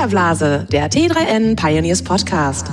Filterblase, 0.00 0.66
der 0.72 0.90
T3N 0.90 1.56
Pioneers 1.56 2.02
Podcast. 2.02 2.72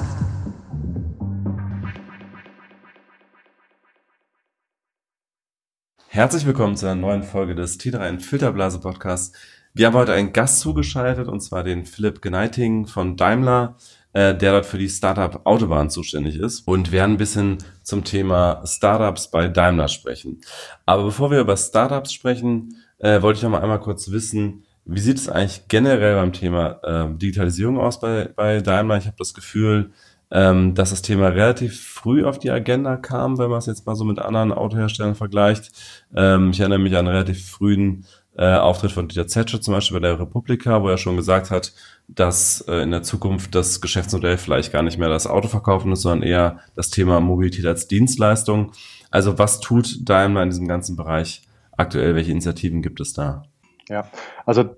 Herzlich 6.08 6.46
willkommen 6.46 6.78
zu 6.78 6.86
einer 6.86 6.96
neuen 6.96 7.24
Folge 7.24 7.54
des 7.54 7.78
T3N 7.82 8.22
Filterblase 8.22 8.80
Podcasts. 8.80 9.38
Wir 9.74 9.88
haben 9.88 9.96
heute 9.96 10.14
einen 10.14 10.32
Gast 10.32 10.62
zugeschaltet, 10.62 11.28
und 11.28 11.42
zwar 11.42 11.66
den 11.66 11.84
Philipp 11.84 12.22
Gneiting 12.22 12.88
von 12.88 13.18
Daimler, 13.18 13.76
äh, 14.14 14.34
der 14.34 14.54
dort 14.54 14.66
für 14.66 14.78
die 14.78 14.88
Startup 14.88 15.46
Autobahn 15.46 15.90
zuständig 15.90 16.38
ist 16.40 16.66
und 16.66 16.94
werden 16.94 17.16
ein 17.16 17.18
bisschen 17.18 17.58
zum 17.84 18.06
Thema 18.06 18.62
Startups 18.66 19.30
bei 19.32 19.50
Daimler 19.50 19.90
sprechen. 19.90 20.40
Aber 20.86 21.04
bevor 21.04 21.30
wir 21.30 21.42
über 21.42 21.58
Startups 21.58 22.14
sprechen, 22.14 22.78
äh, 23.00 23.22
wollte 23.22 23.40
ich 23.40 23.44
noch 23.44 23.50
mal 23.50 23.62
einmal 23.62 23.82
kurz 23.82 24.12
wissen, 24.12 24.64
wie 24.88 25.00
sieht 25.00 25.18
es 25.18 25.30
eigentlich 25.30 25.68
generell 25.68 26.16
beim 26.16 26.34
Thema 26.34 26.80
äh, 26.84 27.18
Digitalisierung 27.18 27.78
aus 27.78 28.00
bei, 28.00 28.30
bei 28.36 28.62
Daimler? 28.62 28.98
Ich 28.98 29.06
habe 29.06 29.18
das 29.18 29.34
Gefühl, 29.34 29.92
ähm, 30.32 30.76
dass 30.76 30.90
das 30.92 31.02
Thema 31.02 31.28
relativ 31.28 31.82
früh 31.82 32.24
auf 32.26 32.40
die 32.40 32.52
Agenda 32.52 32.96
kam, 32.98 33.38
wenn 33.38 33.50
man 33.50 33.60
es 33.60 33.66
jetzt 33.66 33.86
mal 33.86 33.96
so 33.96 34.06
mit 34.06 34.20
anderen 34.20 34.52
Autoherstellern 34.52 35.16
vergleicht. 35.16 35.72
Ähm, 36.16 36.52
ich 36.52 36.60
erinnere 36.60 36.80
mich 36.80 36.94
an 36.94 37.00
einen 37.00 37.10
relativ 37.10 37.50
frühen 37.50 38.06
äh, 38.38 38.56
Auftritt 38.56 38.92
von 38.92 39.08
Dieter 39.08 39.28
Zetsche 39.28 39.60
zum 39.60 39.74
Beispiel 39.74 40.00
bei 40.00 40.08
der 40.08 40.20
Republika, 40.20 40.82
wo 40.82 40.90
er 40.90 40.98
schon 40.98 41.18
gesagt 41.18 41.52
hat, 41.52 41.74
dass 42.08 42.62
äh, 42.62 42.84
in 42.84 42.92
der 42.92 43.04
Zukunft 43.04 43.56
das 43.56 43.82
Geschäftsmodell 43.82 44.38
vielleicht 44.38 44.72
gar 44.72 44.84
nicht 44.84 44.98
mehr 44.98 45.10
das 45.10 45.28
Auto 45.28 45.48
verkaufen 45.48 45.92
ist, 45.92 46.02
sondern 46.02 46.28
eher 46.28 46.60
das 46.76 46.92
Thema 46.92 47.20
Mobilität 47.20 47.66
als 47.66 47.88
Dienstleistung. 47.88 48.72
Also 49.12 49.38
was 49.38 49.60
tut 49.60 50.08
Daimler 50.08 50.44
in 50.44 50.50
diesem 50.50 50.68
ganzen 50.68 50.96
Bereich 50.96 51.44
aktuell? 51.76 52.16
Welche 52.16 52.32
Initiativen 52.32 52.82
gibt 52.82 53.02
es 53.02 53.14
da? 53.14 53.44
Ja, 53.90 54.08
also 54.46 54.76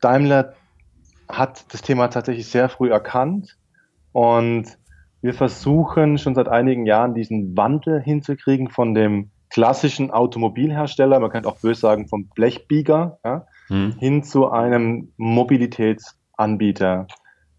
Daimler 0.00 0.54
hat 1.28 1.72
das 1.72 1.82
Thema 1.82 2.08
tatsächlich 2.08 2.46
sehr 2.46 2.68
früh 2.68 2.90
erkannt 2.90 3.56
und 4.12 4.78
wir 5.22 5.34
versuchen 5.34 6.18
schon 6.18 6.34
seit 6.34 6.48
einigen 6.48 6.86
Jahren 6.86 7.14
diesen 7.14 7.56
Wandel 7.56 8.00
hinzukriegen 8.02 8.68
von 8.68 8.94
dem 8.94 9.30
klassischen 9.48 10.10
Automobilhersteller, 10.10 11.20
man 11.20 11.30
könnte 11.30 11.48
auch 11.48 11.60
böse 11.60 11.80
sagen 11.80 12.08
vom 12.08 12.26
Blechbieger, 12.26 13.18
ja, 13.24 13.46
hm. 13.68 13.96
hin 13.98 14.22
zu 14.22 14.50
einem 14.50 15.12
Mobilitätsanbieter. 15.16 17.06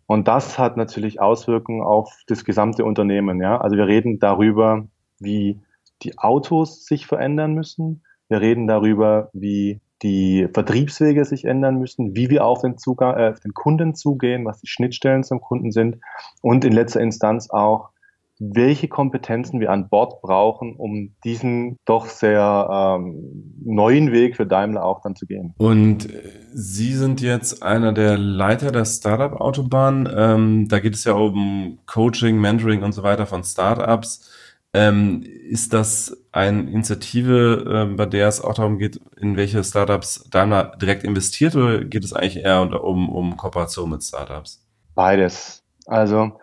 Und 0.06 0.28
das 0.28 0.60
hat 0.60 0.78
natürlich 0.78 1.20
Auswirkungen 1.20 1.82
auf 1.82 2.14
das 2.28 2.46
gesamte 2.46 2.86
Unternehmen. 2.86 3.42
Ja? 3.42 3.60
Also 3.60 3.78
wir 3.78 3.88
reden 3.88 4.20
darüber, 4.20 4.86
wie 5.20 5.60
die 6.04 6.18
Autos 6.20 6.86
sich 6.86 7.08
verändern 7.08 7.54
müssen. 7.54 8.04
Wir 8.28 8.42
reden 8.42 8.68
darüber, 8.68 9.30
wie 9.34 9.80
die 10.02 10.48
Vertriebswege 10.54 11.26
sich 11.26 11.46
ändern 11.46 11.78
müssen, 11.78 12.16
wie 12.16 12.30
wir 12.30 12.46
auf 12.46 12.62
den, 12.62 12.78
Zugang, 12.78 13.18
äh, 13.18 13.30
auf 13.32 13.40
den 13.40 13.54
Kunden 13.54 13.96
zugehen, 13.96 14.46
was 14.46 14.60
die 14.60 14.68
Schnittstellen 14.68 15.24
zum 15.24 15.42
Kunden 15.42 15.72
sind 15.72 15.98
und 16.42 16.66
in 16.66 16.74
letzter 16.74 17.02
Instanz 17.02 17.50
auch, 17.50 17.90
welche 18.38 18.90
Kompetenzen 18.90 19.62
wir 19.62 19.72
an 19.72 19.88
Bord 19.88 20.22
brauchen, 20.22 20.76
um 20.76 21.16
diesen 21.24 21.78
doch 21.86 22.08
sehr 22.08 22.98
ähm, 23.00 23.54
neuen 23.64 24.12
Weg 24.12 24.36
für 24.36 24.46
Daimler 24.46 24.84
auch 24.84 25.02
dann 25.02 25.16
zu 25.16 25.26
gehen. 25.26 25.54
Und 25.58 26.14
äh, 26.14 26.22
Sie 26.54 26.94
sind 26.94 27.22
jetzt 27.22 27.64
einer 27.64 27.94
der 27.94 28.18
Leiter 28.18 28.72
der 28.72 28.84
Startup-Autobahn. 28.86 30.10
Ähm, 30.14 30.68
da 30.68 30.80
geht 30.80 30.96
es 30.96 31.06
ja 31.06 31.14
um 31.14 31.80
Coaching, 31.86 32.40
Mentoring 32.40 32.84
und 32.84 32.92
so 32.92 33.04
weiter 33.04 33.26
von 33.26 33.44
Startups. 33.44 34.30
Ähm, 34.76 35.24
ist 35.24 35.72
das 35.72 36.18
eine 36.34 36.70
Initiative, 36.70 37.88
äh, 37.90 37.96
bei 37.96 38.06
der 38.06 38.28
es 38.28 38.42
auch 38.42 38.56
darum 38.56 38.78
geht, 38.78 39.00
in 39.16 39.38
welche 39.38 39.64
Startups 39.64 40.28
Daimler 40.30 40.76
direkt 40.82 41.06
investiert 41.06 41.56
oder 41.56 41.86
geht 41.86 42.04
es 42.04 42.12
eigentlich 42.12 42.44
eher 42.44 42.84
um, 42.84 43.08
um 43.08 43.38
Kooperation 43.38 43.90
mit 43.90 44.04
Startups? 44.04 44.68
Beides. 44.94 45.64
Also 45.86 46.34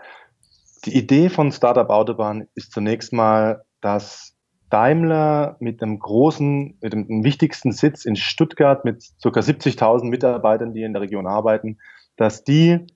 die 0.87 0.97
Idee 0.97 1.29
von 1.29 1.53
Startup 1.53 1.91
Autobahn 1.91 2.49
ist 2.55 2.73
zunächst 2.73 3.13
mal, 3.13 3.67
dass 3.83 4.35
Daimler 4.71 5.57
mit 5.61 5.83
einem 5.83 5.99
großen, 5.99 6.79
mit 6.81 6.95
dem 6.95 7.25
wichtigsten 7.25 7.73
Sitz 7.73 8.07
in 8.07 8.17
Stuttgart 8.17 8.87
mit 8.87 9.05
ca. 9.23 9.29
70.000 9.29 10.05
Mitarbeitern, 10.05 10.73
die 10.73 10.85
in 10.85 10.95
der 10.95 11.03
Region 11.03 11.27
arbeiten, 11.27 11.77
dass 12.17 12.45
die 12.45 12.87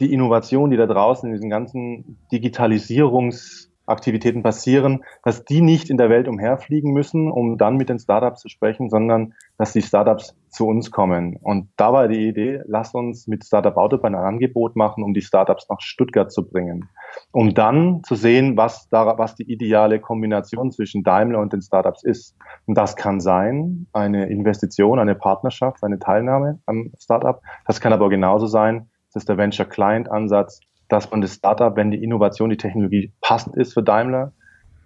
die 0.00 0.12
Innovation, 0.12 0.70
die 0.70 0.76
da 0.78 0.86
draußen 0.86 1.28
in 1.28 1.34
diesen 1.34 1.50
ganzen 1.50 2.18
Digitalisierungs 2.32 3.65
Aktivitäten 3.86 4.42
passieren, 4.42 5.04
dass 5.22 5.44
die 5.44 5.60
nicht 5.60 5.90
in 5.90 5.96
der 5.96 6.10
Welt 6.10 6.28
umherfliegen 6.28 6.92
müssen, 6.92 7.30
um 7.30 7.56
dann 7.56 7.76
mit 7.76 7.88
den 7.88 7.98
Startups 7.98 8.40
zu 8.40 8.48
sprechen, 8.48 8.90
sondern 8.90 9.34
dass 9.58 9.72
die 9.72 9.82
Startups 9.82 10.36
zu 10.48 10.66
uns 10.66 10.90
kommen. 10.90 11.36
Und 11.40 11.68
da 11.76 11.92
war 11.92 12.08
die 12.08 12.26
Idee, 12.28 12.62
lass 12.66 12.94
uns 12.94 13.26
mit 13.26 13.44
Startup 13.44 13.76
Autobahn 13.76 14.14
ein 14.14 14.24
Angebot 14.24 14.74
machen, 14.74 15.04
um 15.04 15.14
die 15.14 15.22
Startups 15.22 15.68
nach 15.68 15.80
Stuttgart 15.80 16.32
zu 16.32 16.48
bringen, 16.48 16.88
um 17.32 17.54
dann 17.54 18.02
zu 18.04 18.14
sehen, 18.14 18.56
was, 18.56 18.88
da, 18.88 19.18
was 19.18 19.34
die 19.34 19.50
ideale 19.50 20.00
Kombination 20.00 20.72
zwischen 20.72 21.02
Daimler 21.02 21.40
und 21.40 21.52
den 21.52 21.62
Startups 21.62 22.02
ist. 22.02 22.36
Und 22.66 22.76
das 22.76 22.96
kann 22.96 23.20
sein, 23.20 23.86
eine 23.92 24.26
Investition, 24.26 24.98
eine 24.98 25.14
Partnerschaft, 25.14 25.84
eine 25.84 25.98
Teilnahme 25.98 26.58
am 26.66 26.92
Startup. 26.98 27.40
Das 27.66 27.80
kann 27.80 27.92
aber 27.92 28.08
genauso 28.08 28.46
sein, 28.46 28.88
das 29.12 29.22
ist 29.22 29.28
der 29.28 29.38
Venture 29.38 29.66
Client 29.66 30.10
Ansatz, 30.10 30.60
dass 30.88 31.10
man 31.10 31.20
das 31.20 31.34
Startup, 31.34 31.74
wenn 31.76 31.90
die 31.90 32.02
Innovation, 32.02 32.50
die 32.50 32.56
Technologie 32.56 33.12
passend 33.20 33.56
ist 33.56 33.74
für 33.74 33.82
Daimler, 33.82 34.32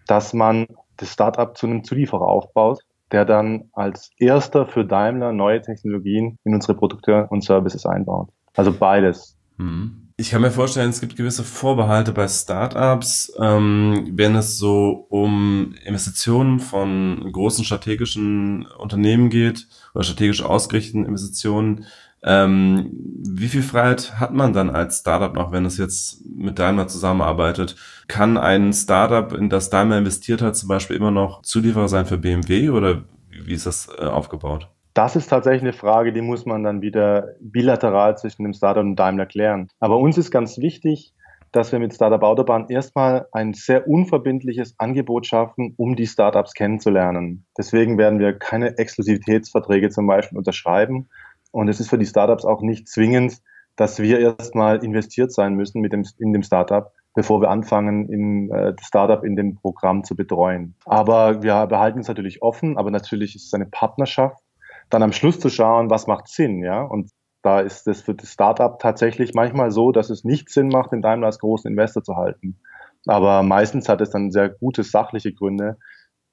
dass 0.07 0.33
man 0.33 0.67
das 0.97 1.13
Startup 1.13 1.57
zu 1.57 1.67
einem 1.67 1.85
Zulieferer 1.85 2.27
aufbaut, 2.27 2.81
der 3.13 3.25
dann 3.25 3.65
als 3.73 4.11
erster 4.19 4.67
für 4.67 4.85
Daimler 4.85 5.33
neue 5.33 5.61
Technologien 5.61 6.39
in 6.45 6.55
unsere 6.55 6.75
Produkte 6.75 7.27
und 7.31 7.45
Services 7.45 7.87
einbaut. 7.87 8.31
Also 8.57 8.73
beides. 8.73 9.37
Mhm. 9.57 10.11
Ich 10.21 10.33
kann 10.33 10.43
mir 10.43 10.51
vorstellen, 10.51 10.91
es 10.91 11.01
gibt 11.01 11.17
gewisse 11.17 11.45
Vorbehalte 11.45 12.13
bei 12.13 12.29
Startups, 12.29 13.33
ähm, 13.41 14.11
wenn 14.13 14.35
es 14.37 14.59
so 14.59 15.07
um 15.09 15.75
Investitionen 15.87 16.61
von 16.61 17.33
großen 17.33 17.65
strategischen 17.65 18.67
Unternehmen 18.67 19.31
geht 19.31 19.67
oder 19.95 20.05
strategisch 20.05 20.43
ausgerichteten 20.43 21.07
Investitionen. 21.07 21.87
Ähm, 22.23 22.91
wie 22.93 23.49
viel 23.49 23.63
Freiheit 23.63 24.21
hat 24.21 24.33
man 24.33 24.53
dann 24.53 24.71
als 24.71 25.01
Startup 25.01 25.35
noch, 25.35 25.53
wenn 25.53 25.65
es 25.65 25.79
jetzt 25.79 26.25
mit 26.27 26.59
Daimler 26.59 26.89
zusammenarbeitet? 26.89 27.77
Kann 28.09 28.37
ein 28.37 28.73
Startup, 28.73 29.33
in 29.33 29.49
das 29.49 29.71
Daimler 29.71 29.99
investiert 29.99 30.43
hat, 30.43 30.57
zum 30.57 30.69
Beispiel 30.69 30.97
immer 30.97 31.11
noch 31.11 31.43
Zulieferer 31.43 31.89
sein 31.89 32.07
für 32.07 32.19
BMW 32.19 32.71
oder 32.71 33.03
wie 33.31 33.55
ist 33.55 33.67
das 33.67 33.89
äh, 33.99 34.05
aufgebaut? 34.05 34.69
Das 34.93 35.17
ist 35.17 35.29
tatsächlich 35.29 35.63
eine 35.63 35.73
Frage, 35.73 36.13
die 36.13 36.21
muss 36.21 36.47
man 36.47 36.65
dann 36.65 36.83
wieder 36.83 37.29
bilateral 37.41 38.19
zwischen 38.19 38.43
dem 38.43 38.53
Startup 38.53 38.83
und 38.83 38.97
Daimler 38.97 39.27
klären. 39.27 39.69
Aber 39.79 39.99
uns 39.99 40.19
ist 40.19 40.31
ganz 40.31 40.59
wichtig, 40.59 41.15
dass 41.53 41.73
wir 41.73 41.79
mit 41.79 41.95
Startup 41.95 42.23
Autobahn 42.23 42.69
erstmal 42.69 43.27
ein 43.33 43.55
sehr 43.55 43.89
unverbindliches 43.89 44.75
Angebot 44.79 45.27
schaffen, 45.27 45.75
um 45.77 45.97
die 45.97 46.07
Startups 46.07 46.55
kennenzulernen. 46.55 47.45
Deswegen 47.57 47.99
werden 47.99 48.19
wir 48.19 48.39
keine 48.39 48.79
Exklusivitätsverträge 48.79 49.91
zum 49.91 50.07
Beispiel 50.07 50.39
unterschreiben, 50.39 51.09
und 51.51 51.69
es 51.69 51.81
ist 51.81 51.91
für 51.91 51.99
die 51.99 52.07
Startups 52.07 52.45
auch 52.45 52.63
nicht 52.63 52.89
zwingend, 52.89 53.41
dass 53.77 53.99
wir 53.99 54.19
erstmal 54.21 54.85
investiert 54.85 55.33
sein 55.33 55.55
müssen 55.55 55.81
mit 55.81 55.93
dem, 55.93 56.05
in 56.19 56.33
dem 56.33 56.43
Startup, 56.43 56.93
bevor 57.15 57.41
wir 57.41 57.51
anfangen, 57.51 58.09
im, 58.09 58.53
äh, 58.53 58.75
Startup 58.81 59.25
in 59.25 59.37
dem 59.37 59.57
Programm 59.57 60.05
zu 60.05 60.15
betreuen. 60.15 60.75
Aber 60.85 61.43
wir 61.43 61.67
behalten 61.67 62.01
es 62.01 62.09
natürlich 62.09 62.43
offen, 62.43 62.77
aber 62.77 62.91
natürlich 62.91 63.35
ist 63.35 63.47
es 63.47 63.55
eine 63.55 63.67
Partnerschaft. 63.67 64.43
Dann 64.91 65.03
am 65.03 65.13
Schluss 65.13 65.39
zu 65.39 65.49
schauen, 65.49 65.89
was 65.89 66.07
macht 66.07 66.29
Sinn, 66.29 66.63
ja? 66.63 66.83
Und 66.83 67.11
da 67.43 67.61
ist 67.61 67.89
es 67.89 68.03
für 68.03 68.15
das 68.15 68.33
Startup 68.33 68.79
tatsächlich 68.79 69.33
manchmal 69.35 69.71
so, 69.71 69.93
dass 69.93 70.11
es 70.11 70.25
nicht 70.25 70.51
Sinn 70.51 70.69
macht, 70.69 70.93
den 70.93 71.01
Daimler 71.01 71.27
als 71.27 71.39
großen 71.39 71.71
Investor 71.71 72.03
zu 72.03 72.17
halten. 72.17 72.59
Aber 73.07 73.43
meistens 73.43 73.89
hat 73.89 74.01
es 74.03 74.11
dann 74.11 74.31
sehr 74.31 74.51
gute 74.51 74.83
sachliche 74.83 75.33
Gründe, 75.33 75.79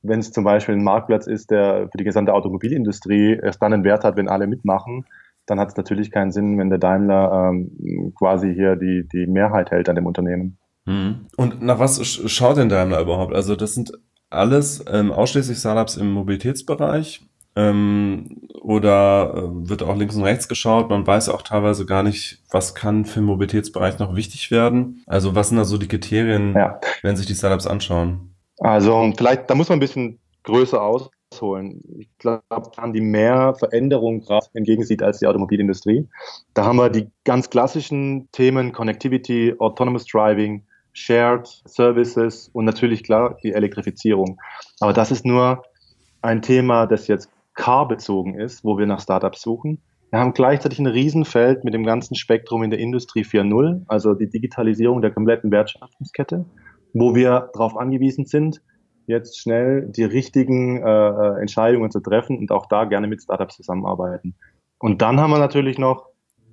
wenn 0.02 0.20
es 0.20 0.32
zum 0.32 0.44
Beispiel 0.44 0.76
ein 0.76 0.84
Marktplatz 0.84 1.28
ist, 1.28 1.52
der 1.52 1.90
für 1.92 1.98
die 1.98 2.04
gesamte 2.04 2.34
Automobilindustrie 2.34 3.40
erst 3.42 3.62
dann 3.62 3.74
einen 3.74 3.84
Wert 3.84 4.04
hat, 4.04 4.18
wenn 4.18 4.30
alle 4.30 4.48
mitmachen, 4.48 5.06
dann 5.46 5.60
hat 5.60 5.70
es 5.70 5.78
natürlich 5.78 6.12
keinen 6.12 6.32
Sinn, 6.32 6.58
wenn 6.58 6.70
der 6.70 6.80
Daimler 6.80 7.50
ähm, 7.50 8.14
quasi 8.16 8.54
hier 8.54 8.76
die, 8.76 9.08
die 9.12 9.28
Mehrheit 9.28 9.72
hält 9.72 9.90
an 9.90 9.96
dem 9.96 10.06
Unternehmen. 10.06 10.58
Mhm. 10.86 11.28
Und 11.36 11.62
nach 11.62 11.80
was 11.80 12.04
schaut 12.32 12.58
denn 12.58 12.70
Daimler 12.70 13.02
überhaupt? 13.02 13.34
Also 13.34 13.56
das 13.56 13.74
sind 13.74 13.92
alles 14.30 14.84
ähm, 14.92 15.12
ausschließlich 15.12 15.58
Startups 15.58 15.96
im 15.96 16.12
Mobilitätsbereich 16.12 17.22
ähm, 17.56 18.42
oder 18.62 19.34
äh, 19.36 19.70
wird 19.70 19.84
auch 19.84 19.96
links 19.96 20.16
und 20.16 20.24
rechts 20.24 20.48
geschaut? 20.48 20.90
Man 20.90 21.08
weiß 21.08 21.30
auch 21.30 21.42
teilweise 21.42 21.86
gar 21.86 22.04
nicht, 22.04 22.44
was 22.52 22.76
kann 22.76 23.06
für 23.06 23.20
den 23.20 23.26
Mobilitätsbereich 23.26 24.00
noch 24.00 24.16
wichtig 24.16 24.52
werden. 24.52 25.04
Also 25.08 25.34
was 25.34 25.50
sind 25.50 25.58
da 25.58 25.66
so 25.66 25.78
die 25.78 25.88
Kriterien, 25.88 26.54
ja. 26.54 26.80
wenn 27.02 27.16
sich 27.16 27.26
die 27.26 27.36
Startups 27.36 27.66
anschauen? 27.66 28.36
Also 28.60 29.14
vielleicht, 29.16 29.50
da 29.50 29.56
muss 29.56 29.70
man 29.70 29.78
ein 29.78 29.82
bisschen 29.82 30.20
größer 30.44 30.82
ausholen. 30.82 31.82
Ich 32.00 32.10
glaube, 32.18 32.42
an 32.78 32.94
die 32.94 33.02
mehr 33.02 33.54
Veränderung 33.56 34.22
gerade 34.22 34.48
entgegensieht 34.54 35.04
als 35.04 35.20
die 35.20 35.28
Automobilindustrie. 35.28 36.08
Da 36.54 36.66
haben 36.66 36.78
wir 36.78 36.90
die 36.90 37.10
ganz 37.24 37.50
klassischen 37.50 38.30
Themen 38.32 38.72
Connectivity, 38.72 39.56
Autonomous 39.60 40.06
Driving, 40.06 40.64
Shared 40.94 41.48
Services 41.66 42.50
und 42.54 42.66
natürlich 42.66 43.04
klar 43.04 43.38
die 43.44 43.54
Elektrifizierung. 43.54 44.40
Aber 44.80 44.94
das 44.94 45.12
ist 45.12 45.26
nur 45.26 45.62
ein 46.22 46.42
Thema, 46.42 46.88
das 46.88 47.08
jetzt 47.08 47.30
car-bezogen 47.54 48.40
ist, 48.40 48.64
wo 48.64 48.78
wir 48.78 48.88
nach 48.88 49.02
Startups 49.02 49.42
suchen. 49.42 49.80
Wir 50.10 50.20
haben 50.20 50.34
gleichzeitig 50.34 50.80
ein 50.80 50.88
Riesenfeld 50.88 51.64
mit 51.64 51.74
dem 51.74 51.84
ganzen 51.84 52.16
Spektrum 52.16 52.64
in 52.64 52.72
der 52.72 52.80
Industrie 52.80 53.24
4.0, 53.24 53.84
also 53.88 54.14
die 54.14 54.30
Digitalisierung 54.30 55.02
der 55.02 55.12
kompletten 55.12 55.52
Wertschöpfungskette, 55.52 56.46
wo 57.00 57.16
wir 57.16 57.50
darauf 57.54 57.78
angewiesen 57.78 58.26
sind, 58.26 58.62
jetzt 59.06 59.40
schnell 59.40 59.90
die 59.90 60.04
richtigen 60.04 60.84
äh, 60.84 61.10
äh, 61.10 61.40
Entscheidungen 61.40 61.92
zu 61.92 62.02
treffen 62.02 62.38
und 62.38 62.52
auch 62.52 62.66
da 62.68 62.84
gerne 62.86 63.08
mit 63.08 63.22
Startups 63.22 63.56
zusammenarbeiten. 63.56 64.36
Und 64.80 65.02
dann 65.02 65.20
haben 65.20 65.32
wir 65.32 65.40
natürlich 65.40 65.80
noch 65.80 66.10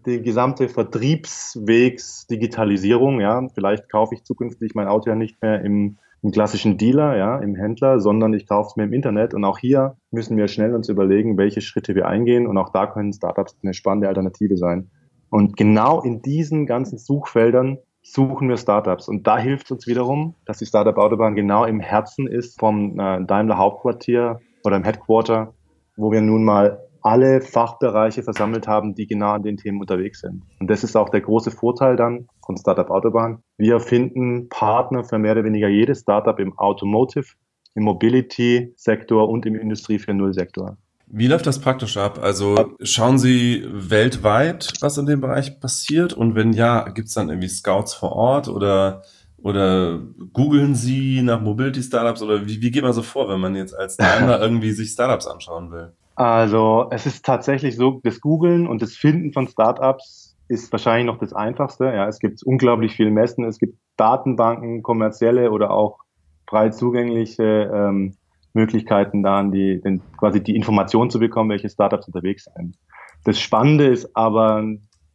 die 0.07 0.23
gesamte 0.23 0.69
Vertriebswegs-Digitalisierung. 0.69 3.21
Ja, 3.21 3.45
vielleicht 3.55 3.91
kaufe 3.91 4.15
ich 4.15 4.23
zukünftig 4.25 4.75
mein 4.75 4.87
Auto 4.87 5.11
ja 5.11 5.17
nicht 5.17 5.43
mehr 5.43 5.61
im, 5.63 5.99
im 6.23 6.31
klassischen 6.31 6.79
Dealer, 6.79 7.17
ja, 7.17 7.39
im 7.39 7.55
Händler, 7.55 8.01
sondern 8.01 8.35
ich 8.35 8.47
kaufe 8.47 8.69
es 8.69 8.77
mir 8.77 8.85
im 8.85 8.93
Internet. 8.93 9.35
Und 9.35 9.45
auch 9.45 9.59
hier 9.59 9.97
müssen 10.11 10.37
wir 10.37 10.49
schnell 10.49 10.75
uns 10.75 10.89
überlegen, 10.89 11.37
welche 11.37 11.61
Schritte 11.61 11.95
wir 11.95 12.07
eingehen. 12.07 12.47
Und 12.47 12.57
auch 12.59 12.71
da 12.71 12.87
können 12.87 13.13
Startups 13.13 13.57
eine 13.63 13.75
spannende 13.75 14.09
Alternative 14.09 14.57
sein. 14.57 14.91
Und 15.29 15.57
genau 15.57 16.03
in 16.03 16.23
diesen 16.23 16.67
ganzen 16.67 16.99
Suchfeldern 16.99 17.79
suchen 18.05 18.49
wir 18.49 18.57
Startups. 18.57 19.09
Und 19.09 19.27
da 19.27 19.39
hilft 19.39 19.71
uns 19.73 19.87
wiederum, 19.87 20.35
dass 20.45 20.59
die 20.59 20.67
Startup 20.67 20.97
Autobahn 20.97 21.35
genau 21.35 21.65
im 21.65 21.81
Herzen 21.81 22.29
ist 22.29 22.61
vom 22.61 23.01
äh, 23.01 23.25
Daimler 23.25 23.59
Hauptquartier 23.59 24.41
oder 24.63 24.77
im 24.77 24.85
Headquarter, 24.85 25.55
wo 25.97 26.13
wir 26.13 26.21
nun 26.21 26.45
mal 26.45 26.79
alle 27.01 27.43
Fachbereiche 27.43 28.23
versammelt 28.23 28.67
haben, 28.67 28.95
die 28.95 29.07
genau 29.07 29.33
an 29.33 29.43
den 29.43 29.57
Themen 29.57 29.81
unterwegs 29.81 30.21
sind. 30.21 30.43
Und 30.59 30.71
das 30.71 30.85
ist 30.85 30.97
auch 30.97 31.11
der 31.11 31.21
große 31.21 31.51
Vorteil 31.51 31.97
dann 31.97 32.29
von 32.45 32.57
Startup 32.57 32.89
Autobahn. 32.91 33.43
Wir 33.59 33.81
finden 33.81 34.49
Partner 34.49 35.05
für 35.05 35.19
mehr 35.19 35.33
oder 35.33 35.45
weniger 35.45 35.69
jedes 35.69 36.01
Startup 36.01 36.39
im 36.39 36.59
Automotive, 36.59 37.27
im 37.75 37.85
Mobility-Sektor 37.85 39.29
und 39.29 39.45
im 39.45 39.55
Industrie 39.55 39.97
4.0-Sektor. 39.97 40.79
Wie 41.17 41.29
läuft 41.29 41.47
das 41.47 41.61
praktisch 41.61 41.97
ab? 41.97 42.19
Also 42.21 42.75
schauen 42.83 43.19
Sie 43.19 43.65
weltweit, 43.71 44.73
was 44.81 44.99
in 44.99 45.07
dem 45.07 45.21
Bereich 45.21 45.61
passiert? 45.61 46.13
Und 46.13 46.35
wenn 46.35 46.53
ja, 46.53 46.89
gibt 46.89 47.07
es 47.07 47.15
dann 47.15 47.29
irgendwie 47.29 47.49
Scouts 47.49 47.95
vor 47.95 48.11
Ort 48.17 48.49
oder, 48.49 49.03
oder 49.41 50.01
googeln 50.33 50.75
Sie 50.75 51.23
nach 51.23 51.41
Mobility-Startups 51.41 52.21
oder 52.21 52.49
wie, 52.49 52.61
wie 52.61 52.73
geht 52.73 52.83
man 52.83 52.93
so 52.93 53.03
vor, 53.03 53.29
wenn 53.29 53.39
man 53.39 53.55
jetzt 53.55 53.79
als 53.79 53.97
Daimler 53.97 54.41
irgendwie 54.43 54.73
sich 54.73 54.91
Startups 54.91 55.29
anschauen 55.29 55.71
will? 55.71 55.93
Also 56.17 56.89
es 56.91 57.07
ist 57.07 57.25
tatsächlich 57.25 57.77
so, 57.77 58.01
das 58.03 58.21
Googlen 58.21 58.67
und 58.67 58.83
das 58.83 58.97
Finden 58.97 59.33
von 59.33 59.47
Startups 59.47 60.37
ist 60.49 60.73
wahrscheinlich 60.73 61.07
noch 61.07 61.21
das 61.21 61.33
Einfachste. 61.33 61.85
Ja, 61.85 62.09
es 62.09 62.19
gibt 62.19 62.43
unglaublich 62.43 62.97
viele 62.97 63.13
Messen, 63.13 63.45
es 63.45 63.61
gibt 63.61 63.79
Datenbanken, 63.97 64.83
kommerzielle 64.83 65.53
oder 65.53 65.71
auch 65.71 66.01
frei 66.49 66.71
zugängliche 66.71 67.71
ähm, 67.73 68.17
Möglichkeiten, 68.55 69.23
da 69.23 69.43
die, 69.43 69.81
den, 69.83 70.01
quasi 70.17 70.43
die 70.43 70.57
Information 70.57 71.11
zu 71.11 71.19
bekommen, 71.19 71.51
welche 71.51 71.69
Startups 71.69 72.07
unterwegs 72.07 72.49
sind. 72.57 72.77
Das 73.25 73.39
Spannende 73.39 73.87
ist 73.87 74.17
aber 74.17 74.65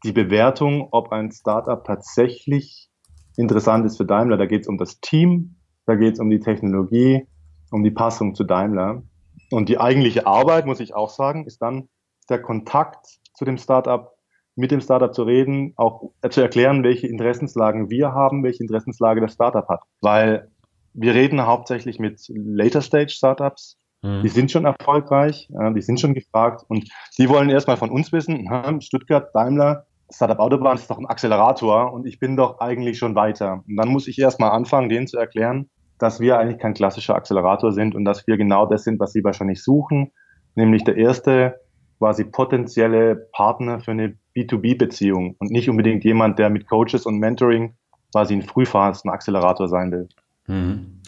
die 0.03 0.11
Bewertung, 0.11 0.89
ob 0.91 1.11
ein 1.11 1.31
Startup 1.31 1.83
tatsächlich 1.83 2.89
interessant 3.37 3.85
ist 3.85 3.97
für 3.97 4.05
Daimler. 4.05 4.37
Da 4.37 4.45
geht 4.45 4.61
es 4.61 4.67
um 4.67 4.77
das 4.77 4.99
Team, 4.99 5.55
da 5.85 5.95
geht 5.95 6.13
es 6.13 6.19
um 6.19 6.29
die 6.29 6.39
Technologie, 6.39 7.25
um 7.71 7.83
die 7.83 7.91
Passung 7.91 8.35
zu 8.35 8.43
Daimler. 8.43 9.03
Und 9.51 9.69
die 9.69 9.79
eigentliche 9.79 10.27
Arbeit, 10.27 10.65
muss 10.65 10.79
ich 10.79 10.93
auch 10.93 11.09
sagen, 11.09 11.45
ist 11.45 11.61
dann 11.61 11.89
der 12.29 12.41
Kontakt 12.41 13.19
zu 13.33 13.45
dem 13.45 13.57
Startup, 13.57 14.11
mit 14.55 14.71
dem 14.71 14.81
Startup 14.81 15.13
zu 15.13 15.23
reden, 15.23 15.73
auch 15.77 16.11
zu 16.29 16.41
erklären, 16.41 16.83
welche 16.83 17.07
Interessenslagen 17.07 17.89
wir 17.89 18.11
haben, 18.11 18.43
welche 18.43 18.63
Interessenslage 18.63 19.21
das 19.21 19.33
Startup 19.33 19.67
hat. 19.67 19.81
Weil 20.01 20.51
wir 20.93 21.13
reden 21.13 21.45
hauptsächlich 21.45 21.99
mit 21.99 22.21
Later 22.29 22.81
Stage 22.81 23.09
Startups. 23.09 23.77
Mhm. 24.01 24.21
Die 24.23 24.29
sind 24.29 24.51
schon 24.51 24.65
erfolgreich, 24.65 25.49
die 25.75 25.81
sind 25.81 25.99
schon 25.99 26.13
gefragt 26.13 26.63
und 26.67 26.89
die 27.17 27.27
wollen 27.29 27.49
erstmal 27.49 27.77
von 27.77 27.89
uns 27.89 28.11
wissen, 28.11 28.47
Stuttgart, 28.81 29.29
Daimler, 29.33 29.85
Startup 30.11 30.39
Autobahn 30.39 30.75
ist 30.75 30.89
doch 30.89 30.97
ein 30.97 31.05
Accelerator 31.05 31.93
und 31.93 32.07
ich 32.07 32.19
bin 32.19 32.35
doch 32.35 32.59
eigentlich 32.59 32.97
schon 32.97 33.13
weiter. 33.15 33.63
Und 33.67 33.75
dann 33.75 33.89
muss 33.89 34.07
ich 34.07 34.17
erstmal 34.17 34.51
anfangen, 34.51 34.89
denen 34.89 35.05
zu 35.05 35.17
erklären, 35.17 35.69
dass 35.99 36.19
wir 36.19 36.39
eigentlich 36.39 36.59
kein 36.59 36.73
klassischer 36.73 37.13
Accelerator 37.15 37.73
sind 37.73 37.93
und 37.93 38.05
dass 38.05 38.25
wir 38.25 38.37
genau 38.37 38.65
das 38.65 38.83
sind, 38.83 38.99
was 38.99 39.11
sie 39.11 39.23
wahrscheinlich 39.23 39.61
suchen, 39.61 40.11
nämlich 40.55 40.83
der 40.83 40.97
erste 40.97 41.59
quasi 41.99 42.23
potenzielle 42.23 43.15
Partner 43.33 43.81
für 43.81 43.91
eine 43.91 44.15
B2B-Beziehung 44.35 45.35
und 45.37 45.51
nicht 45.51 45.69
unbedingt 45.69 46.05
jemand, 46.05 46.39
der 46.39 46.49
mit 46.49 46.67
Coaches 46.69 47.05
und 47.05 47.19
Mentoring 47.19 47.75
quasi 48.13 48.33
ein 48.33 48.41
Frühphasen 48.41 49.11
Accelerator 49.11 49.67
sein 49.67 49.91
will. 49.91 50.07
Mhm. 50.49 51.01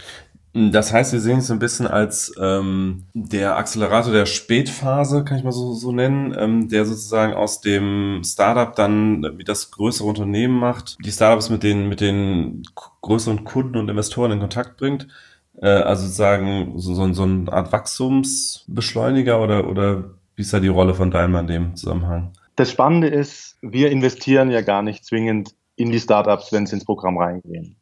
Das 0.54 0.92
heißt, 0.92 1.14
wir 1.14 1.22
sehen 1.22 1.40
es 1.40 1.50
ein 1.50 1.60
bisschen 1.60 1.88
als 1.88 2.34
ähm, 2.38 3.06
der 3.14 3.56
Accelerator 3.56 4.12
der 4.12 4.26
Spätphase, 4.26 5.24
kann 5.24 5.38
ich 5.38 5.46
mal 5.46 5.54
so, 5.54 5.74
so 5.74 5.94
nennen, 5.94 6.36
ähm, 6.38 6.68
der 6.68 6.84
sozusagen 6.86 7.34
aus 7.34 7.62
dem 7.62 8.22
Startup 8.26 8.76
dann 8.76 9.38
wie 9.38 9.46
das 9.46 9.72
größere 9.72 10.08
Unternehmen 10.08 10.60
macht, 10.60 10.98
die 11.06 11.12
Startups 11.12 11.50
mit 11.50 11.64
den, 11.64 11.88
mit 11.88 12.02
den 12.02 12.64
größeren 13.02 13.46
Kunden 13.46 13.78
und 13.78 13.88
Investoren 13.88 14.32
in 14.32 14.40
Kontakt 14.42 14.76
bringt. 14.76 15.08
Äh, 15.62 15.68
also 15.68 16.04
sozusagen 16.04 16.74
so, 16.78 16.96
so, 16.96 17.14
so 17.14 17.24
eine 17.24 17.52
Art 17.54 17.72
Wachstumsbeschleuniger 17.72 19.42
oder, 19.42 19.70
oder 19.70 20.16
wie 20.36 20.42
ist 20.42 20.54
da 20.54 20.60
die 20.60 20.68
Rolle 20.68 20.96
von 20.96 21.12
Daimler 21.12 21.40
in 21.42 21.48
dem 21.48 21.76
Zusammenhang? 21.78 22.34
Das 22.58 22.70
Spannende 22.70 23.08
ist, 23.08 23.58
wir 23.62 23.90
investieren 23.90 24.52
ja 24.52 24.62
gar 24.62 24.82
nicht 24.82 25.06
zwingend 25.06 25.56
in 25.78 25.94
die 25.94 26.00
Startups, 26.02 26.52
wenn 26.52 26.66
sie 26.66 26.76
ins 26.76 26.86
Programm 26.86 27.18
reingehen. 27.18 27.78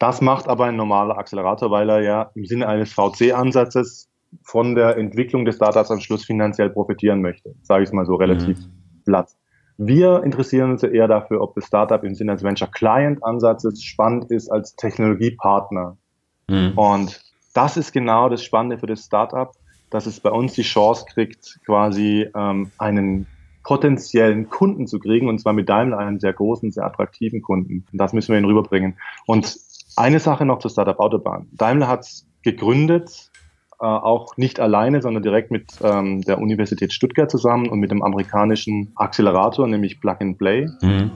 Das 0.00 0.22
macht 0.22 0.48
aber 0.48 0.64
ein 0.64 0.76
normaler 0.76 1.18
Accelerator, 1.18 1.70
weil 1.70 1.90
er 1.90 2.00
ja 2.00 2.30
im 2.34 2.46
Sinne 2.46 2.66
eines 2.66 2.90
VC-Ansatzes 2.90 4.08
von 4.42 4.74
der 4.74 4.96
Entwicklung 4.96 5.44
des 5.44 5.56
Startups 5.56 5.90
am 5.90 6.00
Schluss 6.00 6.24
finanziell 6.24 6.70
profitieren 6.70 7.20
möchte. 7.20 7.54
Sage 7.62 7.82
ich 7.82 7.90
es 7.90 7.92
mal 7.92 8.06
so 8.06 8.14
relativ 8.14 8.58
mhm. 8.58 9.02
platt. 9.04 9.28
Wir 9.76 10.22
interessieren 10.22 10.70
uns 10.70 10.82
eher 10.82 11.06
dafür, 11.06 11.42
ob 11.42 11.54
das 11.54 11.66
Startup 11.66 12.02
im 12.02 12.14
Sinne 12.14 12.32
eines 12.32 12.42
Venture 12.42 12.70
Client 12.70 13.22
Ansatzes 13.22 13.82
spannend 13.82 14.30
ist 14.30 14.50
als 14.50 14.74
Technologiepartner. 14.76 15.98
Mhm. 16.48 16.72
Und 16.76 17.20
das 17.52 17.76
ist 17.76 17.92
genau 17.92 18.30
das 18.30 18.42
Spannende 18.42 18.78
für 18.78 18.86
das 18.86 19.04
Startup, 19.04 19.52
dass 19.90 20.06
es 20.06 20.18
bei 20.20 20.30
uns 20.30 20.54
die 20.54 20.62
Chance 20.62 21.04
kriegt, 21.12 21.58
quasi 21.66 22.26
ähm, 22.34 22.70
einen 22.78 23.26
potenziellen 23.64 24.48
Kunden 24.48 24.86
zu 24.86 24.98
kriegen, 24.98 25.28
und 25.28 25.38
zwar 25.40 25.52
mit 25.52 25.68
Daimler 25.68 25.98
einen 25.98 26.20
sehr 26.20 26.32
großen, 26.32 26.72
sehr 26.72 26.84
attraktiven 26.86 27.42
Kunden. 27.42 27.84
Und 27.92 27.98
das 27.98 28.14
müssen 28.14 28.32
wir 28.32 28.38
ihnen 28.38 28.48
rüberbringen. 28.48 28.98
Und 29.26 29.44
eine 29.96 30.20
Sache 30.20 30.44
noch 30.44 30.58
zur 30.58 30.70
Startup 30.70 30.98
Autobahn. 30.98 31.48
Daimler 31.52 31.88
hat 31.88 32.00
es 32.00 32.26
gegründet, 32.42 33.30
äh, 33.80 33.84
auch 33.84 34.36
nicht 34.36 34.60
alleine, 34.60 35.02
sondern 35.02 35.22
direkt 35.22 35.50
mit 35.50 35.72
ähm, 35.82 36.22
der 36.22 36.38
Universität 36.38 36.92
Stuttgart 36.92 37.30
zusammen 37.30 37.68
und 37.68 37.80
mit 37.80 37.90
dem 37.90 38.02
amerikanischen 38.02 38.92
Accelerator, 38.96 39.66
nämlich 39.66 40.00
Plug 40.00 40.16
and 40.20 40.38
Play. 40.38 40.68
Mhm. 40.82 41.10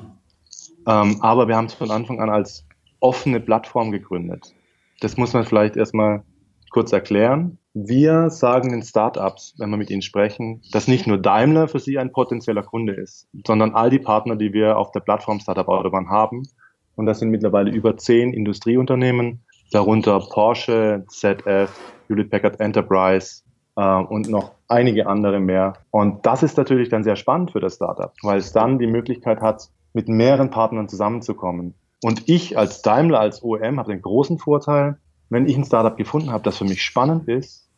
Ähm, 0.87 1.17
aber 1.21 1.49
wir 1.49 1.57
haben 1.57 1.67
es 1.67 1.75
von 1.75 1.91
Anfang 1.91 2.21
an 2.21 2.31
als 2.31 2.67
offene 3.01 3.41
Plattform 3.41 3.91
gegründet. 3.91 4.55
Das 5.01 5.17
muss 5.17 5.33
man 5.33 5.45
vielleicht 5.45 5.77
erstmal 5.77 6.23
kurz 6.71 6.93
erklären. 6.93 7.59
Wir 7.75 8.31
sagen 8.31 8.71
den 8.71 8.83
Startups, 8.83 9.55
wenn 9.59 9.71
wir 9.71 9.77
mit 9.77 9.91
ihnen 9.91 10.03
sprechen, 10.03 10.63
dass 10.73 10.89
nicht 10.89 11.07
nur 11.07 11.19
Daimler 11.19 11.69
für 11.69 11.81
sie 11.81 11.99
ein 11.99 12.13
potenzieller 12.13 12.63
Kunde 12.63 12.95
ist, 12.95 13.29
sondern 13.47 13.75
all 13.75 13.91
die 13.91 13.99
Partner, 13.99 14.37
die 14.37 14.53
wir 14.53 14.79
auf 14.79 14.91
der 14.93 15.01
Plattform 15.01 15.41
Startup 15.41 15.69
Autobahn 15.69 16.09
haben, 16.09 16.49
und 16.97 17.07
das 17.07 17.19
sind 17.19 17.31
mittlerweile 17.31 17.71
über 17.71 17.97
zehn 17.97 18.33
Industrieunternehmen, 18.33 19.45
darunter 19.73 20.21
Porsche, 20.21 21.05
ZF, 21.09 21.71
Hewlett 22.09 22.31
Packard 22.31 22.61
Enterprise 22.61 23.43
äh, 23.77 23.97
und 23.97 24.29
noch 24.29 24.53
einige 24.69 25.07
andere 25.07 25.41
mehr. 25.41 25.75
Und 25.91 26.25
das 26.27 26.43
ist 26.43 26.57
natürlich 26.57 26.89
dann 26.89 27.05
sehr 27.05 27.17
spannend 27.17 27.53
für 27.53 27.61
das 27.61 27.77
Startup, 27.77 28.13
weil 28.23 28.39
es 28.39 28.53
dann 28.53 28.79
die 28.79 28.87
Möglichkeit 28.87 29.41
hat, 29.41 29.69
mit 29.93 30.09
mehreren 30.09 30.51
Partnern 30.51 30.89
zusammenzukommen. 30.89 31.75
Und 32.03 32.29
ich 32.29 32.59
als 32.59 32.83
Daimler, 32.83 33.21
als 33.21 33.43
OEM 33.43 33.79
habe 33.79 33.93
den 33.93 34.03
großen 34.03 34.39
Vorteil, 34.39 34.99
wenn 35.31 35.47
ich 35.47 35.57
ein 35.57 35.65
Startup 35.65 35.97
gefunden 35.97 36.31
habe, 36.31 36.45
das 36.45 36.59
für 36.59 36.65
mich 36.65 36.83
spannend 36.83 37.29
ist, 37.29 37.69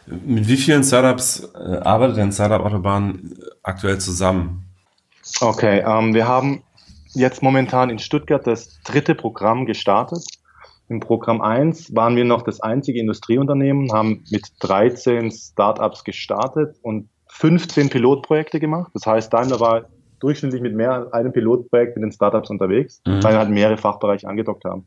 Mit 0.07 0.47
wie 0.47 0.57
vielen 0.57 0.83
Startups 0.83 1.51
äh, 1.53 1.77
arbeitet 1.77 2.17
denn 2.17 2.31
Startup 2.31 2.65
Autobahn 2.65 3.33
aktuell 3.61 3.99
zusammen? 3.99 4.65
Okay, 5.41 5.83
ähm, 5.85 6.13
wir 6.13 6.27
haben 6.27 6.63
jetzt 7.13 7.41
momentan 7.41 7.89
in 7.89 7.99
Stuttgart 7.99 8.45
das 8.45 8.81
dritte 8.83 9.15
Programm 9.15 9.65
gestartet. 9.65 10.23
Im 10.87 10.99
Programm 10.99 11.41
1 11.41 11.95
waren 11.95 12.15
wir 12.15 12.25
noch 12.25 12.41
das 12.41 12.61
einzige 12.61 12.99
Industrieunternehmen, 12.99 13.91
haben 13.91 14.23
mit 14.31 14.47
13 14.59 15.31
Startups 15.31 16.03
gestartet 16.03 16.77
und 16.81 17.09
15 17.27 17.89
Pilotprojekte 17.89 18.59
gemacht. 18.59 18.91
Das 18.93 19.05
heißt, 19.05 19.31
Daimler 19.31 19.59
war 19.59 19.85
durchschnittlich 20.19 20.61
mit 20.61 20.75
mehr 20.75 20.91
als 20.91 21.13
einem 21.13 21.31
Pilotprojekt 21.31 21.95
mit 21.95 22.03
den 22.03 22.11
Startups 22.11 22.49
unterwegs, 22.49 23.01
mhm. 23.05 23.23
weil 23.23 23.33
wir 23.33 23.39
halt 23.39 23.49
mehrere 23.49 23.77
Fachbereiche 23.77 24.27
angedockt 24.27 24.65
haben. 24.65 24.85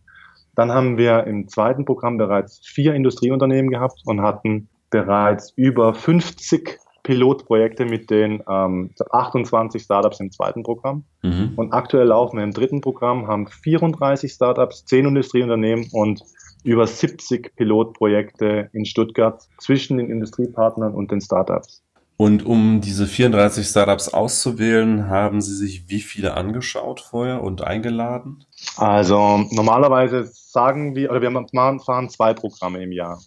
Dann 0.54 0.70
haben 0.70 0.98
wir 0.98 1.24
im 1.24 1.48
zweiten 1.48 1.84
Programm 1.84 2.18
bereits 2.18 2.66
vier 2.66 2.94
Industrieunternehmen 2.94 3.70
gehabt 3.70 4.02
und 4.04 4.20
hatten 4.20 4.68
bereits 4.90 5.52
über 5.56 5.94
50 5.94 6.78
Pilotprojekte 7.02 7.84
mit 7.84 8.10
den 8.10 8.42
ähm, 8.48 8.90
28 9.10 9.82
Startups 9.82 10.20
im 10.20 10.30
zweiten 10.30 10.62
Programm. 10.62 11.04
Mhm. 11.22 11.52
Und 11.56 11.72
aktuell 11.72 12.06
laufen 12.06 12.36
wir 12.36 12.44
im 12.44 12.52
dritten 12.52 12.80
Programm, 12.80 13.26
haben 13.26 13.46
34 13.48 14.32
Startups, 14.32 14.84
10 14.84 15.06
Industrieunternehmen 15.06 15.88
und 15.92 16.22
über 16.64 16.86
70 16.86 17.56
Pilotprojekte 17.56 18.70
in 18.72 18.84
Stuttgart 18.84 19.42
zwischen 19.58 19.98
den 19.98 20.10
Industriepartnern 20.10 20.94
und 20.94 21.10
den 21.10 21.20
Startups. 21.20 21.82
Und 22.16 22.46
um 22.46 22.80
diese 22.80 23.08
34 23.08 23.66
Startups 23.66 24.08
auszuwählen, 24.10 25.08
haben 25.08 25.40
Sie 25.40 25.56
sich 25.56 25.88
wie 25.88 26.00
viele 26.00 26.34
angeschaut 26.34 27.00
vorher 27.00 27.42
und 27.42 27.64
eingeladen? 27.64 28.44
Also 28.76 29.44
normalerweise 29.50 30.30
sagen 30.32 30.94
wir, 30.94 31.10
oder 31.10 31.20
wir 31.20 31.46
fahren 31.80 32.10
zwei 32.10 32.32
Programme 32.32 32.80
im 32.80 32.92
Jahr. 32.92 33.20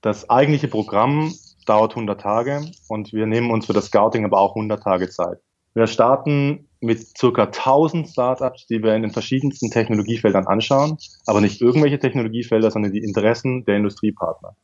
Das 0.00 0.30
eigentliche 0.30 0.68
Programm 0.68 1.34
dauert 1.64 1.92
100 1.92 2.20
Tage 2.20 2.62
und 2.88 3.12
wir 3.12 3.26
nehmen 3.26 3.50
uns 3.50 3.66
für 3.66 3.72
das 3.72 3.86
Scouting 3.86 4.24
aber 4.24 4.38
auch 4.38 4.54
100 4.54 4.82
Tage 4.82 5.08
Zeit. 5.08 5.38
Wir 5.74 5.86
starten 5.86 6.68
mit 6.80 7.18
circa 7.18 7.44
1000 7.44 8.08
Startups, 8.08 8.66
die 8.66 8.82
wir 8.82 8.94
in 8.94 9.02
den 9.02 9.10
verschiedensten 9.10 9.70
Technologiefeldern 9.70 10.46
anschauen, 10.46 10.98
aber 11.26 11.40
nicht 11.40 11.60
irgendwelche 11.60 11.98
Technologiefelder, 11.98 12.70
sondern 12.70 12.92
die 12.92 13.02
Interessen 13.02 13.64
der 13.64 13.76
Industriepartner. 13.76 14.54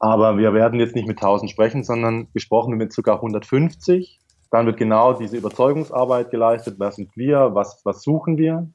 Aber 0.00 0.38
wir 0.38 0.54
werden 0.54 0.80
jetzt 0.80 0.94
nicht 0.94 1.06
mit 1.06 1.18
1000 1.18 1.50
sprechen, 1.50 1.84
sondern 1.84 2.28
gesprochen 2.32 2.76
mit 2.76 2.92
circa 2.92 3.14
150. 3.14 4.18
Dann 4.50 4.66
wird 4.66 4.78
genau 4.78 5.12
diese 5.12 5.36
Überzeugungsarbeit 5.36 6.30
geleistet. 6.30 6.76
Wer 6.78 6.92
sind 6.92 7.16
wir? 7.16 7.54
Was, 7.54 7.82
was 7.84 8.02
suchen 8.02 8.38
wir? 8.38 8.68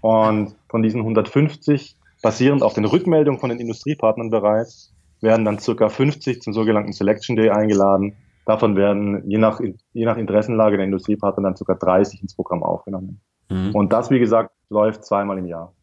Und 0.00 0.54
von 0.68 0.82
diesen 0.82 1.00
150, 1.00 1.96
basierend 2.22 2.62
auf 2.62 2.74
den 2.74 2.84
Rückmeldungen 2.84 3.40
von 3.40 3.50
den 3.50 3.58
Industriepartnern 3.58 4.30
bereits, 4.30 4.92
werden 5.20 5.44
dann 5.44 5.58
circa 5.58 5.88
50 5.88 6.42
zum 6.42 6.52
sogenannten 6.52 6.92
Selection 6.92 7.36
Day 7.36 7.50
eingeladen. 7.50 8.14
Davon 8.46 8.76
werden 8.76 9.28
je 9.28 9.38
nach, 9.38 9.60
je 9.60 10.04
nach 10.04 10.16
Interessenlage 10.16 10.76
der 10.76 10.86
Industriepartner 10.86 11.42
dann 11.42 11.56
circa 11.56 11.74
30 11.74 12.22
ins 12.22 12.34
Programm 12.34 12.62
aufgenommen. 12.62 13.20
Mhm. 13.50 13.74
Und 13.74 13.92
das, 13.92 14.10
wie 14.10 14.18
gesagt, 14.18 14.52
läuft 14.70 15.04
zweimal 15.04 15.38
im 15.38 15.46
Jahr. 15.46 15.74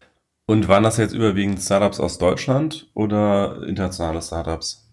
Und 0.47 0.67
waren 0.67 0.83
das 0.83 0.97
jetzt 0.97 1.13
überwiegend 1.13 1.59
Startups 1.59 1.99
aus 1.99 2.17
Deutschland 2.17 2.89
oder 2.93 3.63
internationale 3.67 4.21
Startups? 4.21 4.87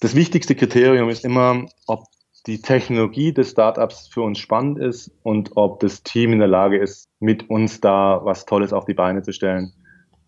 Das 0.00 0.14
wichtigste 0.14 0.54
Kriterium 0.54 1.08
ist 1.08 1.24
immer, 1.24 1.66
ob 1.86 2.04
die 2.46 2.60
Technologie 2.60 3.32
des 3.32 3.50
Startups 3.50 4.08
für 4.08 4.22
uns 4.22 4.38
spannend 4.38 4.78
ist 4.78 5.10
und 5.22 5.50
ob 5.56 5.80
das 5.80 6.02
Team 6.02 6.32
in 6.32 6.38
der 6.38 6.48
Lage 6.48 6.78
ist, 6.78 7.08
mit 7.20 7.50
uns 7.50 7.80
da 7.80 8.20
was 8.24 8.46
Tolles 8.46 8.72
auf 8.72 8.86
die 8.86 8.94
Beine 8.94 9.22
zu 9.22 9.32
stellen. 9.32 9.72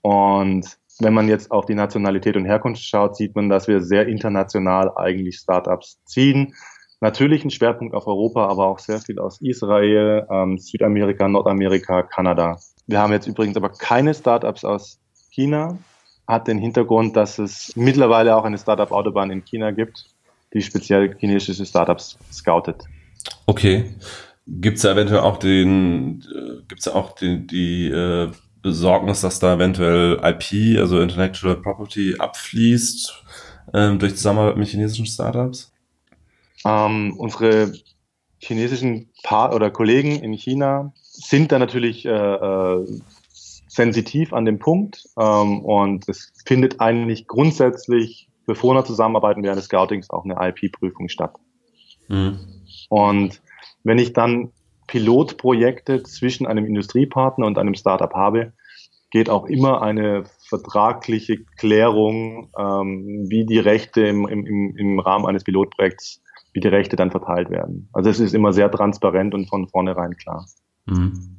Und 0.02 0.78
wenn 1.00 1.14
man 1.14 1.28
jetzt 1.28 1.50
auf 1.50 1.66
die 1.66 1.74
Nationalität 1.74 2.36
und 2.36 2.44
Herkunft 2.44 2.82
schaut, 2.82 3.16
sieht 3.16 3.34
man, 3.34 3.48
dass 3.48 3.68
wir 3.68 3.80
sehr 3.80 4.06
international 4.06 4.92
eigentlich 4.96 5.36
Startups 5.36 6.02
ziehen. 6.04 6.54
Natürlich 7.00 7.44
ein 7.44 7.50
Schwerpunkt 7.50 7.94
auf 7.94 8.06
Europa, 8.06 8.46
aber 8.46 8.66
auch 8.66 8.78
sehr 8.78 9.00
viel 9.00 9.18
aus 9.18 9.40
Israel, 9.40 10.26
ähm, 10.30 10.58
Südamerika, 10.58 11.26
Nordamerika, 11.26 12.02
Kanada. 12.04 12.58
Wir 12.86 13.00
haben 13.00 13.12
jetzt 13.12 13.26
übrigens 13.26 13.56
aber 13.56 13.70
keine 13.70 14.14
Startups 14.14 14.64
aus 14.64 15.00
China. 15.30 15.78
Hat 16.28 16.46
den 16.46 16.58
Hintergrund, 16.58 17.16
dass 17.16 17.38
es 17.38 17.72
mittlerweile 17.74 18.36
auch 18.36 18.44
eine 18.44 18.58
Startup-Autobahn 18.58 19.30
in 19.30 19.44
China 19.44 19.72
gibt, 19.72 20.06
die 20.54 20.62
speziell 20.62 21.16
chinesische 21.18 21.66
Startups 21.66 22.18
scoutet. 22.32 22.84
Okay. 23.46 23.94
Gibt 24.46 24.76
es 24.76 24.82
ja 24.84 24.92
eventuell 24.92 25.20
auch 25.20 25.38
den, 25.38 26.24
äh, 26.34 26.62
gibt's 26.68 26.88
auch 26.88 27.14
die, 27.14 27.46
die 27.46 27.88
äh, 27.88 28.30
Besorgnis, 28.62 29.20
dass 29.20 29.40
da 29.40 29.54
eventuell 29.54 30.20
IP, 30.22 30.78
also 30.78 31.00
Intellectual 31.00 31.56
Property, 31.56 32.16
abfließt 32.18 33.24
ähm, 33.74 33.98
durch 33.98 34.16
Zusammenarbeit 34.16 34.56
mit 34.56 34.68
chinesischen 34.68 35.06
Startups? 35.06 35.72
Ähm, 36.64 37.14
unsere 37.18 37.72
chinesischen 38.38 39.10
Paar 39.22 39.54
oder 39.54 39.70
Kollegen 39.70 40.22
in 40.22 40.32
China 40.32 40.92
sind 41.02 41.52
da 41.52 41.58
natürlich 41.58 42.06
äh, 42.06 42.10
äh, 42.10 42.86
sensitiv 43.68 44.32
an 44.32 44.44
dem 44.44 44.58
Punkt 44.58 45.08
ähm, 45.18 45.64
und 45.64 46.08
es 46.08 46.32
findet 46.44 46.80
eigentlich 46.80 47.26
grundsätzlich, 47.26 48.28
bevor 48.46 48.74
wir 48.74 48.84
zusammenarbeiten 48.84 49.42
während 49.42 49.58
des 49.58 49.66
Scoutings, 49.66 50.10
auch 50.10 50.24
eine 50.24 50.36
IP-Prüfung 50.48 51.08
statt. 51.08 51.34
Mhm. 52.08 52.38
Und 52.88 53.40
wenn 53.84 53.98
ich 53.98 54.12
dann 54.12 54.52
Pilotprojekte 54.92 56.02
zwischen 56.02 56.46
einem 56.46 56.66
Industriepartner 56.66 57.46
und 57.46 57.56
einem 57.56 57.74
Startup 57.74 58.12
habe, 58.12 58.52
geht 59.10 59.30
auch 59.30 59.46
immer 59.46 59.80
eine 59.80 60.24
vertragliche 60.46 61.38
Klärung, 61.56 62.50
ähm, 62.58 63.24
wie 63.26 63.46
die 63.46 63.58
Rechte 63.58 64.02
im, 64.02 64.28
im, 64.28 64.76
im 64.76 65.00
Rahmen 65.00 65.24
eines 65.24 65.44
Pilotprojekts, 65.44 66.20
wie 66.52 66.60
die 66.60 66.68
Rechte 66.68 66.96
dann 66.96 67.10
verteilt 67.10 67.48
werden. 67.48 67.88
Also 67.94 68.10
es 68.10 68.20
ist 68.20 68.34
immer 68.34 68.52
sehr 68.52 68.70
transparent 68.70 69.32
und 69.32 69.48
von 69.48 69.66
vornherein 69.66 70.14
klar. 70.18 70.44
Mhm. 70.84 71.38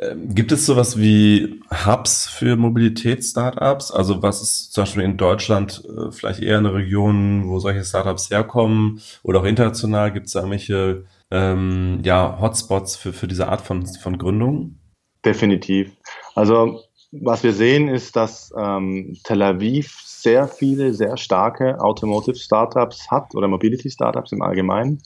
Ähm, 0.00 0.34
gibt 0.34 0.50
es 0.50 0.66
sowas 0.66 0.98
wie 0.98 1.60
Hubs 1.86 2.26
für 2.26 2.56
Mobilitäts-Startups? 2.56 3.92
Also 3.92 4.22
was 4.22 4.42
ist 4.42 4.72
zum 4.72 4.82
Beispiel 4.82 5.04
in 5.04 5.16
Deutschland 5.16 5.84
äh, 5.84 6.10
vielleicht 6.10 6.40
eher 6.40 6.58
eine 6.58 6.74
Region, 6.74 7.48
wo 7.48 7.60
solche 7.60 7.84
Startups 7.84 8.30
herkommen 8.30 9.00
oder 9.22 9.40
auch 9.40 9.44
international? 9.44 10.12
Gibt 10.12 10.26
es 10.26 10.32
da 10.32 10.40
irgendwelche 10.40 11.04
ähm, 11.30 12.00
ja, 12.04 12.38
Hotspots 12.40 12.96
für, 12.96 13.12
für 13.12 13.28
diese 13.28 13.48
Art 13.48 13.60
von, 13.60 13.86
von 13.86 14.18
Gründung? 14.18 14.78
Definitiv. 15.24 15.92
Also 16.34 16.80
was 17.10 17.42
wir 17.42 17.52
sehen 17.52 17.88
ist, 17.88 18.16
dass 18.16 18.52
ähm, 18.56 19.16
Tel 19.24 19.42
Aviv 19.42 19.96
sehr 20.04 20.46
viele, 20.46 20.92
sehr 20.92 21.16
starke 21.16 21.80
Automotive 21.80 22.36
Startups 22.36 23.10
hat 23.10 23.34
oder 23.34 23.48
Mobility 23.48 23.90
Startups 23.90 24.32
im 24.32 24.42
Allgemeinen. 24.42 25.00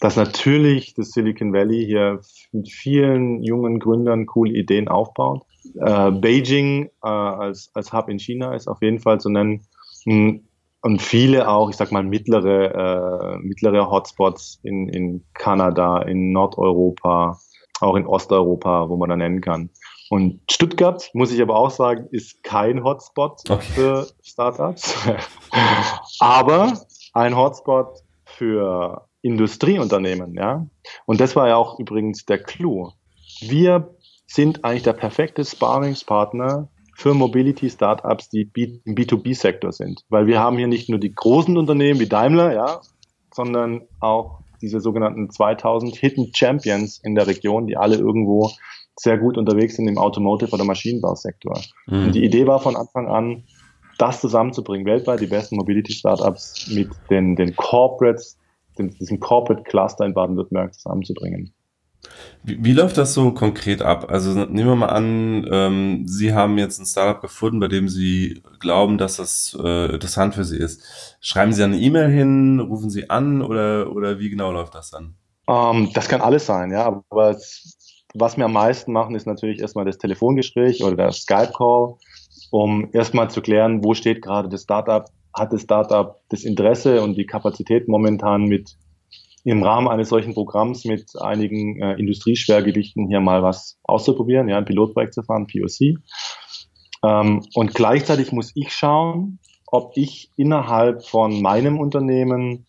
Dass 0.00 0.16
natürlich 0.16 0.94
das 0.94 1.10
Silicon 1.10 1.52
Valley 1.52 1.84
hier 1.84 2.20
mit 2.52 2.70
vielen 2.70 3.42
jungen 3.42 3.78
Gründern 3.78 4.26
coole 4.26 4.52
Ideen 4.52 4.88
aufbaut. 4.88 5.44
Äh, 5.78 6.10
Beijing 6.10 6.90
äh, 7.02 7.08
als, 7.08 7.70
als 7.74 7.92
Hub 7.92 8.08
in 8.08 8.18
China 8.18 8.54
ist 8.54 8.68
auf 8.68 8.82
jeden 8.82 8.98
Fall 8.98 9.20
zu 9.20 9.30
nennen. 9.30 9.62
Hm, 10.04 10.44
und 10.82 11.02
viele 11.02 11.48
auch, 11.48 11.70
ich 11.70 11.76
sag 11.76 11.92
mal, 11.92 12.02
mittlere, 12.02 13.34
äh, 13.34 13.38
mittlere 13.38 13.90
Hotspots 13.90 14.60
in, 14.62 14.88
in 14.88 15.24
Kanada, 15.34 16.02
in 16.02 16.32
Nordeuropa, 16.32 17.38
auch 17.80 17.96
in 17.96 18.06
Osteuropa, 18.06 18.88
wo 18.88 18.96
man 18.96 19.10
da 19.10 19.16
nennen 19.16 19.40
kann. 19.40 19.70
Und 20.08 20.40
Stuttgart, 20.50 21.08
muss 21.12 21.32
ich 21.32 21.40
aber 21.40 21.56
auch 21.56 21.70
sagen, 21.70 22.08
ist 22.10 22.42
kein 22.42 22.82
Hotspot 22.82 23.48
okay. 23.48 23.60
für 23.60 24.06
Startups, 24.22 24.96
aber 26.18 26.72
ein 27.12 27.36
Hotspot 27.36 28.00
für 28.24 29.06
Industrieunternehmen, 29.22 30.34
ja. 30.34 30.66
Und 31.04 31.20
das 31.20 31.36
war 31.36 31.48
ja 31.48 31.56
auch 31.56 31.78
übrigens 31.78 32.24
der 32.24 32.42
Clou. 32.42 32.90
Wir 33.40 33.94
sind 34.26 34.64
eigentlich 34.64 34.82
der 34.82 34.94
perfekte 34.94 35.44
Sparingspartner 35.44 36.68
für 37.00 37.14
Mobility-Startups, 37.14 38.28
die 38.28 38.50
im 38.84 38.94
B2B-Sektor 38.94 39.72
sind. 39.72 40.04
Weil 40.10 40.26
wir 40.26 40.38
haben 40.38 40.58
hier 40.58 40.66
nicht 40.66 40.90
nur 40.90 40.98
die 40.98 41.14
großen 41.14 41.56
Unternehmen 41.56 41.98
wie 41.98 42.06
Daimler, 42.06 42.52
ja, 42.52 42.80
sondern 43.32 43.82
auch 44.00 44.40
diese 44.60 44.80
sogenannten 44.80 45.30
2000 45.30 45.96
Hidden 45.96 46.30
Champions 46.34 47.00
in 47.02 47.14
der 47.14 47.26
Region, 47.26 47.66
die 47.66 47.78
alle 47.78 47.96
irgendwo 47.96 48.50
sehr 48.96 49.16
gut 49.16 49.38
unterwegs 49.38 49.76
sind 49.76 49.88
im 49.88 49.96
Automotive- 49.96 50.52
oder 50.52 50.64
Maschinenbausektor. 50.64 51.58
Mhm. 51.86 52.04
Und 52.04 52.14
die 52.14 52.22
Idee 52.22 52.46
war 52.46 52.60
von 52.60 52.76
Anfang 52.76 53.08
an, 53.08 53.44
das 53.96 54.20
zusammenzubringen, 54.20 54.86
weltweit 54.86 55.20
die 55.20 55.26
besten 55.26 55.56
Mobility-Startups 55.56 56.68
mit 56.68 56.90
den, 57.08 57.34
den 57.34 57.56
Corporates, 57.56 58.36
den, 58.78 58.90
diesem 58.90 59.20
Corporate 59.20 59.62
Cluster 59.62 60.04
in 60.04 60.12
Baden-Württemberg 60.12 60.74
zusammenzubringen. 60.74 61.54
Wie, 62.42 62.64
wie, 62.64 62.72
läuft 62.72 62.96
das 62.96 63.12
so 63.12 63.32
konkret 63.32 63.82
ab? 63.82 64.10
Also 64.10 64.32
nehmen 64.32 64.68
wir 64.68 64.76
mal 64.76 64.86
an, 64.86 65.46
ähm, 65.50 66.04
Sie 66.06 66.32
haben 66.32 66.56
jetzt 66.56 66.78
ein 66.78 66.86
Startup 66.86 67.20
gefunden, 67.20 67.60
bei 67.60 67.68
dem 67.68 67.88
Sie 67.88 68.42
glauben, 68.60 68.96
dass 68.96 69.16
das 69.16 69.56
äh, 69.62 69.92
interessant 69.92 70.34
für 70.34 70.44
Sie 70.44 70.56
ist. 70.56 70.82
Schreiben 71.20 71.52
Sie 71.52 71.62
eine 71.62 71.78
E-Mail 71.78 72.10
hin, 72.10 72.60
rufen 72.60 72.88
Sie 72.88 73.10
an 73.10 73.42
oder, 73.42 73.92
oder 73.94 74.18
wie 74.18 74.30
genau 74.30 74.52
läuft 74.52 74.74
das 74.74 74.90
dann? 74.90 75.14
Um, 75.46 75.76
ähm, 75.76 75.90
das 75.92 76.08
kann 76.08 76.20
alles 76.20 76.46
sein, 76.46 76.70
ja. 76.70 76.86
Aber 76.86 77.36
was 78.14 78.36
wir 78.36 78.44
am 78.44 78.52
meisten 78.52 78.92
machen, 78.92 79.14
ist 79.14 79.26
natürlich 79.26 79.60
erstmal 79.60 79.84
das 79.84 79.98
Telefongespräch 79.98 80.82
oder 80.82 80.96
der 80.96 81.12
Skype-Call, 81.12 81.96
um 82.50 82.88
erstmal 82.92 83.30
zu 83.30 83.42
klären, 83.42 83.84
wo 83.84 83.94
steht 83.94 84.22
gerade 84.22 84.48
das 84.48 84.62
Startup, 84.62 85.04
hat 85.34 85.52
das 85.52 85.62
Startup 85.62 86.16
das 86.28 86.44
Interesse 86.44 87.02
und 87.02 87.16
die 87.16 87.26
Kapazität 87.26 87.86
momentan 87.86 88.44
mit 88.44 88.76
im 89.44 89.62
Rahmen 89.62 89.88
eines 89.88 90.08
solchen 90.08 90.34
Programms 90.34 90.84
mit 90.84 91.10
einigen 91.20 91.80
äh, 91.80 91.94
Industrieschwergewichten 91.94 93.08
hier 93.08 93.20
mal 93.20 93.42
was 93.42 93.78
auszuprobieren, 93.84 94.48
ja, 94.48 94.58
ein 94.58 94.64
Pilotprojekt 94.64 95.14
zu 95.14 95.22
fahren, 95.22 95.46
POC. 95.46 95.98
Ähm, 97.02 97.42
und 97.54 97.74
gleichzeitig 97.74 98.32
muss 98.32 98.52
ich 98.54 98.72
schauen, 98.72 99.38
ob 99.66 99.92
ich 99.96 100.30
innerhalb 100.36 101.04
von 101.06 101.40
meinem 101.40 101.78
Unternehmen 101.78 102.66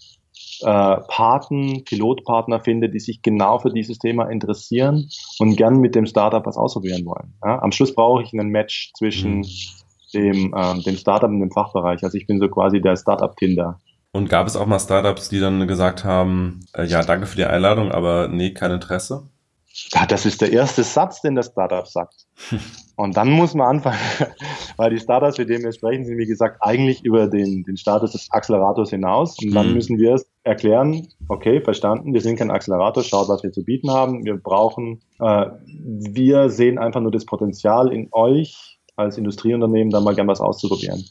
äh, 0.62 0.98
Paten, 1.08 1.84
Pilotpartner 1.84 2.60
finde, 2.60 2.90
die 2.90 3.00
sich 3.00 3.22
genau 3.22 3.60
für 3.60 3.72
dieses 3.72 3.98
Thema 3.98 4.30
interessieren 4.30 5.10
und 5.40 5.56
gern 5.56 5.80
mit 5.80 5.96
dem 5.96 6.06
Startup 6.06 6.46
was 6.46 6.58
ausprobieren 6.58 7.06
wollen. 7.06 7.34
Ja? 7.44 7.62
Am 7.62 7.72
Schluss 7.72 7.94
brauche 7.96 8.22
ich 8.24 8.32
einen 8.34 8.50
Match 8.50 8.92
zwischen 8.96 9.40
mhm. 9.40 9.46
dem, 10.14 10.56
ähm, 10.56 10.84
dem 10.84 10.98
Startup 10.98 11.30
und 11.30 11.40
dem 11.40 11.52
Fachbereich. 11.52 12.04
Also 12.04 12.18
ich 12.18 12.28
bin 12.28 12.40
so 12.40 12.48
quasi 12.48 12.82
der 12.82 12.96
Startup-Tinder. 12.96 13.80
Und 14.14 14.30
gab 14.30 14.48
es 14.48 14.58
auch 14.58 14.66
mal 14.66 14.80
Startups, 14.80 15.30
die 15.30 15.40
dann 15.40 15.68
gesagt 15.68 16.04
haben, 16.04 16.66
äh, 16.74 16.86
ja, 16.86 17.02
danke 17.02 17.28
für 17.28 17.38
die 17.38 17.46
Einladung, 17.46 17.92
aber 17.92 18.28
nee, 18.28 18.54
kein 18.54 18.72
Interesse? 18.72 19.30
Ja, 19.94 20.06
das 20.06 20.26
ist 20.26 20.42
der 20.42 20.52
erste 20.52 20.84
Satz, 20.84 21.22
den 21.22 21.36
das 21.36 21.48
Startup 21.48 21.88
sagt. 21.88 22.28
Und 22.98 23.16
dann 23.16 23.32
muss 23.32 23.54
man 23.54 23.78
anfangen, 23.78 23.98
weil 24.78 24.90
die 24.90 25.00
Startups, 25.00 25.38
mit 25.38 25.50
denen 25.50 25.64
wir 25.64 25.72
sprechen, 25.72 26.06
sind 26.06 26.18
wie 26.18 26.26
gesagt 26.26 26.58
eigentlich 26.60 27.04
über 27.04 27.28
den, 27.28 27.64
den 27.64 27.78
Status 27.78 28.12
des 28.12 28.30
Accelerators 28.32 28.90
hinaus. 28.90 29.38
Und 29.42 29.56
dann 29.56 29.70
mhm. 29.70 29.74
müssen 29.76 29.98
wir 29.98 30.16
es 30.16 30.28
erklären, 30.44 31.08
okay, 31.30 31.62
verstanden, 31.62 32.14
wir 32.14 32.22
sind 32.22 32.36
kein 32.36 32.52
Accelerator, 32.52 33.04
schaut, 33.04 33.30
was 33.30 33.44
wir 33.44 33.52
zu 33.54 33.64
bieten 33.64 33.90
haben. 33.90 34.26
Wir 34.26 34.36
brauchen, 34.36 35.02
äh, 35.20 35.46
wir 35.66 36.50
sehen 36.50 36.78
einfach 36.78 37.00
nur 37.00 37.12
das 37.12 37.26
Potenzial 37.26 37.94
in 37.94 38.10
euch 38.12 38.78
als 38.98 39.18
Industrieunternehmen, 39.18 39.90
da 39.90 40.02
mal 40.02 40.16
gern 40.16 40.28
was 40.28 40.42
auszuprobieren. 40.42 41.04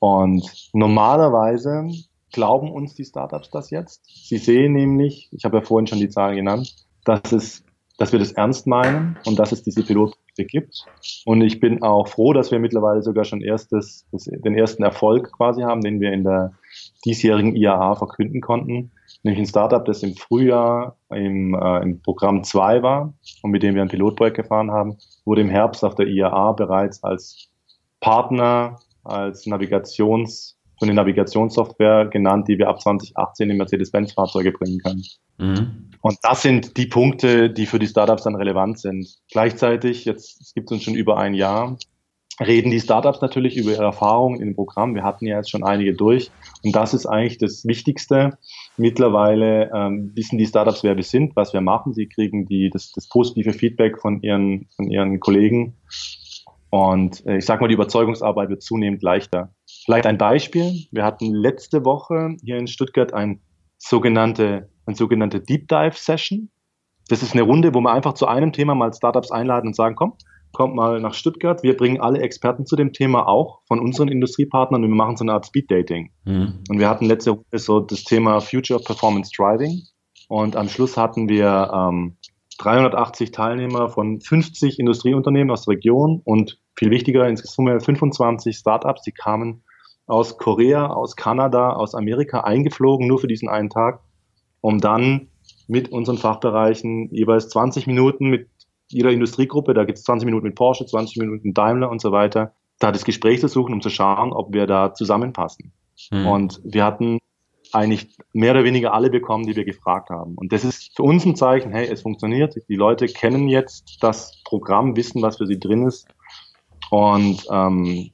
Und 0.00 0.44
normalerweise 0.72 1.88
glauben 2.32 2.70
uns 2.70 2.94
die 2.94 3.04
Startups 3.04 3.50
das 3.50 3.70
jetzt. 3.70 4.02
Sie 4.06 4.38
sehen 4.38 4.72
nämlich, 4.72 5.28
ich 5.32 5.44
habe 5.44 5.58
ja 5.58 5.62
vorhin 5.62 5.86
schon 5.86 6.00
die 6.00 6.08
Zahlen 6.08 6.36
genannt, 6.36 6.74
dass 7.04 7.32
es 7.32 7.64
dass 7.98 8.10
wir 8.10 8.18
das 8.18 8.32
ernst 8.32 8.66
meinen 8.66 9.16
und 9.26 9.38
dass 9.38 9.52
es 9.52 9.62
diese 9.62 9.84
Pilotprojekte 9.84 10.44
gibt. 10.44 10.86
Und 11.24 11.40
ich 11.42 11.60
bin 11.60 11.82
auch 11.82 12.08
froh, 12.08 12.32
dass 12.32 12.50
wir 12.50 12.58
mittlerweile 12.58 13.02
sogar 13.02 13.24
schon 13.24 13.42
erstes, 13.42 14.08
das, 14.10 14.24
den 14.24 14.56
ersten 14.56 14.82
Erfolg 14.82 15.30
quasi 15.32 15.62
haben, 15.62 15.82
den 15.82 16.00
wir 16.00 16.12
in 16.12 16.24
der 16.24 16.52
diesjährigen 17.04 17.54
IAA 17.54 17.94
verkünden 17.94 18.40
konnten. 18.40 18.90
Nämlich 19.22 19.40
ein 19.40 19.46
Startup, 19.46 19.84
das 19.84 20.02
im 20.02 20.16
Frühjahr 20.16 20.96
im, 21.10 21.54
äh, 21.54 21.82
im 21.82 22.00
Programm 22.00 22.42
2 22.42 22.82
war 22.82 23.14
und 23.42 23.50
mit 23.50 23.62
dem 23.62 23.74
wir 23.74 23.82
ein 23.82 23.88
Pilotprojekt 23.88 24.36
gefahren 24.36 24.72
haben, 24.72 24.96
wurde 25.24 25.42
im 25.42 25.50
Herbst 25.50 25.84
auf 25.84 25.94
der 25.94 26.08
IAA 26.08 26.52
bereits 26.52 27.04
als 27.04 27.50
Partner, 28.00 28.80
als 29.04 29.46
Navigations, 29.46 30.58
für 30.78 30.86
eine 30.86 30.94
Navigationssoftware 30.94 32.06
genannt, 32.06 32.48
die 32.48 32.58
wir 32.58 32.68
ab 32.68 32.80
2018 32.80 33.50
in 33.50 33.56
Mercedes-Benz-Fahrzeuge 33.56 34.52
bringen 34.52 34.78
können. 34.78 35.04
Mhm. 35.38 35.90
Und 36.00 36.18
das 36.22 36.42
sind 36.42 36.76
die 36.76 36.86
Punkte, 36.86 37.50
die 37.50 37.66
für 37.66 37.78
die 37.78 37.86
Startups 37.86 38.24
dann 38.24 38.34
relevant 38.34 38.78
sind. 38.80 39.08
Gleichzeitig, 39.30 40.04
jetzt 40.04 40.54
gibt 40.54 40.70
es 40.70 40.72
uns 40.72 40.82
schon 40.82 40.94
über 40.94 41.18
ein 41.18 41.34
Jahr, 41.34 41.76
reden 42.40 42.70
die 42.70 42.80
Startups 42.80 43.20
natürlich 43.20 43.56
über 43.56 43.72
ihre 43.72 43.84
Erfahrungen 43.84 44.40
in 44.40 44.48
dem 44.48 44.54
Programm. 44.54 44.94
Wir 44.94 45.04
hatten 45.04 45.26
ja 45.26 45.36
jetzt 45.36 45.50
schon 45.50 45.64
einige 45.64 45.94
durch. 45.94 46.30
Und 46.64 46.74
das 46.74 46.94
ist 46.94 47.06
eigentlich 47.06 47.38
das 47.38 47.64
Wichtigste. 47.66 48.38
Mittlerweile 48.76 49.70
ähm, 49.74 50.12
wissen 50.14 50.38
die 50.38 50.46
Startups, 50.46 50.82
wer 50.82 50.96
wir 50.96 51.04
sind, 51.04 51.36
was 51.36 51.52
wir 51.52 51.60
machen. 51.60 51.92
Sie 51.92 52.08
kriegen 52.08 52.46
die, 52.46 52.70
das, 52.70 52.92
das 52.92 53.08
positive 53.08 53.52
Feedback 53.52 54.00
von 54.00 54.22
ihren, 54.22 54.68
von 54.76 54.90
ihren 54.90 55.20
Kollegen. 55.20 55.76
Und 56.70 57.24
äh, 57.26 57.38
ich 57.38 57.44
sage 57.44 57.60
mal, 57.60 57.68
die 57.68 57.74
Überzeugungsarbeit 57.74 58.48
wird 58.48 58.62
zunehmend 58.62 59.02
leichter. 59.02 59.54
Vielleicht 59.84 60.06
ein 60.06 60.18
Beispiel. 60.18 60.86
Wir 60.90 61.04
hatten 61.04 61.34
letzte 61.34 61.84
Woche 61.84 62.36
hier 62.42 62.56
in 62.56 62.66
Stuttgart 62.66 63.12
ein 63.12 63.40
sogenannte 63.78 64.68
eine 64.86 64.96
sogenannte 64.96 65.40
Deep 65.40 65.68
Dive 65.68 65.94
Session. 65.94 66.50
Das 67.08 67.22
ist 67.22 67.34
eine 67.34 67.42
Runde, 67.42 67.74
wo 67.74 67.80
wir 67.80 67.92
einfach 67.92 68.14
zu 68.14 68.26
einem 68.26 68.52
Thema 68.52 68.74
mal 68.74 68.92
Startups 68.92 69.30
einladen 69.30 69.68
und 69.68 69.76
sagen, 69.76 69.96
komm, 69.96 70.14
kommt 70.52 70.74
mal 70.74 71.00
nach 71.00 71.14
Stuttgart. 71.14 71.62
Wir 71.62 71.76
bringen 71.76 72.00
alle 72.00 72.20
Experten 72.20 72.66
zu 72.66 72.76
dem 72.76 72.92
Thema 72.92 73.26
auch 73.26 73.60
von 73.66 73.80
unseren 73.80 74.08
Industriepartnern 74.08 74.84
und 74.84 74.90
wir 74.90 74.96
machen 74.96 75.16
so 75.16 75.24
eine 75.24 75.32
Art 75.32 75.46
Speed 75.46 75.70
Dating. 75.70 76.10
Mhm. 76.24 76.62
Und 76.68 76.78
wir 76.78 76.88
hatten 76.88 77.06
letzte 77.06 77.32
Woche 77.32 77.58
so 77.58 77.80
das 77.80 78.04
Thema 78.04 78.40
Future 78.40 78.80
Performance 78.80 79.30
Driving. 79.36 79.82
Und 80.28 80.56
am 80.56 80.68
Schluss 80.68 80.96
hatten 80.96 81.28
wir 81.28 81.70
ähm, 81.74 82.16
380 82.58 83.32
Teilnehmer 83.32 83.88
von 83.88 84.20
50 84.20 84.78
Industrieunternehmen 84.78 85.50
aus 85.50 85.64
der 85.64 85.74
Region 85.74 86.20
und 86.24 86.60
viel 86.76 86.90
wichtiger, 86.90 87.28
insgesamt 87.28 87.82
25 87.84 88.56
Startups, 88.56 89.02
die 89.02 89.12
kamen 89.12 89.64
aus 90.06 90.38
Korea, 90.38 90.88
aus 90.88 91.16
Kanada, 91.16 91.72
aus 91.72 91.94
Amerika 91.94 92.40
eingeflogen, 92.40 93.06
nur 93.06 93.18
für 93.18 93.28
diesen 93.28 93.48
einen 93.48 93.70
Tag 93.70 94.00
um 94.62 94.80
dann 94.80 95.28
mit 95.68 95.90
unseren 95.90 96.16
Fachbereichen 96.16 97.08
jeweils 97.10 97.50
20 97.50 97.86
Minuten 97.86 98.28
mit 98.28 98.48
jeder 98.88 99.10
Industriegruppe, 99.10 99.74
da 99.74 99.84
gibt 99.84 99.98
es 99.98 100.04
20 100.04 100.26
Minuten 100.26 100.46
mit 100.46 100.54
Porsche, 100.54 100.86
20 100.86 101.18
Minuten 101.18 101.46
mit 101.48 101.58
Daimler 101.58 101.90
und 101.90 102.00
so 102.00 102.12
weiter, 102.12 102.54
da 102.78 102.92
das 102.92 103.04
Gespräch 103.04 103.40
zu 103.40 103.48
suchen, 103.48 103.74
um 103.74 103.80
zu 103.80 103.90
schauen, 103.90 104.32
ob 104.32 104.52
wir 104.52 104.66
da 104.66 104.94
zusammenpassen. 104.94 105.72
Mhm. 106.10 106.26
Und 106.26 106.60
wir 106.64 106.84
hatten 106.84 107.18
eigentlich 107.72 108.14
mehr 108.32 108.52
oder 108.52 108.64
weniger 108.64 108.92
alle 108.92 109.08
bekommen, 109.08 109.46
die 109.46 109.56
wir 109.56 109.64
gefragt 109.64 110.10
haben. 110.10 110.34
Und 110.34 110.52
das 110.52 110.62
ist 110.62 110.94
für 110.94 111.04
uns 111.04 111.24
ein 111.24 111.36
Zeichen, 111.36 111.72
hey, 111.72 111.88
es 111.88 112.02
funktioniert. 112.02 112.54
Die 112.68 112.76
Leute 112.76 113.06
kennen 113.06 113.48
jetzt 113.48 113.98
das 114.02 114.42
Programm, 114.44 114.94
wissen, 114.94 115.22
was 115.22 115.38
für 115.38 115.46
sie 115.46 115.58
drin 115.58 115.86
ist. 115.86 116.06
Und 116.90 117.46
ähm, 117.50 118.10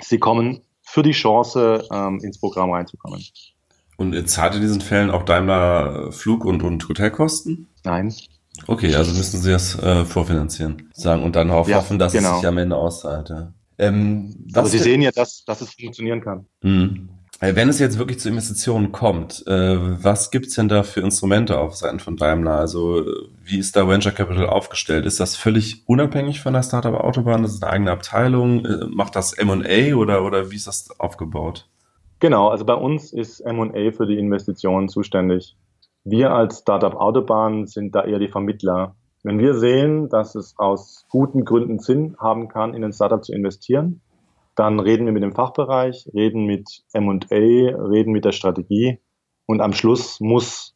sie 0.00 0.18
kommen 0.18 0.62
für 0.94 1.02
die 1.02 1.10
Chance, 1.10 1.84
ähm, 1.90 2.20
ins 2.22 2.38
Programm 2.38 2.70
reinzukommen. 2.70 3.20
Und 3.96 4.28
zahlt 4.28 4.54
in 4.54 4.60
diesen 4.60 4.80
Fällen 4.80 5.10
auch 5.10 5.24
Daimler 5.24 6.12
Flug- 6.12 6.44
und, 6.44 6.62
und 6.62 6.88
Hotelkosten? 6.88 7.66
Nein. 7.82 8.14
Okay, 8.68 8.94
also 8.94 9.12
müssen 9.12 9.40
Sie 9.40 9.50
das 9.50 9.76
äh, 9.82 10.04
vorfinanzieren, 10.04 10.90
sagen 10.94 11.24
und 11.24 11.34
dann 11.34 11.50
auch 11.50 11.66
ja, 11.66 11.78
hoffen, 11.78 11.98
dass 11.98 12.12
genau. 12.12 12.34
es 12.34 12.36
sich 12.36 12.46
am 12.46 12.58
Ende 12.58 12.76
auszahlt. 12.76 13.28
Ja. 13.28 13.52
Ähm, 13.76 14.46
Aber 14.52 14.68
Sie 14.68 14.78
sehen 14.78 15.02
ja, 15.02 15.10
dass, 15.10 15.44
dass 15.44 15.60
es 15.62 15.74
funktionieren 15.74 16.20
kann. 16.20 16.46
Mhm. 16.62 17.08
Wenn 17.52 17.68
es 17.68 17.78
jetzt 17.80 17.98
wirklich 17.98 18.20
zu 18.20 18.28
Investitionen 18.28 18.92
kommt, 18.92 19.44
äh, 19.46 19.76
was 20.02 20.30
gibt's 20.30 20.54
denn 20.54 20.68
da 20.68 20.82
für 20.82 21.00
Instrumente 21.00 21.58
auf 21.58 21.74
Seiten 21.74 21.98
von 21.98 22.16
Daimler? 22.16 22.58
Also 22.58 23.04
wie 23.42 23.58
ist 23.58 23.76
da 23.76 23.88
Venture 23.88 24.12
Capital 24.12 24.46
aufgestellt? 24.46 25.04
Ist 25.04 25.20
das 25.20 25.36
völlig 25.36 25.82
unabhängig 25.86 26.40
von 26.40 26.54
der 26.54 26.62
Startup 26.62 26.94
Autobahn? 26.94 27.42
Das 27.42 27.52
ist 27.52 27.62
eine 27.64 27.72
eigene 27.72 27.90
Abteilung? 27.90 28.64
Äh, 28.64 28.86
macht 28.88 29.16
das 29.16 29.32
M&A 29.32 29.94
oder, 29.96 30.24
oder 30.24 30.50
wie 30.50 30.56
ist 30.56 30.66
das 30.66 30.88
aufgebaut? 30.98 31.68
Genau, 32.20 32.48
also 32.48 32.64
bei 32.64 32.74
uns 32.74 33.12
ist 33.12 33.40
M&A 33.40 33.90
für 33.90 34.06
die 34.06 34.18
Investitionen 34.18 34.88
zuständig. 34.88 35.56
Wir 36.04 36.30
als 36.30 36.60
Startup 36.60 36.94
Autobahn 36.94 37.66
sind 37.66 37.94
da 37.94 38.04
eher 38.04 38.18
die 38.18 38.28
Vermittler. 38.28 38.94
Wenn 39.22 39.38
wir 39.38 39.54
sehen, 39.54 40.08
dass 40.08 40.34
es 40.34 40.54
aus 40.58 41.06
guten 41.08 41.44
Gründen 41.44 41.78
Sinn 41.78 42.16
haben 42.18 42.48
kann, 42.48 42.74
in 42.74 42.84
ein 42.84 42.92
Startup 42.92 43.24
zu 43.24 43.32
investieren, 43.32 44.02
dann 44.56 44.80
reden 44.80 45.06
wir 45.06 45.12
mit 45.12 45.22
dem 45.22 45.34
Fachbereich, 45.34 46.08
reden 46.14 46.44
mit 46.46 46.82
M&A, 46.92 47.16
reden 47.28 48.12
mit 48.12 48.24
der 48.24 48.32
Strategie 48.32 48.98
und 49.46 49.60
am 49.60 49.72
Schluss 49.72 50.20
muss 50.20 50.74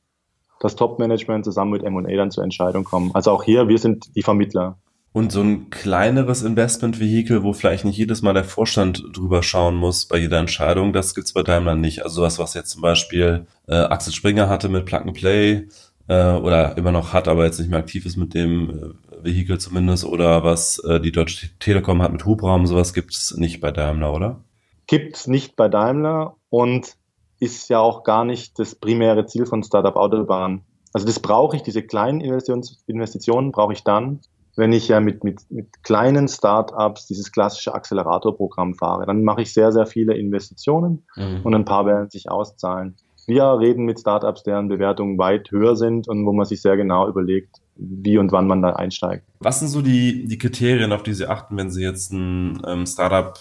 das 0.61 0.77
Top-Management 0.77 1.45
zusammen 1.45 1.73
mit 1.73 1.85
M&A 1.85 2.17
dann 2.17 2.31
zur 2.31 2.45
Entscheidung 2.45 2.85
kommen. 2.85 3.11
Also 3.15 3.31
auch 3.31 3.45
hier, 3.45 3.69
wir 3.69 3.79
sind 3.79 4.15
die 4.17 4.23
Vermittler. 4.23 4.79
Und 5.13 5.33
so 5.33 5.41
ein 5.41 5.71
kleineres 5.71 6.43
Investmentvehikel, 6.43 7.43
wo 7.43 7.53
vielleicht 7.53 7.85
nicht 7.85 7.97
jedes 7.97 8.23
Mal 8.23 8.35
der 8.35 8.45
Vorstand 8.45 9.03
drüber 9.13 9.43
schauen 9.43 9.75
muss 9.75 10.05
bei 10.05 10.19
jeder 10.19 10.39
Entscheidung, 10.39 10.93
das 10.93 11.15
gibt's 11.15 11.33
bei 11.33 11.43
Daimler 11.43 11.75
nicht. 11.77 12.03
Also 12.03 12.17
sowas, 12.17 12.39
was 12.39 12.55
jetzt 12.55 12.71
zum 12.71 12.83
Beispiel 12.83 13.47
äh, 13.69 13.75
Axel 13.75 14.13
Springer 14.13 14.49
hatte 14.49 14.69
mit 14.69 14.85
Plug 14.85 15.03
and 15.03 15.15
Play 15.15 15.69
äh, 16.09 16.33
oder 16.33 16.77
immer 16.77 16.93
noch 16.93 17.13
hat, 17.13 17.27
aber 17.27 17.47
jetzt 17.47 17.59
nicht 17.59 17.71
mehr 17.71 17.79
aktiv 17.79 18.05
ist 18.05 18.17
mit 18.17 18.35
dem 18.35 18.95
Vehikel 19.23 19.59
zumindest 19.59 20.05
oder 20.05 20.45
was 20.45 20.79
äh, 20.81 21.01
die 21.01 21.13
Deutsche 21.13 21.49
Telekom 21.59 22.03
hat 22.03 22.13
mit 22.13 22.25
Hubraum, 22.25 22.67
sowas 22.67 22.95
gibt's 22.95 23.37
nicht 23.37 23.61
bei 23.61 23.71
Daimler, 23.71 24.13
oder? 24.13 24.41
Gibt's 24.87 25.27
nicht 25.27 25.57
bei 25.57 25.69
Daimler 25.69 26.37
und 26.51 26.95
ist 27.41 27.69
ja 27.69 27.79
auch 27.79 28.03
gar 28.05 28.25
nicht 28.25 28.59
das 28.59 28.75
primäre 28.75 29.27
Ziel 29.27 29.47
von 29.47 29.63
Startup 29.63 29.97
Autobahn. 29.97 30.63
Also 30.93 31.07
das 31.07 31.21
brauche 31.21 31.57
ich, 31.57 31.63
diese 31.63 31.83
kleinen 31.83 32.21
Investitionen 32.21 33.53
brauche 33.53 33.73
ich 33.73 33.85
dann, 33.85 34.21
wenn 34.57 34.73
ich 34.73 34.89
ja 34.89 34.99
mit, 34.99 35.23
mit, 35.23 35.49
mit 35.51 35.85
kleinen 35.85 36.27
Startups 36.27 37.07
dieses 37.07 37.31
klassische 37.31 37.75
Accelerator-Programm 37.75 38.75
fahre, 38.75 39.07
dann 39.07 39.23
mache 39.23 39.43
ich 39.43 39.55
sehr, 39.55 39.71
sehr 39.71 39.87
viele 39.87 40.15
Investitionen 40.15 41.05
mhm. 41.15 41.43
und 41.45 41.55
ein 41.55 41.65
paar 41.65 41.87
werden 41.87 42.11
sich 42.11 42.29
auszahlen. 42.29 42.97
Wir 43.29 43.45
reden 43.59 43.85
mit 43.85 44.01
Startups, 44.01 44.43
deren 44.43 44.69
Bewertungen 44.69 45.17
weit 45.17 45.51
höher 45.53 45.77
sind 45.77 46.09
und 46.09 46.27
wo 46.27 46.33
man 46.33 46.47
sich 46.47 46.61
sehr 46.61 46.77
genau 46.77 47.07
überlegt, 47.09 47.59
wie 47.79 48.19
und 48.19 48.33
wann 48.33 48.47
man 48.47 48.61
da 48.61 48.73
einsteigt. 48.73 49.25
Was 49.41 49.61
sind 49.61 49.69
so 49.69 49.81
die, 49.81 50.27
die 50.27 50.39
Kriterien, 50.39 50.93
auf 50.93 51.03
die 51.03 51.15
Sie 51.15 51.27
achten, 51.27 51.57
wenn 51.57 51.71
Sie 51.71 51.83
jetzt 51.83 52.13
ein 52.13 52.61
ähm, 52.67 52.87
Startup 52.87 53.39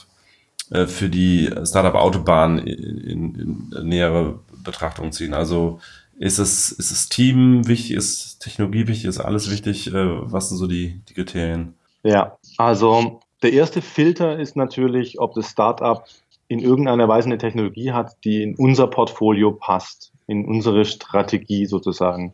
äh, 0.69 0.86
für 0.86 1.10
die 1.10 1.52
Startup-Autobahn 1.63 2.60
in, 2.60 2.97
in, 3.00 3.71
in 3.76 3.88
nähere 3.88 4.39
Betrachtung 4.63 5.12
ziehen? 5.12 5.34
Also 5.34 5.80
ist 6.19 6.39
es, 6.39 6.71
ist 6.71 6.91
das 6.91 7.10
Team 7.10 7.67
wichtig, 7.67 7.91
ist 7.91 8.39
Technologie 8.39 8.88
wichtig, 8.88 9.06
ist 9.06 9.19
alles 9.19 9.52
wichtig? 9.52 9.88
Äh, 9.88 9.93
was 10.32 10.50
sind 10.50 10.58
so 10.58 10.67
die, 10.67 11.02
die 11.10 11.13
Kriterien? 11.13 11.73
Ja, 12.04 12.38
also 12.58 13.19
der 13.43 13.54
erste 13.54 13.82
Filter 13.82 14.39
ist 14.39 14.56
natürlich, 14.56 15.19
ob 15.19 15.34
das 15.34 15.50
Startup 15.50 16.04
in 16.47 16.60
irgendeiner 16.60 17.08
Weise 17.08 17.28
eine 17.28 17.38
Technologie 17.38 17.91
hat, 17.91 18.15
die 18.23 18.41
in 18.41 18.56
unser 18.56 18.88
Portfolio 18.88 19.52
passt, 19.52 20.12
in 20.28 20.45
unsere 20.45 20.86
Strategie 20.86 21.65
sozusagen. 21.65 22.34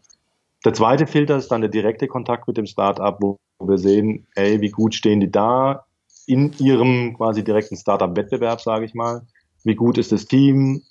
Der 0.66 0.74
zweite 0.74 1.08
Filter 1.08 1.38
ist 1.38 1.50
dann 1.50 1.62
der 1.62 1.70
direkte 1.70 2.08
Kontakt 2.08 2.48
mit 2.48 2.58
dem 2.58 2.66
Startup, 2.66 3.18
wo 3.22 3.38
wir 3.60 3.78
sehen, 3.78 4.28
ey, 4.36 4.62
wie 4.62 4.70
gut 4.70 4.96
stehen 4.96 5.20
die 5.20 5.32
da 5.32 5.86
in 6.26 6.54
ihrem 6.58 7.16
quasi 7.18 7.44
direkten 7.44 7.76
Startup-Wettbewerb, 7.76 8.62
sage 8.62 8.86
ich 8.86 8.94
mal. 8.94 9.24
Wie 9.66 9.76
gut 9.76 9.98
ist 9.98 10.12
das 10.12 10.26
Team? 10.26 10.82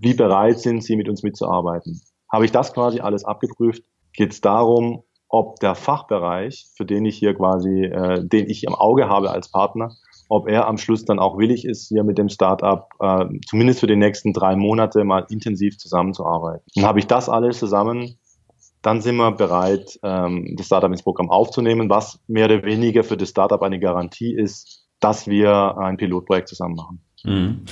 Wie 0.00 0.14
bereit 0.14 0.60
sind 0.60 0.82
sie, 0.84 0.96
mit 0.96 1.08
uns 1.08 1.22
mitzuarbeiten? 1.22 2.00
Habe 2.30 2.44
ich 2.44 2.52
das 2.52 2.74
quasi 2.74 3.00
alles 3.00 3.24
abgeprüft, 3.24 3.82
geht 4.12 4.32
es 4.32 4.40
darum, 4.42 5.04
ob 5.30 5.60
der 5.60 5.74
Fachbereich, 5.74 6.66
für 6.76 6.84
den 6.84 7.04
ich 7.06 7.16
hier 7.16 7.34
quasi, 7.34 7.84
äh, 7.84 8.26
den 8.26 8.48
ich 8.48 8.64
im 8.64 8.74
Auge 8.74 9.08
habe 9.08 9.30
als 9.30 9.50
Partner, 9.50 9.94
ob 10.28 10.48
er 10.48 10.66
am 10.66 10.76
Schluss 10.76 11.04
dann 11.04 11.18
auch 11.18 11.38
willig 11.38 11.64
ist, 11.64 11.88
hier 11.88 12.04
mit 12.04 12.18
dem 12.18 12.28
Startup 12.28 12.88
äh, 13.00 13.24
zumindest 13.46 13.80
für 13.80 13.86
die 13.86 13.96
nächsten 13.96 14.32
drei 14.32 14.56
Monate 14.56 15.04
mal 15.04 15.26
intensiv 15.30 15.78
zusammenzuarbeiten. 15.78 16.64
Und 16.76 16.84
habe 16.84 16.98
ich 16.98 17.06
das 17.06 17.28
alles 17.28 17.58
zusammen, 17.58 18.18
dann 18.82 19.00
sind 19.00 19.16
wir 19.16 19.32
bereit, 19.32 19.98
ähm, 20.02 20.54
das 20.56 20.66
Startup 20.66 20.90
ins 20.90 21.02
Programm 21.02 21.30
aufzunehmen, 21.30 21.90
was 21.90 22.20
mehr 22.26 22.46
oder 22.46 22.62
weniger 22.62 23.04
für 23.04 23.16
das 23.16 23.30
Startup 23.30 23.62
eine 23.62 23.80
Garantie 23.80 24.34
ist, 24.34 24.86
dass 25.00 25.26
wir 25.26 25.76
ein 25.78 25.96
Pilotprojekt 25.96 26.48
zusammen 26.48 26.76
machen. 26.76 27.00
Mhm. 27.24 27.64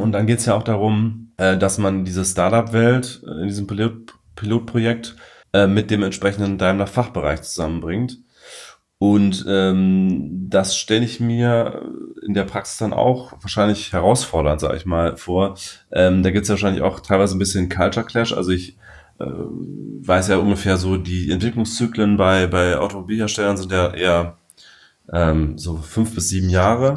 Und 0.00 0.12
dann 0.12 0.26
geht 0.26 0.40
es 0.40 0.46
ja 0.46 0.56
auch 0.56 0.64
darum, 0.64 1.32
äh, 1.36 1.56
dass 1.56 1.78
man 1.78 2.04
diese 2.04 2.24
Startup-Welt 2.24 3.22
äh, 3.24 3.42
in 3.42 3.48
diesem 3.48 3.66
Pilot 3.66 4.14
Pilotprojekt 4.34 5.16
äh, 5.52 5.66
mit 5.66 5.90
dem 5.90 6.02
entsprechenden 6.02 6.58
Daimler-Fachbereich 6.58 7.42
zusammenbringt. 7.42 8.18
Und 8.98 9.46
ähm, 9.48 10.46
das 10.50 10.76
stelle 10.76 11.04
ich 11.04 11.20
mir 11.20 11.82
in 12.26 12.34
der 12.34 12.44
Praxis 12.44 12.78
dann 12.78 12.92
auch 12.92 13.32
wahrscheinlich 13.40 13.92
herausfordernd, 13.92 14.60
sage 14.60 14.76
ich 14.76 14.84
mal, 14.84 15.16
vor. 15.16 15.56
Ähm, 15.90 16.22
da 16.22 16.30
gibt 16.30 16.44
es 16.44 16.50
wahrscheinlich 16.50 16.82
auch 16.82 17.00
teilweise 17.00 17.34
ein 17.34 17.38
bisschen 17.38 17.70
Culture 17.70 18.04
Clash. 18.04 18.34
Also 18.34 18.50
ich 18.50 18.76
weiß 19.26 20.28
ja 20.28 20.38
ungefähr 20.38 20.76
so, 20.76 20.96
die 20.96 21.30
Entwicklungszyklen 21.30 22.16
bei, 22.16 22.46
bei 22.46 22.78
Automobilherstellern 22.78 23.56
sind 23.56 23.72
ja 23.72 23.92
eher 23.92 24.38
ähm, 25.12 25.58
so 25.58 25.76
fünf 25.76 26.14
bis 26.14 26.28
sieben 26.28 26.48
Jahre. 26.48 26.94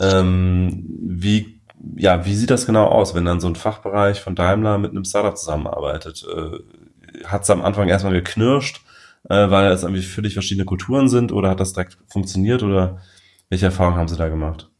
Ähm, 0.00 0.86
wie, 1.00 1.60
ja, 1.96 2.24
wie 2.26 2.34
sieht 2.34 2.50
das 2.50 2.66
genau 2.66 2.86
aus, 2.86 3.14
wenn 3.14 3.24
dann 3.24 3.40
so 3.40 3.48
ein 3.48 3.56
Fachbereich 3.56 4.20
von 4.20 4.34
Daimler 4.34 4.78
mit 4.78 4.90
einem 4.90 5.04
Startup 5.04 5.36
zusammenarbeitet? 5.36 6.24
Äh, 6.28 7.24
Hat 7.26 7.42
es 7.42 7.50
am 7.50 7.62
Anfang 7.62 7.88
erstmal 7.88 8.14
geknirscht? 8.14 8.82
äh, 9.28 9.50
weil 9.50 9.70
es 9.70 9.82
irgendwie 9.82 10.02
völlig 10.02 10.34
verschiedene 10.34 10.64
Kulturen 10.64 11.08
sind 11.08 11.32
oder 11.32 11.50
hat 11.50 11.60
das 11.60 11.72
direkt 11.72 11.98
funktioniert 12.08 12.62
oder 12.62 13.00
welche 13.48 13.66
Erfahrungen 13.66 13.96
haben 13.96 14.08
Sie 14.08 14.16
da 14.16 14.28
gemacht? 14.28 14.70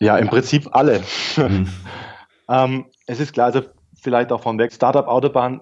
Ja, 0.00 0.16
im 0.18 0.28
Prinzip 0.28 0.68
alle. 0.72 1.02
Mhm. 1.36 1.68
ähm, 2.48 2.86
es 3.06 3.20
ist 3.20 3.32
klar, 3.32 3.46
also 3.46 3.62
vielleicht 4.00 4.32
auch 4.32 4.42
von 4.42 4.58
weg, 4.58 4.72
Startup 4.72 5.06
Autobahn 5.06 5.60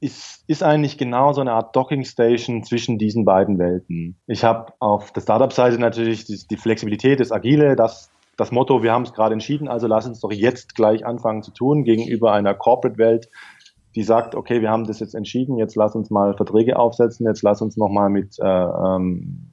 ist, 0.00 0.44
ist 0.46 0.62
eigentlich 0.62 0.98
genau 0.98 1.32
so 1.32 1.40
eine 1.40 1.52
Art 1.52 1.74
Docking 1.74 2.04
Station 2.04 2.62
zwischen 2.62 2.98
diesen 2.98 3.24
beiden 3.24 3.58
Welten. 3.58 4.16
Ich 4.26 4.44
habe 4.44 4.72
auf 4.78 5.12
der 5.12 5.22
Startup-Seite 5.22 5.78
natürlich 5.78 6.24
die, 6.24 6.40
die, 6.48 6.56
Flexibilität, 6.56 7.20
das 7.20 7.32
Agile, 7.32 7.76
das, 7.76 8.10
das 8.36 8.52
Motto, 8.52 8.82
wir 8.82 8.92
haben 8.92 9.02
es 9.02 9.12
gerade 9.12 9.32
entschieden, 9.32 9.68
also 9.68 9.86
lass 9.86 10.06
uns 10.06 10.20
doch 10.20 10.32
jetzt 10.32 10.74
gleich 10.74 11.04
anfangen 11.04 11.42
zu 11.42 11.50
tun 11.50 11.84
gegenüber 11.84 12.32
einer 12.32 12.54
Corporate-Welt, 12.54 13.28
die 13.94 14.02
sagt, 14.02 14.34
okay, 14.34 14.60
wir 14.60 14.70
haben 14.70 14.84
das 14.84 15.00
jetzt 15.00 15.14
entschieden, 15.14 15.58
jetzt 15.58 15.74
lass 15.74 15.94
uns 15.94 16.10
mal 16.10 16.36
Verträge 16.36 16.78
aufsetzen, 16.78 17.26
jetzt 17.26 17.42
lass 17.42 17.60
uns 17.60 17.76
nochmal 17.76 18.10
mit 18.10 18.38
äh, 18.38 18.44
ähm, 18.46 19.50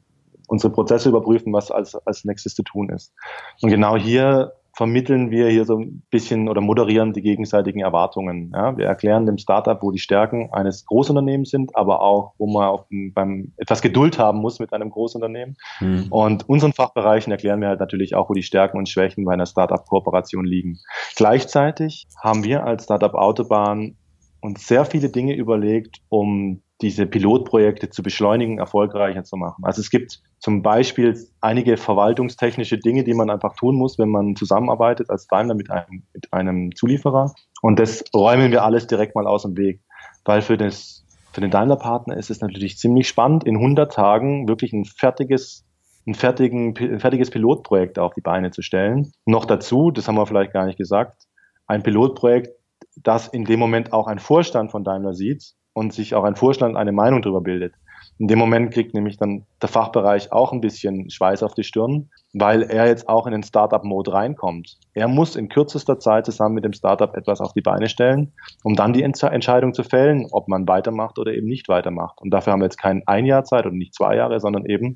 unsere 0.48 0.72
Prozesse 0.72 1.10
überprüfen, 1.10 1.52
was 1.54 1.72
als, 1.72 1.96
als 2.06 2.26
nächstes 2.26 2.54
zu 2.54 2.62
tun 2.62 2.90
ist. 2.90 3.14
Und 3.62 3.72
genau 3.72 3.96
hier 3.98 4.54
vermitteln 4.76 5.32
wir 5.32 5.48
hier 5.48 5.64
so 5.64 5.78
ein 5.80 6.04
bisschen 6.12 6.50
oder 6.50 6.60
moderieren 6.60 7.14
die 7.14 7.22
gegenseitigen 7.22 7.80
Erwartungen. 7.80 8.52
Ja, 8.54 8.78
wir 8.78 8.86
erklären 8.86 9.26
dem 9.26 9.38
Startup, 9.38 9.82
wo 9.82 9.92
die 9.92 10.00
Stärken 10.00 10.50
eines 10.52 10.86
Großunternehmens 10.86 11.50
sind, 11.50 11.76
aber 11.76 12.02
auch, 12.02 12.34
wo 12.38 12.48
man 12.52 12.66
auf, 12.66 12.86
beim 12.90 13.54
etwas 13.56 13.82
Geduld 13.82 14.20
haben 14.20 14.40
muss 14.40 14.60
mit 14.60 14.74
einem 14.74 14.90
Großunternehmen. 14.90 15.56
Mhm. 15.80 16.08
Und 16.10 16.50
unseren 16.50 16.74
Fachbereichen 16.74 17.32
erklären 17.32 17.62
wir 17.62 17.70
halt 17.70 17.80
natürlich 17.80 18.16
auch, 18.16 18.30
wo 18.30 18.34
die 18.34 18.44
Stärken 18.44 18.78
und 18.78 18.90
Schwächen 18.90 19.24
bei 19.24 19.34
einer 19.34 19.46
Startup-Kooperation 19.46 20.46
liegen. 20.46 20.80
Gleichzeitig 21.16 22.06
haben 22.22 22.44
wir 22.44 22.66
als 22.66 22.84
Startup 22.84 23.14
Autobahn 23.14 23.96
uns 24.42 24.68
sehr 24.68 24.84
viele 24.86 25.10
Dinge 25.10 25.36
überlegt, 25.36 26.02
um 26.10 26.62
diese 26.82 27.06
Pilotprojekte 27.06 27.90
zu 27.90 28.04
beschleunigen, 28.04 28.58
erfolgreicher 28.58 29.24
zu 29.24 29.38
machen. 29.38 29.64
Also 29.64 29.82
es 29.82 29.90
gibt 29.90 30.22
zum 30.40 30.62
Beispiel 30.62 31.18
einige 31.40 31.78
verwaltungstechnische 31.78 32.78
Dinge, 32.78 33.04
die 33.04 33.14
man 33.14 33.30
einfach 33.30 33.56
tun 33.56 33.76
muss, 33.78 33.98
wenn 33.98 34.10
man 34.10 34.36
zusammenarbeitet 34.36 35.10
als 35.10 35.28
Daimler 35.28 35.56
mit 35.56 35.72
einem, 35.72 36.04
mit 36.14 36.34
einem 36.34 36.76
Zulieferer. 36.76 37.34
Und 37.62 37.80
das 37.80 38.04
räumen 38.14 38.52
wir 38.52 38.64
alles 38.64 38.88
direkt 38.88 39.16
mal 39.16 39.26
aus 39.26 39.44
dem 39.44 39.56
Weg, 39.56 39.82
weil 40.26 40.42
für 40.42 40.58
das 40.58 41.04
für 41.32 41.42
den 41.42 41.52
Daimler-Partner 41.52 42.16
ist 42.16 42.30
es 42.30 42.40
natürlich 42.40 42.78
ziemlich 42.78 43.10
spannend, 43.10 43.44
in 43.44 43.58
100 43.58 43.92
Tagen 43.92 44.48
wirklich 44.48 44.72
ein 44.72 44.86
fertiges 44.86 45.66
ein, 46.08 46.14
fertigen, 46.14 46.78
ein 46.78 47.00
fertiges 47.00 47.30
Pilotprojekt 47.30 48.00
auf 48.00 48.14
die 48.14 48.22
Beine 48.22 48.52
zu 48.52 48.62
stellen. 48.62 49.12
Noch 49.26 49.46
dazu, 49.46 49.92
das 49.92 50.08
haben 50.08 50.16
wir 50.16 50.28
vielleicht 50.28 50.54
gar 50.54 50.66
nicht 50.66 50.78
gesagt, 50.78 51.24
ein 51.68 51.84
Pilotprojekt, 51.84 52.52
dass 52.96 53.28
in 53.28 53.44
dem 53.44 53.60
Moment 53.60 53.92
auch 53.92 54.08
ein 54.08 54.20
Vorstand 54.20 54.72
von 54.72 54.84
Daimler 54.84 55.14
sieht 55.14 55.56
und 55.76 55.94
sich 55.94 56.16
auch 56.16 56.24
ein 56.24 56.36
Vorstand 56.36 56.78
eine 56.78 56.94
Meinung 56.94 57.22
darüber 57.22 57.42
bildet. 57.42 57.74
In 58.18 58.30
dem 58.30 58.40
Moment 58.40 58.74
kriegt 58.74 58.94
nämlich 58.94 59.18
dann 59.18 59.46
der 59.62 59.68
Fachbereich 59.68 60.32
auch 60.32 60.54
ein 60.54 60.62
bisschen 60.62 61.10
Schweiß 61.10 61.44
auf 61.44 61.54
die 61.54 61.66
Stirn, 61.66 62.10
weil 62.34 62.64
er 62.64 62.88
jetzt 62.88 63.10
auch 63.10 63.26
in 63.26 63.34
den 63.34 63.44
Startup-Mode 63.44 64.14
reinkommt. 64.14 64.78
Er 64.94 65.10
muss 65.10 65.36
in 65.36 65.50
kürzester 65.50 66.00
Zeit 66.00 66.26
zusammen 66.26 66.56
mit 66.56 66.64
dem 66.64 66.72
Startup 66.72 67.14
etwas 67.16 67.42
auf 67.42 67.52
die 67.52 67.62
Beine 67.62 67.90
stellen, 67.90 68.32
um 68.64 68.76
dann 68.76 68.94
die 68.94 69.04
Entscheidung 69.04 69.74
zu 69.74 69.84
fällen, 69.84 70.28
ob 70.32 70.48
man 70.48 70.66
weitermacht 70.66 71.20
oder 71.20 71.34
eben 71.34 71.48
nicht 71.48 71.68
weitermacht. 71.68 72.22
Und 72.22 72.30
dafür 72.32 72.54
haben 72.54 72.62
wir 72.62 72.68
jetzt 72.68 72.82
kein 72.82 73.06
ein 73.06 73.26
Jahr 73.26 73.44
Zeit 73.44 73.66
und 73.66 73.78
nicht 73.78 73.94
zwei 73.94 74.16
Jahre, 74.16 74.40
sondern 74.40 74.66
eben 74.66 74.96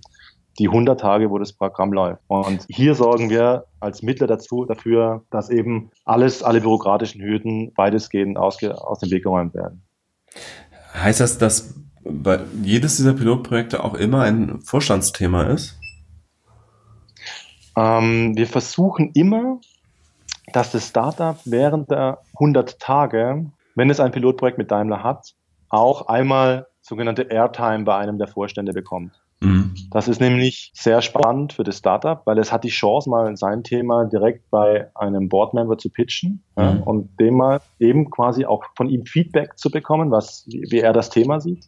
die 0.57 0.69
100 0.69 0.97
Tage, 0.97 1.29
wo 1.29 1.37
das 1.39 1.51
Programm 1.51 1.91
läuft. 1.91 2.21
Und 2.27 2.65
hier 2.69 2.95
sorgen 2.95 3.29
wir 3.29 3.65
als 3.81 4.01
Mittler 4.01 4.27
dazu, 4.27 4.63
dafür, 4.63 5.23
dass 5.29 5.49
eben 5.49 5.91
alles, 6.05 6.41
alle 6.41 6.61
bürokratischen 6.61 7.21
Hürden 7.21 7.73
weitestgehend 7.75 8.37
aus 8.37 8.57
dem 8.57 9.11
Weg 9.11 9.23
geräumt 9.23 9.53
werden. 9.53 9.83
Heißt 10.93 11.19
das, 11.19 11.37
dass 11.37 11.75
bei 12.03 12.39
jedes 12.63 12.97
dieser 12.97 13.13
Pilotprojekte 13.13 13.83
auch 13.83 13.93
immer 13.93 14.23
ein 14.23 14.61
Vorstandsthema 14.61 15.43
ist? 15.43 15.79
Ähm, 17.77 18.35
wir 18.35 18.47
versuchen 18.47 19.11
immer, 19.13 19.59
dass 20.53 20.71
das 20.71 20.87
Startup 20.87 21.37
während 21.45 21.91
der 21.91 22.19
100 22.33 22.79
Tage, 22.79 23.51
wenn 23.75 23.89
es 23.89 23.99
ein 23.99 24.11
Pilotprojekt 24.11 24.57
mit 24.57 24.71
Daimler 24.71 25.03
hat, 25.03 25.35
auch 25.69 26.07
einmal 26.07 26.67
sogenannte 26.81 27.23
Airtime 27.23 27.83
bei 27.83 27.97
einem 27.97 28.17
der 28.17 28.27
Vorstände 28.27 28.73
bekommt. 28.73 29.21
Mhm. 29.41 29.73
Das 29.91 30.07
ist 30.07 30.19
nämlich 30.19 30.71
sehr 30.73 31.01
spannend 31.01 31.53
für 31.53 31.63
das 31.63 31.77
Startup, 31.77 32.21
weil 32.25 32.37
es 32.39 32.51
hat 32.51 32.63
die 32.63 32.69
Chance, 32.69 33.09
mal 33.09 33.35
sein 33.37 33.63
Thema 33.63 34.05
direkt 34.05 34.49
bei 34.49 34.89
einem 34.95 35.29
Boardmember 35.29 35.77
zu 35.77 35.89
pitchen 35.89 36.43
mhm. 36.55 36.63
ja, 36.63 36.69
und 36.85 37.19
dem 37.19 37.35
mal 37.35 37.61
eben 37.79 38.09
quasi 38.09 38.45
auch 38.45 38.63
von 38.75 38.89
ihm 38.89 39.05
Feedback 39.05 39.57
zu 39.57 39.71
bekommen, 39.71 40.11
was, 40.11 40.45
wie, 40.47 40.63
wie 40.69 40.79
er 40.79 40.93
das 40.93 41.09
Thema 41.09 41.39
sieht. 41.39 41.65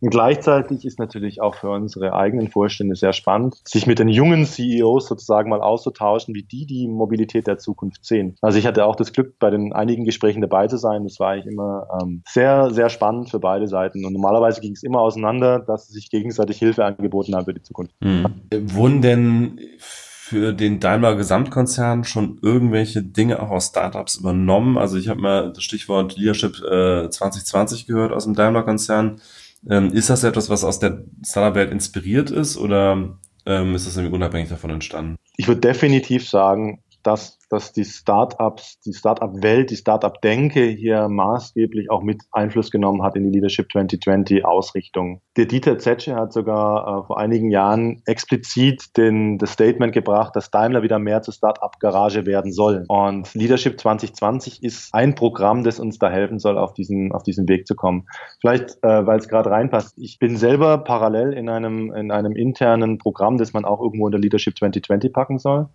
Und 0.00 0.10
gleichzeitig 0.10 0.84
ist 0.84 0.98
natürlich 0.98 1.40
auch 1.40 1.54
für 1.54 1.70
unsere 1.70 2.12
eigenen 2.12 2.48
Vorstände 2.48 2.96
sehr 2.96 3.12
spannend, 3.12 3.56
sich 3.64 3.86
mit 3.86 3.98
den 3.98 4.08
jungen 4.08 4.44
CEOs 4.44 5.06
sozusagen 5.06 5.48
mal 5.48 5.62
auszutauschen, 5.62 6.34
wie 6.34 6.42
die 6.42 6.66
die 6.66 6.86
Mobilität 6.86 7.46
der 7.46 7.58
Zukunft 7.58 8.04
sehen. 8.04 8.36
Also 8.42 8.58
ich 8.58 8.66
hatte 8.66 8.84
auch 8.84 8.96
das 8.96 9.12
Glück, 9.12 9.38
bei 9.38 9.50
den 9.50 9.72
einigen 9.72 10.04
Gesprächen 10.04 10.42
dabei 10.42 10.66
zu 10.68 10.76
sein. 10.76 11.04
Das 11.04 11.18
war 11.18 11.30
eigentlich 11.30 11.52
immer 11.52 11.88
ähm, 12.00 12.22
sehr, 12.28 12.70
sehr 12.70 12.90
spannend 12.90 13.30
für 13.30 13.40
beide 13.40 13.68
Seiten. 13.68 14.04
Und 14.04 14.12
normalerweise 14.12 14.60
ging 14.60 14.72
es 14.72 14.82
immer 14.82 15.00
auseinander, 15.00 15.60
dass 15.60 15.86
sie 15.86 15.94
sich 15.94 16.10
gegenseitig 16.10 16.58
Hilfe 16.58 16.84
angeboten 16.84 17.34
haben 17.34 17.46
für 17.46 17.54
die 17.54 17.62
Zukunft. 17.62 17.94
Mhm. 18.00 18.26
Wurden 18.52 19.00
denn 19.00 19.60
für 19.78 20.52
den 20.52 20.80
Daimler 20.80 21.14
Gesamtkonzern 21.14 22.02
schon 22.02 22.38
irgendwelche 22.42 23.00
Dinge 23.00 23.40
auch 23.40 23.50
aus 23.50 23.68
Startups 23.68 24.16
übernommen? 24.16 24.76
Also 24.76 24.98
ich 24.98 25.08
habe 25.08 25.20
mal 25.20 25.52
das 25.52 25.62
Stichwort 25.62 26.16
Leadership 26.16 26.56
äh, 26.64 27.08
2020 27.08 27.86
gehört 27.86 28.12
aus 28.12 28.24
dem 28.24 28.34
Daimler 28.34 28.64
Konzern. 28.64 29.20
Ähm, 29.68 29.92
ist 29.92 30.10
das 30.10 30.24
etwas, 30.24 30.48
was 30.50 30.64
aus 30.64 30.78
der 30.78 31.04
Startup-Welt 31.24 31.70
inspiriert 31.70 32.30
ist 32.30 32.56
oder 32.56 33.18
ähm, 33.46 33.74
ist 33.74 33.86
das 33.86 33.96
irgendwie 33.96 34.14
unabhängig 34.14 34.48
davon 34.48 34.70
entstanden? 34.70 35.16
Ich 35.36 35.48
würde 35.48 35.60
definitiv 35.60 36.28
sagen, 36.28 36.82
dass, 37.06 37.38
dass 37.50 37.72
die 37.72 37.84
Startups, 37.84 38.80
die 38.80 38.92
Startup-Welt, 38.92 39.70
die 39.70 39.76
Startup-Denke 39.76 40.64
hier 40.64 41.08
maßgeblich 41.08 41.90
auch 41.90 42.02
mit 42.02 42.22
Einfluss 42.32 42.70
genommen 42.70 43.02
hat 43.02 43.14
in 43.14 43.24
die 43.24 43.30
Leadership 43.30 43.70
2020 43.70 44.44
Ausrichtung. 44.44 45.20
Der 45.36 45.46
Dieter 45.46 45.78
Zetsche 45.78 46.16
hat 46.16 46.32
sogar 46.32 47.02
äh, 47.02 47.06
vor 47.06 47.18
einigen 47.18 47.50
Jahren 47.50 48.02
explizit 48.06 48.96
den, 48.96 49.38
das 49.38 49.52
Statement 49.52 49.92
gebracht, 49.92 50.34
dass 50.34 50.50
Daimler 50.50 50.82
wieder 50.82 50.98
mehr 50.98 51.22
zur 51.22 51.32
Startup-Garage 51.32 52.26
werden 52.26 52.52
soll. 52.52 52.84
Und 52.88 53.32
Leadership 53.34 53.80
2020 53.80 54.64
ist 54.64 54.92
ein 54.92 55.14
Programm, 55.14 55.62
das 55.62 55.78
uns 55.78 55.98
da 55.98 56.10
helfen 56.10 56.40
soll, 56.40 56.58
auf 56.58 56.74
diesen, 56.74 57.12
auf 57.12 57.22
diesen 57.22 57.48
Weg 57.48 57.68
zu 57.68 57.76
kommen. 57.76 58.08
Vielleicht, 58.40 58.82
äh, 58.82 59.06
weil 59.06 59.18
es 59.18 59.28
gerade 59.28 59.50
reinpasst. 59.50 59.96
Ich 59.98 60.18
bin 60.18 60.36
selber 60.36 60.78
parallel 60.78 61.32
in 61.34 61.48
einem, 61.48 61.92
in 61.92 62.10
einem 62.10 62.34
internen 62.34 62.98
Programm, 62.98 63.38
das 63.38 63.52
man 63.52 63.64
auch 63.64 63.80
irgendwo 63.80 64.06
unter 64.06 64.18
Leadership 64.18 64.58
2020 64.58 65.12
packen 65.12 65.38
soll. 65.38 65.68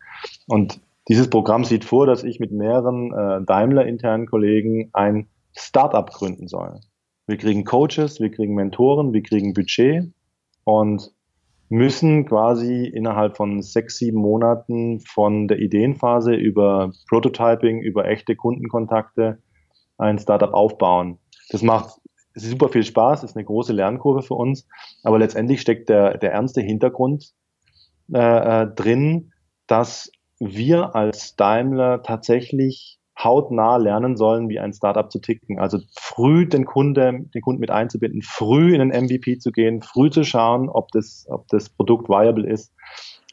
Und 0.47 0.81
dieses 1.07 1.29
Programm 1.29 1.63
sieht 1.63 1.85
vor, 1.85 2.05
dass 2.05 2.23
ich 2.23 2.39
mit 2.39 2.51
mehreren 2.51 3.11
äh, 3.13 3.45
Daimler-internen 3.45 4.27
Kollegen 4.27 4.89
ein 4.93 5.27
Startup 5.55 6.09
gründen 6.09 6.47
soll. 6.47 6.79
Wir 7.27 7.37
kriegen 7.37 7.65
Coaches, 7.65 8.19
wir 8.19 8.31
kriegen 8.31 8.55
Mentoren, 8.55 9.13
wir 9.13 9.23
kriegen 9.23 9.53
Budget 9.53 10.11
und 10.63 11.11
müssen 11.69 12.25
quasi 12.25 12.85
innerhalb 12.85 13.37
von 13.37 13.61
sechs, 13.61 13.97
sieben 13.97 14.17
Monaten 14.17 14.99
von 14.99 15.47
der 15.47 15.59
Ideenphase 15.59 16.33
über 16.33 16.91
Prototyping, 17.09 17.81
über 17.81 18.05
echte 18.05 18.35
Kundenkontakte 18.35 19.41
ein 19.97 20.19
Startup 20.19 20.53
aufbauen. 20.53 21.19
Das 21.49 21.61
macht 21.61 22.01
super 22.33 22.69
viel 22.69 22.83
Spaß, 22.83 23.23
ist 23.23 23.37
eine 23.37 23.45
große 23.45 23.73
Lernkurve 23.73 24.21
für 24.21 24.33
uns, 24.33 24.67
aber 25.03 25.19
letztendlich 25.19 25.61
steckt 25.61 25.89
der, 25.89 26.17
der 26.17 26.33
ernste 26.33 26.61
Hintergrund 26.61 27.31
äh, 28.13 28.63
äh 28.63 28.67
drin, 28.67 29.31
dass 29.67 30.11
wir 30.41 30.95
als 30.95 31.36
Daimler 31.36 32.01
tatsächlich 32.01 32.99
hautnah 33.17 33.77
lernen 33.77 34.17
sollen, 34.17 34.49
wie 34.49 34.60
ein 34.60 34.73
Startup 34.73 35.12
zu 35.12 35.19
ticken. 35.19 35.60
Also 35.60 35.80
früh 35.95 36.47
den 36.47 36.65
Kunde, 36.65 37.25
den 37.34 37.41
Kunden 37.41 37.60
mit 37.60 37.69
einzubinden, 37.69 38.23
früh 38.23 38.73
in 38.73 38.80
den 38.80 39.06
MVP 39.06 39.38
zu 39.38 39.51
gehen, 39.51 39.84
früh 39.84 40.10
zu 40.10 40.23
schauen, 40.23 40.69
ob 40.69 40.89
das, 40.91 41.27
ob 41.30 41.47
das 41.49 41.69
Produkt 41.69 42.10
viable 42.10 42.49
ist 42.49 42.73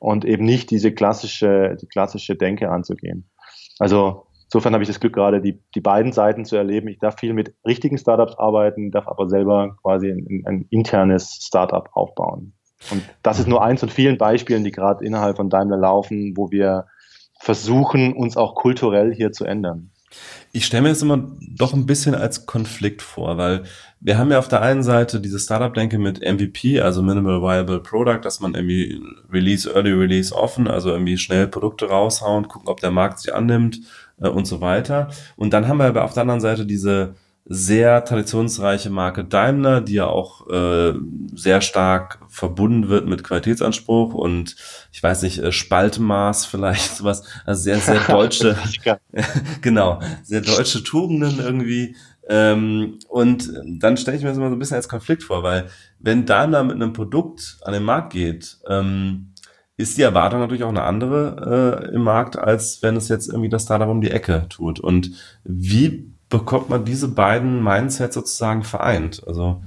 und 0.00 0.26
eben 0.26 0.44
nicht 0.44 0.70
diese 0.70 0.92
klassische, 0.92 1.76
die 1.80 1.86
klassische 1.86 2.36
Denke 2.36 2.70
anzugehen. 2.70 3.30
Also 3.78 4.26
insofern 4.44 4.74
habe 4.74 4.82
ich 4.82 4.88
das 4.88 5.00
Glück, 5.00 5.14
gerade 5.14 5.40
die, 5.40 5.62
die 5.74 5.80
beiden 5.80 6.12
Seiten 6.12 6.44
zu 6.44 6.56
erleben. 6.56 6.88
Ich 6.88 6.98
darf 6.98 7.18
viel 7.18 7.32
mit 7.32 7.54
richtigen 7.66 7.96
Startups 7.96 8.34
arbeiten, 8.36 8.90
darf 8.90 9.08
aber 9.08 9.28
selber 9.28 9.76
quasi 9.82 10.10
ein, 10.10 10.42
ein 10.44 10.66
internes 10.68 11.38
Startup 11.40 11.88
aufbauen. 11.92 12.52
Und 12.90 13.02
das 13.22 13.38
ist 13.38 13.48
nur 13.48 13.62
eins 13.62 13.80
von 13.80 13.88
vielen 13.88 14.18
Beispielen, 14.18 14.62
die 14.62 14.70
gerade 14.70 15.04
innerhalb 15.04 15.36
von 15.36 15.50
Daimler 15.50 15.78
laufen, 15.78 16.34
wo 16.36 16.50
wir 16.50 16.86
versuchen, 17.38 18.12
uns 18.12 18.36
auch 18.36 18.54
kulturell 18.54 19.14
hier 19.14 19.32
zu 19.32 19.44
ändern. 19.44 19.90
Ich 20.52 20.64
stelle 20.64 20.84
mir 20.84 20.88
das 20.88 21.02
immer 21.02 21.30
doch 21.40 21.74
ein 21.74 21.86
bisschen 21.86 22.14
als 22.14 22.46
Konflikt 22.46 23.02
vor, 23.02 23.36
weil 23.36 23.64
wir 24.00 24.16
haben 24.16 24.30
ja 24.30 24.38
auf 24.38 24.48
der 24.48 24.62
einen 24.62 24.82
Seite 24.82 25.20
diese 25.20 25.38
Startup-Denke 25.38 25.98
mit 25.98 26.20
MVP, 26.20 26.80
also 26.80 27.02
Minimal 27.02 27.42
Viable 27.42 27.80
Product, 27.80 28.20
dass 28.22 28.40
man 28.40 28.54
irgendwie 28.54 29.00
Release, 29.30 29.70
Early 29.70 29.92
Release 29.92 30.34
offen, 30.34 30.66
also 30.66 30.90
irgendwie 30.90 31.18
schnell 31.18 31.46
Produkte 31.46 31.88
raushauen, 31.88 32.48
gucken, 32.48 32.68
ob 32.68 32.80
der 32.80 32.90
Markt 32.90 33.18
sie 33.18 33.32
annimmt 33.32 33.80
äh, 34.20 34.28
und 34.28 34.46
so 34.46 34.60
weiter. 34.60 35.08
Und 35.36 35.52
dann 35.52 35.68
haben 35.68 35.78
wir 35.78 35.86
aber 35.86 36.04
auf 36.04 36.14
der 36.14 36.22
anderen 36.22 36.40
Seite 36.40 36.64
diese 36.64 37.14
sehr 37.50 38.04
traditionsreiche 38.04 38.90
Marke 38.90 39.24
Daimler, 39.24 39.80
die 39.80 39.94
ja 39.94 40.06
auch 40.06 40.48
äh, 40.50 40.92
sehr 41.34 41.62
stark 41.62 42.20
verbunden 42.28 42.90
wird 42.90 43.08
mit 43.08 43.24
Qualitätsanspruch 43.24 44.12
und 44.12 44.54
ich 44.92 45.02
weiß 45.02 45.22
nicht, 45.22 45.38
äh, 45.38 45.50
Spaltmaß 45.50 46.44
vielleicht 46.44 46.96
sowas, 46.96 47.24
also 47.46 47.62
sehr, 47.62 47.78
sehr 47.78 48.00
deutsche, 48.08 48.56
genau, 49.62 49.98
sehr 50.22 50.42
deutsche 50.42 50.84
Tugenden 50.84 51.40
irgendwie. 51.40 51.96
Ähm, 52.28 52.98
und 53.08 53.50
dann 53.64 53.96
stelle 53.96 54.18
ich 54.18 54.22
mir 54.22 54.28
das 54.28 54.36
immer 54.36 54.50
so 54.50 54.56
ein 54.56 54.58
bisschen 54.58 54.76
als 54.76 54.88
Konflikt 54.88 55.22
vor, 55.22 55.42
weil 55.42 55.68
wenn 55.98 56.26
Daimler 56.26 56.62
mit 56.64 56.76
einem 56.76 56.92
Produkt 56.92 57.56
an 57.62 57.72
den 57.72 57.84
Markt 57.84 58.12
geht, 58.12 58.58
ähm, 58.68 59.32
ist 59.78 59.96
die 59.96 60.02
Erwartung 60.02 60.40
natürlich 60.40 60.64
auch 60.64 60.68
eine 60.68 60.82
andere 60.82 61.86
äh, 61.88 61.94
im 61.94 62.02
Markt, 62.02 62.36
als 62.36 62.82
wenn 62.82 62.96
es 62.96 63.08
jetzt 63.08 63.28
irgendwie 63.28 63.48
das 63.48 63.62
Startup 63.62 63.88
um 63.88 64.02
die 64.02 64.10
Ecke 64.10 64.46
tut. 64.50 64.80
Und 64.80 65.12
wie 65.44 66.17
bekommt 66.28 66.68
man 66.68 66.84
diese 66.84 67.08
beiden 67.08 67.62
Mindsets 67.62 68.14
sozusagen 68.14 68.62
vereint? 68.62 69.22
Also 69.26 69.62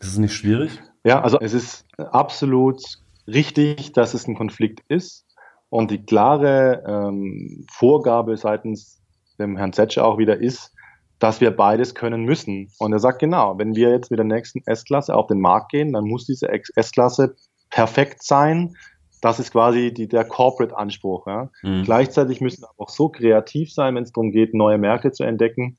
ist 0.00 0.08
es 0.08 0.18
nicht 0.18 0.34
schwierig? 0.34 0.82
Ja, 1.04 1.22
also 1.22 1.38
es 1.40 1.52
ist 1.52 1.86
absolut 1.96 2.82
richtig, 3.26 3.92
dass 3.92 4.14
es 4.14 4.26
ein 4.26 4.36
Konflikt 4.36 4.80
ist. 4.88 5.26
Und 5.68 5.90
die 5.90 6.04
klare 6.04 6.82
ähm, 6.86 7.66
Vorgabe 7.70 8.36
seitens 8.36 9.00
dem 9.38 9.56
Herrn 9.56 9.72
Zetsche 9.72 10.04
auch 10.04 10.18
wieder 10.18 10.38
ist, 10.38 10.72
dass 11.18 11.40
wir 11.40 11.50
beides 11.50 11.94
können 11.94 12.24
müssen. 12.24 12.68
Und 12.78 12.92
er 12.92 12.98
sagt 12.98 13.20
genau, 13.20 13.56
wenn 13.58 13.74
wir 13.74 13.90
jetzt 13.90 14.10
mit 14.10 14.18
der 14.18 14.26
nächsten 14.26 14.60
S-Klasse 14.66 15.14
auf 15.14 15.28
den 15.28 15.40
Markt 15.40 15.70
gehen, 15.70 15.92
dann 15.92 16.04
muss 16.04 16.26
diese 16.26 16.48
S-Klasse 16.48 17.36
perfekt 17.70 18.22
sein, 18.22 18.74
das 19.22 19.38
ist 19.38 19.52
quasi 19.52 19.94
die, 19.94 20.08
der 20.08 20.24
Corporate-Anspruch. 20.24 21.26
Ja. 21.28 21.50
Mhm. 21.62 21.84
Gleichzeitig 21.84 22.40
müssen 22.40 22.62
wir 22.62 22.70
auch 22.76 22.90
so 22.90 23.08
kreativ 23.08 23.72
sein, 23.72 23.94
wenn 23.94 24.02
es 24.02 24.12
darum 24.12 24.32
geht, 24.32 24.52
neue 24.52 24.78
Märkte 24.78 25.12
zu 25.12 25.22
entdecken, 25.22 25.78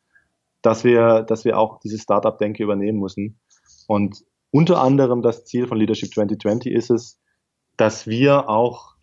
dass 0.61 0.83
wir, 0.85 1.23
dass 1.23 1.43
wir 1.43 1.59
auch 1.59 1.79
diese 1.81 1.99
Startup-Denke 1.99 2.63
übernehmen 2.63 2.99
müssen. 2.99 3.39
Und 3.87 4.23
unter 4.49 4.81
anderem 4.81 5.21
das 5.21 5.43
Ziel 5.43 5.67
von 5.67 5.77
Leadership 5.77 6.13
2020 6.13 6.71
ist 6.71 6.89
es, 6.89 7.19
dass 7.75 8.07
wir 8.07 8.49
auch 8.49 8.95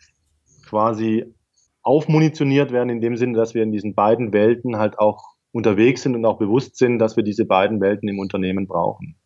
quasi 0.64 1.34
aufmunitioniert 1.82 2.72
werden, 2.72 2.88
in 2.88 3.02
dem 3.02 3.16
Sinne, 3.16 3.36
dass 3.36 3.54
wir 3.54 3.62
in 3.62 3.72
diesen 3.72 3.94
beiden 3.94 4.32
Welten 4.32 4.78
halt 4.78 4.98
auch 4.98 5.34
unterwegs 5.52 6.02
sind 6.02 6.14
und 6.14 6.24
auch 6.24 6.38
bewusst 6.38 6.76
sind, 6.76 6.98
dass 6.98 7.16
wir 7.16 7.24
diese 7.24 7.44
beiden 7.44 7.80
Welten 7.80 8.08
im 8.08 8.18
Unternehmen 8.18 8.66
brauchen. 8.66 9.16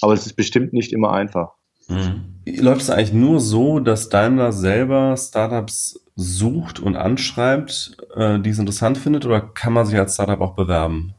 Aber 0.00 0.14
es 0.14 0.26
ist 0.26 0.34
bestimmt 0.34 0.72
nicht 0.72 0.92
immer 0.92 1.12
einfach. 1.12 1.54
Mhm. 1.88 2.34
Läuft 2.46 2.82
es 2.82 2.90
eigentlich 2.90 3.12
nur 3.12 3.40
so, 3.40 3.80
dass 3.80 4.10
Daimler 4.10 4.52
selber 4.52 5.16
Startups 5.16 6.00
sucht 6.16 6.80
und 6.80 6.96
anschreibt, 6.96 7.96
äh, 8.14 8.38
die 8.38 8.50
es 8.50 8.58
interessant 8.58 8.98
findet, 8.98 9.24
oder 9.26 9.40
kann 9.40 9.72
man 9.72 9.86
sich 9.86 9.98
als 9.98 10.14
Startup 10.14 10.40
auch 10.40 10.54
bewerben? 10.54 11.14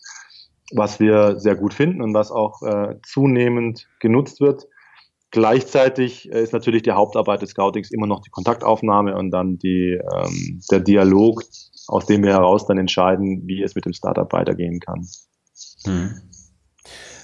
was 0.73 0.99
wir 0.99 1.39
sehr 1.39 1.55
gut 1.55 1.73
finden 1.73 2.01
und 2.01 2.13
was 2.13 2.31
auch 2.31 2.61
äh, 2.61 2.95
zunehmend 3.03 3.87
genutzt 3.99 4.39
wird. 4.39 4.67
Gleichzeitig 5.31 6.29
ist 6.29 6.53
natürlich 6.53 6.83
die 6.83 6.91
Hauptarbeit 6.91 7.41
des 7.41 7.49
Scoutings 7.49 7.91
immer 7.91 8.07
noch 8.07 8.21
die 8.21 8.29
Kontaktaufnahme 8.29 9.17
und 9.17 9.31
dann 9.31 9.57
die, 9.57 9.99
ähm, 10.15 10.61
der 10.71 10.79
Dialog, 10.79 11.43
aus 11.87 12.05
dem 12.05 12.23
wir 12.23 12.31
heraus 12.31 12.65
dann 12.67 12.77
entscheiden, 12.77 13.43
wie 13.45 13.61
es 13.61 13.75
mit 13.75 13.85
dem 13.85 13.93
Startup 13.93 14.31
weitergehen 14.31 14.79
kann. 14.79 15.07
Hm. 15.85 16.21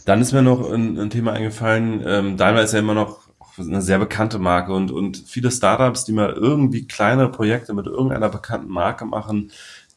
Dann 0.05 0.21
ist 0.21 0.33
mir 0.33 0.41
noch 0.41 0.69
ein, 0.71 0.97
ein 0.99 1.09
Thema 1.09 1.33
eingefallen. 1.33 2.03
Ähm, 2.05 2.37
Daimler 2.37 2.63
ist 2.63 2.73
ja 2.73 2.79
immer 2.79 2.93
noch 2.93 3.21
eine 3.57 3.81
sehr 3.81 3.99
bekannte 3.99 4.39
Marke 4.39 4.73
und, 4.73 4.91
und 4.91 5.17
viele 5.17 5.51
Startups, 5.51 6.05
die 6.05 6.13
mal 6.13 6.31
irgendwie 6.31 6.87
kleinere 6.87 7.31
Projekte 7.31 7.73
mit 7.73 7.85
irgendeiner 7.85 8.29
bekannten 8.29 8.69
Marke 8.69 9.05
machen, 9.05 9.51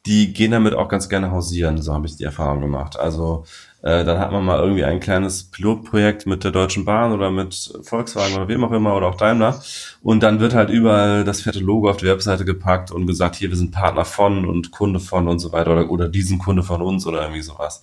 die 0.06 0.32
gehen 0.32 0.50
damit 0.50 0.74
auch 0.74 0.88
ganz 0.88 1.08
gerne 1.08 1.30
hausieren. 1.30 1.80
So 1.80 1.94
habe 1.94 2.06
ich 2.06 2.16
die 2.16 2.24
Erfahrung 2.24 2.60
gemacht. 2.60 2.98
Also 2.98 3.44
äh, 3.84 4.02
dann 4.02 4.18
hat 4.18 4.32
man 4.32 4.42
mal 4.42 4.60
irgendwie 4.60 4.82
ein 4.82 4.98
kleines 4.98 5.44
Pilotprojekt 5.44 6.24
mit 6.24 6.42
der 6.42 6.52
Deutschen 6.52 6.86
Bahn 6.86 7.12
oder 7.12 7.30
mit 7.30 7.70
Volkswagen 7.82 8.34
oder 8.34 8.48
wem 8.48 8.64
auch 8.64 8.72
immer 8.72 8.96
oder 8.96 9.08
auch 9.08 9.14
Daimler. 9.16 9.62
Und 10.02 10.22
dann 10.22 10.40
wird 10.40 10.54
halt 10.54 10.70
überall 10.70 11.22
das 11.24 11.42
fette 11.42 11.58
Logo 11.58 11.90
auf 11.90 11.98
die 11.98 12.06
Webseite 12.06 12.46
gepackt 12.46 12.90
und 12.90 13.06
gesagt, 13.06 13.36
hier, 13.36 13.50
wir 13.50 13.58
sind 13.58 13.72
Partner 13.72 14.06
von 14.06 14.46
und 14.46 14.70
Kunde 14.70 15.00
von 15.00 15.28
und 15.28 15.38
so 15.38 15.52
weiter 15.52 15.72
oder, 15.72 15.90
oder 15.90 16.08
diesen 16.08 16.38
Kunde 16.38 16.62
von 16.62 16.80
uns 16.80 17.06
oder 17.06 17.20
irgendwie 17.20 17.42
sowas. 17.42 17.82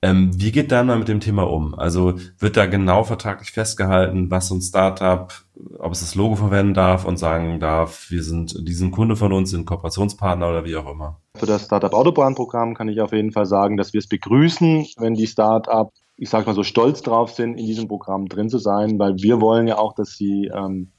Ähm, 0.00 0.30
wie 0.40 0.52
geht 0.52 0.70
Daimler 0.70 0.96
mit 0.96 1.08
dem 1.08 1.18
Thema 1.18 1.50
um? 1.50 1.74
Also 1.74 2.14
wird 2.38 2.56
da 2.56 2.66
genau 2.66 3.02
vertraglich 3.02 3.50
festgehalten, 3.50 4.30
was 4.30 4.46
so 4.46 4.54
ein 4.54 4.60
Startup, 4.60 5.32
ob 5.78 5.92
es 5.92 6.00
das 6.00 6.14
Logo 6.14 6.36
verwenden 6.36 6.72
darf 6.72 7.04
und 7.04 7.18
sagen 7.18 7.58
darf, 7.58 8.08
wir 8.08 8.22
sind 8.22 8.68
diesen 8.68 8.92
Kunde 8.92 9.16
von 9.16 9.32
uns, 9.32 9.50
sind 9.50 9.66
Kooperationspartner 9.66 10.48
oder 10.48 10.64
wie 10.64 10.76
auch 10.76 10.88
immer? 10.88 11.20
Für 11.36 11.46
das 11.46 11.64
Startup 11.64 11.92
Autobahnprogramm 11.92 12.74
kann 12.74 12.88
ich 12.88 13.00
auf 13.00 13.12
jeden 13.12 13.32
Fall 13.32 13.46
sagen, 13.46 13.76
dass 13.76 13.92
wir 13.92 13.98
es 13.98 14.06
begrüßen, 14.06 14.86
wenn 14.98 15.14
die 15.14 15.26
Startup, 15.26 15.92
ich 16.16 16.30
sage 16.30 16.46
mal 16.46 16.54
so, 16.54 16.62
stolz 16.62 17.02
drauf 17.02 17.32
sind, 17.32 17.56
in 17.58 17.66
diesem 17.66 17.88
Programm 17.88 18.28
drin 18.28 18.50
zu 18.50 18.58
sein, 18.58 19.00
weil 19.00 19.16
wir 19.16 19.40
wollen 19.40 19.66
ja 19.66 19.78
auch, 19.78 19.94
dass 19.94 20.12
sie 20.12 20.48
ähm, 20.54 20.92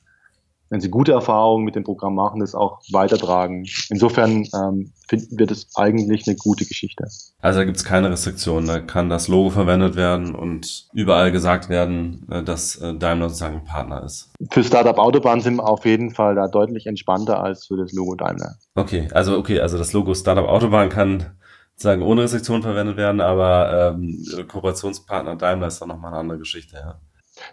wenn 0.70 0.82
sie 0.82 0.90
gute 0.90 1.12
Erfahrungen 1.12 1.66
mit 1.66 1.76
dem 1.76 1.84
Programm 1.84 2.16
machen, 2.16 2.40
das 2.40 2.56
auch 2.56 2.82
weitertragen. 2.92 3.66
Insofern 3.90 4.48
ähm, 4.54 4.92
finden 5.08 5.40
wir 5.40 5.48
das 5.48 5.68
eigentlich 5.76 6.28
eine 6.28 6.36
gute 6.36 6.66
Geschichte. 6.66 7.08
Also 7.42 7.60
da 7.60 7.66
gibt 7.66 7.78
es 7.78 7.84
keine 7.84 8.12
Restriktionen, 8.12 8.68
da 8.68 8.80
kann 8.80 9.10
das 9.10 9.28
Logo 9.28 9.50
verwendet 9.50 9.96
werden 9.96 10.36
und 10.36 10.88
überall 10.94 11.32
gesagt 11.32 11.70
werden, 11.70 12.28
äh, 12.30 12.44
dass 12.44 12.76
äh, 12.76 12.94
Daimler 12.94 13.30
sozusagen 13.30 13.58
ein 13.58 13.64
Partner 13.66 14.04
ist. 14.04 14.32
Für 14.52 14.64
Startup 14.64 14.98
Autobahn 14.98 15.42
sind 15.42 15.56
wir 15.56 15.68
auf 15.68 15.86
jeden 15.86 16.12
Fall 16.12 16.36
da 16.36 16.48
deutlich 16.48 16.86
entspannter 16.86 17.42
als 17.42 17.68
für 17.68 17.78
das 17.78 17.92
Logo 17.94 18.16
Daimler. 18.16 18.56
Okay, 18.76 19.08
also 19.14 19.38
okay, 19.38 19.60
also 19.60 19.78
das 19.78 19.94
Logo 19.94 20.14
Startup 20.14 20.48
Autobahn 20.48 20.90
kann 20.90 21.38
sozusagen 21.80 22.02
ohne 22.02 22.24
Restriktion 22.24 22.62
verwendet 22.62 22.98
werden, 22.98 23.22
aber 23.22 23.96
ähm, 23.96 24.24
Kooperationspartner 24.50 25.38
Daimler 25.38 25.68
ist 25.68 25.80
dann 25.80 25.88
nochmal 25.88 26.12
eine 26.12 26.20
andere 26.20 26.40
Geschichte, 26.40 26.76
ja. 26.76 27.00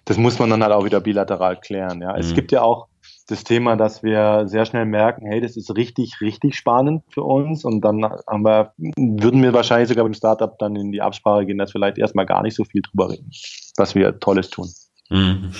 Das 0.05 0.17
muss 0.17 0.41
man 0.41 0.51
dann 0.51 0.65
halt 0.65 0.73
auch 0.73 0.85
wieder 0.85 1.01
bilateral 1.01 1.61
klären, 1.61 2.03
ja. 2.03 2.13
Mhm. 2.13 2.19
Es 2.19 2.35
gibt 2.35 2.51
ja 2.51 2.63
auch 2.63 2.89
das 3.27 3.43
Thema, 3.43 3.77
dass 3.77 4.03
wir 4.03 4.45
sehr 4.47 4.65
schnell 4.67 4.87
merken, 4.87 5.27
hey, 5.27 5.41
das 5.41 5.57
ist 5.57 5.75
richtig, 5.77 6.21
richtig 6.21 6.55
spannend 6.55 7.03
für 7.09 7.23
uns. 7.23 7.65
Und 7.65 7.81
dann 7.81 8.05
haben 8.05 8.45
wir, 8.45 8.73
würden 8.97 9.43
wir 9.43 9.53
wahrscheinlich 9.53 9.89
sogar 9.89 10.05
beim 10.05 10.15
Startup 10.15 10.57
dann 10.59 10.77
in 10.77 10.93
die 10.93 11.03
Absprache 11.03 11.47
gehen, 11.47 11.59
dass 11.59 11.71
wir 11.71 11.81
vielleicht 11.81 11.99
erstmal 11.99 12.27
gar 12.27 12.43
nicht 12.43 12.55
so 12.55 12.65
viel 12.65 12.83
drüber 12.83 13.11
reden, 13.11 13.31
was 13.77 13.95
wir 13.95 14.19
Tolles 14.21 14.51
tun. 14.51 14.69
Mhm. 15.11 15.53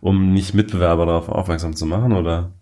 Um 0.00 0.32
nicht 0.34 0.52
Mitbewerber 0.52 1.06
darauf 1.06 1.28
aufmerksam 1.30 1.74
zu 1.74 1.86
machen, 1.86 2.12
oder? 2.12 2.52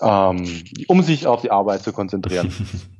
Ähm, 0.00 0.64
um 0.88 1.02
sich 1.02 1.26
auf 1.26 1.42
die 1.42 1.50
Arbeit 1.50 1.82
zu 1.82 1.92
konzentrieren. 1.92 2.50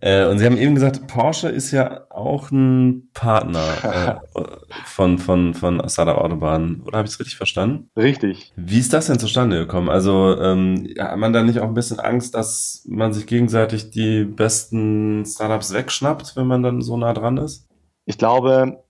Äh, 0.00 0.26
und 0.26 0.38
Sie 0.38 0.46
haben 0.46 0.56
eben 0.56 0.74
gesagt, 0.74 1.06
Porsche 1.06 1.48
ist 1.48 1.70
ja 1.72 2.06
auch 2.10 2.50
ein 2.50 3.10
Partner 3.12 4.20
äh, 4.34 4.42
von, 4.86 5.18
von, 5.18 5.54
von 5.54 5.82
Startup 5.88 6.16
Autobahn. 6.16 6.82
Oder 6.86 6.98
habe 6.98 7.06
ich 7.06 7.14
es 7.14 7.20
richtig 7.20 7.36
verstanden? 7.36 7.90
Richtig. 7.96 8.52
Wie 8.56 8.78
ist 8.78 8.92
das 8.92 9.06
denn 9.06 9.18
zustande 9.18 9.58
gekommen? 9.58 9.88
Also 9.88 10.38
ähm, 10.40 10.88
hat 10.98 11.18
man 11.18 11.32
da 11.32 11.42
nicht 11.42 11.60
auch 11.60 11.68
ein 11.68 11.74
bisschen 11.74 12.00
Angst, 12.00 12.34
dass 12.34 12.84
man 12.88 13.12
sich 13.12 13.26
gegenseitig 13.26 13.90
die 13.90 14.24
besten 14.24 15.24
Startups 15.26 15.72
wegschnappt, 15.72 16.36
wenn 16.36 16.46
man 16.46 16.62
dann 16.62 16.80
so 16.80 16.96
nah 16.96 17.12
dran 17.12 17.36
ist? 17.36 17.68
Ich 18.06 18.16
glaube, 18.16 18.82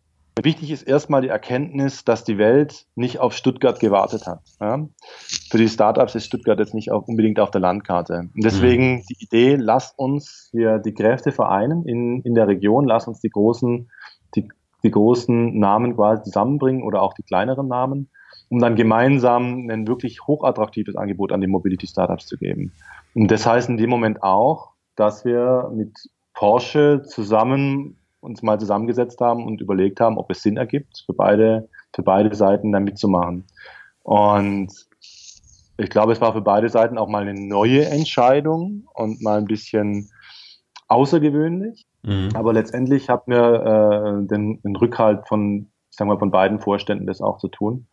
Wichtig 0.45 0.71
ist 0.71 0.83
erstmal 0.83 1.23
die 1.23 1.29
Erkenntnis, 1.29 2.05
dass 2.05 2.25
die 2.25 2.39
Welt 2.39 2.87
nicht 2.95 3.19
auf 3.19 3.35
Stuttgart 3.35 3.81
gewartet 3.81 4.27
hat. 4.27 4.41
Ja? 4.61 4.87
Für 5.51 5.59
die 5.59 5.69
Startups 5.69 6.15
ist 6.15 6.27
Stuttgart 6.27 6.59
jetzt 6.59 6.75
nicht 6.75 6.93
auch 6.93 7.07
unbedingt 7.09 7.41
auf 7.41 7.51
der 7.51 7.61
Landkarte. 7.61 8.29
Und 8.35 8.45
deswegen 8.45 8.97
mhm. 8.97 9.03
die 9.11 9.25
Idee, 9.25 9.57
lasst 9.57 9.99
uns 9.99 10.49
hier 10.53 10.79
die 10.79 10.95
Kräfte 10.95 11.33
vereinen 11.33 11.85
in, 11.87 12.23
in 12.23 12.35
der 12.35 12.49
Region, 12.49 12.87
lasst 12.87 13.09
uns 13.09 13.21
die 13.21 13.31
großen, 13.31 13.91
die, 14.35 14.49
die 14.83 14.91
großen 14.91 15.59
Namen 15.59 15.97
quasi 15.97 16.23
zusammenbringen 16.23 16.83
oder 16.83 17.03
auch 17.03 17.15
die 17.15 17.23
kleineren 17.23 17.69
Namen, 17.69 18.09
um 18.49 18.61
dann 18.61 18.77
gemeinsam 18.77 19.69
ein 19.69 19.87
wirklich 19.87 20.27
hochattraktives 20.27 20.97
Angebot 20.97 21.33
an 21.33 21.41
die 21.41 21.49
Mobility 21.49 21.87
Startups 21.87 22.27
zu 22.27 22.37
geben. 22.37 22.73
Und 23.15 23.31
das 23.31 23.47
heißt 23.47 23.69
in 23.69 23.77
dem 23.77 23.91
Moment 23.91 24.23
auch, 24.23 24.71
dass 24.97 25.25
wir 25.25 25.71
mit 25.75 25.93
Porsche 26.33 27.03
zusammen 27.05 28.00
uns 28.21 28.43
mal 28.43 28.59
zusammengesetzt 28.59 29.21
haben 29.21 29.47
und 29.47 29.61
überlegt 29.61 30.01
haben, 30.01 30.19
ob 30.19 30.31
es 30.31 30.43
Sinn 30.43 30.57
ergibt, 30.57 31.05
für 31.07 31.15
beide, 31.15 31.69
für 31.95 32.03
beide 32.03 32.35
Seiten 32.35 32.73
da 32.73 32.81
mitzumachen. 32.81 33.45
Und 34.03 34.69
ich 35.77 35.91
glaube, 35.91 36.13
es 36.13 36.21
war 36.21 36.33
für 36.33 36.43
beide 36.43 36.69
Seiten 36.69 36.99
auch 36.99 37.09
mal 37.09 37.23
eine 37.23 37.35
neue 37.35 37.87
Entscheidung 37.87 38.85
und 38.95 39.23
mal 39.23 39.39
ein 39.39 39.47
bisschen 39.47 40.11
außergewöhnlich. 40.89 41.87
Mhm. 42.03 42.31
Aber 42.35 42.53
letztendlich 42.53 43.09
hatten 43.09 43.31
wir 43.33 44.23
äh, 44.23 44.27
den, 44.27 44.61
den 44.63 44.77
Rückhalt 44.77 45.27
von, 45.27 45.71
sagen 45.91 46.11
wir, 46.11 46.19
von 46.19 46.31
beiden 46.31 46.61
Vorständen, 46.61 47.07
das 47.07 47.21
auch 47.21 47.39
zu 47.39 47.49
tun. 47.49 47.87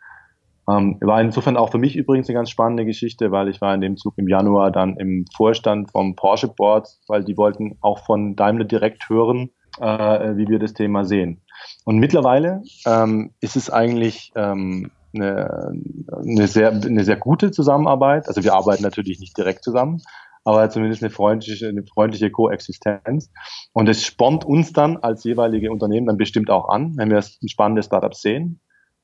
Ähm, 0.69 0.97
war 0.99 1.21
insofern 1.21 1.55
auch 1.55 1.71
für 1.71 1.77
mich 1.77 1.95
übrigens 1.95 2.27
eine 2.27 2.35
ganz 2.35 2.49
spannende 2.49 2.85
Geschichte, 2.85 3.31
weil 3.31 3.47
ich 3.47 3.61
war 3.61 3.73
in 3.73 3.79
dem 3.79 3.95
Zug 3.95 4.15
im 4.17 4.27
Januar 4.27 4.71
dann 4.71 4.97
im 4.97 5.25
Vorstand 5.35 5.91
vom 5.91 6.15
Porsche 6.15 6.49
Board, 6.49 6.89
weil 7.07 7.23
die 7.23 7.37
wollten 7.37 7.77
auch 7.79 7.99
von 8.05 8.35
Daimler 8.35 8.65
direkt 8.65 9.07
hören, 9.07 9.51
wie 9.79 10.47
wir 10.47 10.59
das 10.59 10.73
Thema 10.73 11.05
sehen. 11.05 11.41
Und 11.85 11.97
mittlerweile 11.99 12.63
ähm, 12.85 13.31
ist 13.39 13.55
es 13.55 13.69
eigentlich 13.69 14.31
ähm, 14.35 14.91
eine, 15.13 15.71
eine, 16.11 16.47
sehr, 16.47 16.71
eine 16.71 17.03
sehr 17.03 17.17
gute 17.17 17.51
Zusammenarbeit. 17.51 18.27
Also 18.27 18.43
wir 18.43 18.53
arbeiten 18.53 18.83
natürlich 18.83 19.19
nicht 19.19 19.37
direkt 19.37 19.63
zusammen, 19.63 20.01
aber 20.43 20.69
zumindest 20.69 21.03
eine 21.03 21.09
freundliche, 21.09 21.67
eine 21.67 21.83
freundliche 21.83 22.31
Koexistenz. 22.31 23.31
Und 23.73 23.89
es 23.89 24.05
spornt 24.05 24.45
uns 24.45 24.73
dann 24.73 24.97
als 24.97 25.23
jeweilige 25.23 25.71
Unternehmen 25.71 26.07
dann 26.07 26.17
bestimmt 26.17 26.49
auch 26.49 26.69
an, 26.69 26.93
wenn 26.97 27.09
wir 27.09 27.17
ein 27.17 27.47
spannendes 27.47 27.85
Startup 27.85 28.13
sehen, 28.13 28.61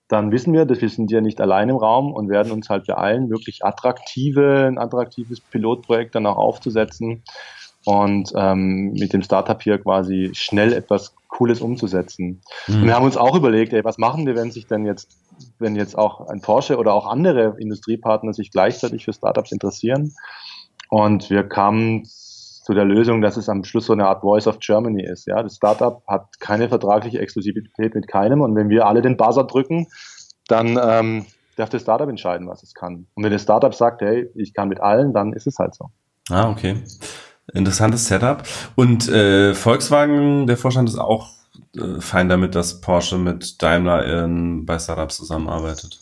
dann 0.09 0.31
wissen 0.31 0.53
wir, 0.53 0.65
dass 0.65 0.81
wir 0.81 0.89
sind 0.89 1.11
ja 1.11 1.21
nicht 1.21 1.39
allein 1.41 1.69
im 1.69 1.77
Raum 1.77 2.13
und 2.13 2.29
werden 2.29 2.51
uns 2.51 2.69
halt 2.69 2.85
beeilen, 2.85 3.29
wirklich 3.29 3.63
attraktive, 3.63 4.65
ein 4.67 4.77
attraktives 4.77 5.39
Pilotprojekt 5.39 6.13
dann 6.15 6.25
auch 6.25 6.37
aufzusetzen 6.37 7.23
und 7.85 8.31
ähm, 8.35 8.93
mit 8.93 9.13
dem 9.13 9.21
Startup 9.21 9.61
hier 9.61 9.77
quasi 9.77 10.31
schnell 10.33 10.73
etwas 10.73 11.13
Cooles 11.27 11.61
umzusetzen. 11.61 12.41
Mhm. 12.67 12.85
Wir 12.85 12.95
haben 12.95 13.05
uns 13.05 13.17
auch 13.17 13.35
überlegt, 13.35 13.73
ey, 13.73 13.83
was 13.83 13.97
machen 13.97 14.25
wir, 14.25 14.35
wenn 14.35 14.51
sich 14.51 14.67
denn 14.67 14.85
jetzt, 14.85 15.17
wenn 15.59 15.75
jetzt 15.75 15.97
auch 15.97 16.27
ein 16.27 16.41
Porsche 16.41 16.77
oder 16.77 16.93
auch 16.93 17.07
andere 17.07 17.55
Industriepartner 17.57 18.33
sich 18.33 18.51
gleichzeitig 18.51 19.05
für 19.05 19.13
Startups 19.13 19.51
interessieren? 19.51 20.13
Und 20.89 21.29
wir 21.29 21.43
kamen 21.43 22.03
zu 22.05 22.73
der 22.73 22.85
Lösung, 22.85 23.21
dass 23.21 23.35
es 23.35 23.49
am 23.49 23.63
Schluss 23.63 23.87
so 23.87 23.93
eine 23.93 24.07
Art 24.07 24.21
Voice 24.21 24.47
of 24.47 24.59
Germany 24.59 25.03
ist. 25.03 25.25
Ja, 25.25 25.43
das 25.43 25.55
Startup 25.55 26.01
hat 26.07 26.39
keine 26.39 26.69
vertragliche 26.69 27.19
Exklusivität 27.19 27.93
mit 27.95 28.07
keinem 28.07 28.41
und 28.41 28.55
wenn 28.55 28.69
wir 28.69 28.85
alle 28.85 29.01
den 29.01 29.17
Buzzer 29.17 29.43
drücken, 29.43 29.87
dann 30.47 30.79
ähm, 30.81 31.25
darf 31.57 31.69
das 31.69 31.81
Startup 31.81 32.07
entscheiden, 32.07 32.47
was 32.47 32.63
es 32.63 32.73
kann. 32.73 33.07
Und 33.15 33.23
wenn 33.23 33.31
das 33.31 33.43
Startup 33.43 33.73
sagt, 33.73 34.01
hey, 34.01 34.29
ich 34.35 34.53
kann 34.53 34.69
mit 34.69 34.79
allen, 34.79 35.13
dann 35.13 35.33
ist 35.33 35.47
es 35.47 35.59
halt 35.59 35.75
so. 35.75 35.89
Ah, 36.29 36.49
okay. 36.49 36.77
Interessantes 37.53 38.07
Setup. 38.07 38.43
Und 38.75 39.09
äh, 39.09 39.53
Volkswagen, 39.53 40.47
der 40.47 40.57
Vorstand 40.57 40.89
ist 40.89 40.97
auch 40.97 41.29
äh, 41.75 41.99
fein 41.99 42.29
damit, 42.29 42.55
dass 42.55 42.81
Porsche 42.81 43.17
mit 43.17 43.61
Daimler 43.61 44.23
in, 44.23 44.65
bei 44.65 44.79
Startups 44.79 45.17
zusammenarbeitet. 45.17 45.99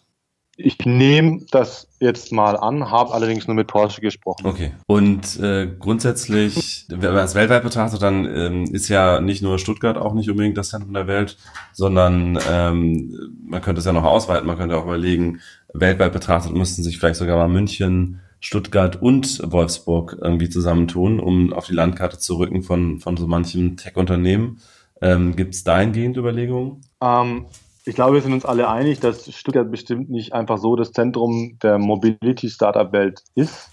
Ich 0.57 0.77
nehme 0.85 1.45
das 1.49 1.87
jetzt 1.99 2.31
mal 2.31 2.55
an, 2.55 2.91
habe 2.91 3.13
allerdings 3.13 3.47
nur 3.47 3.55
mit 3.55 3.67
Porsche 3.67 4.01
gesprochen. 4.01 4.45
Okay. 4.45 4.73
Und 4.85 5.39
äh, 5.39 5.67
grundsätzlich, 5.79 6.85
wenn 6.89 7.13
man 7.13 7.23
es 7.23 7.33
weltweit 7.33 7.63
betrachtet, 7.63 8.01
dann 8.01 8.25
ähm, 8.25 8.65
ist 8.65 8.87
ja 8.87 9.21
nicht 9.21 9.41
nur 9.41 9.57
Stuttgart 9.57 9.97
auch 9.97 10.13
nicht 10.13 10.29
unbedingt 10.29 10.57
das 10.57 10.69
Zentrum 10.69 10.93
der 10.93 11.07
Welt, 11.07 11.37
sondern 11.73 12.37
ähm, 12.47 13.37
man 13.43 13.61
könnte 13.61 13.79
es 13.79 13.85
ja 13.85 13.93
noch 13.93 14.03
ausweiten. 14.03 14.45
Man 14.45 14.57
könnte 14.57 14.77
auch 14.77 14.83
überlegen, 14.83 15.39
weltweit 15.73 16.13
betrachtet 16.13 16.53
müssten 16.53 16.83
sich 16.83 16.99
vielleicht 16.99 17.15
sogar 17.15 17.37
mal 17.37 17.47
München, 17.47 18.19
Stuttgart 18.41 19.01
und 19.01 19.39
Wolfsburg 19.51 20.17
irgendwie 20.21 20.49
zusammentun, 20.49 21.19
um 21.19 21.53
auf 21.53 21.67
die 21.67 21.73
Landkarte 21.73 22.17
zu 22.17 22.37
rücken 22.37 22.63
von, 22.63 22.99
von 22.99 23.15
so 23.15 23.27
manchem 23.27 23.77
Tech-Unternehmen. 23.77 24.59
Ähm, 25.01 25.35
Gibt 25.35 25.53
es 25.53 25.63
dahingehend 25.63 26.17
Überlegungen? 26.17 26.81
Ähm, 27.01 27.45
ich 27.85 27.95
glaube, 27.95 28.15
wir 28.15 28.21
sind 28.21 28.33
uns 28.33 28.45
alle 28.45 28.69
einig, 28.69 28.99
dass 28.99 29.33
Stuttgart 29.33 29.71
bestimmt 29.71 30.09
nicht 30.09 30.33
einfach 30.33 30.57
so 30.57 30.75
das 30.75 30.91
Zentrum 30.91 31.57
der 31.63 31.79
Mobility-Startup-Welt 31.79 33.23
ist. 33.35 33.70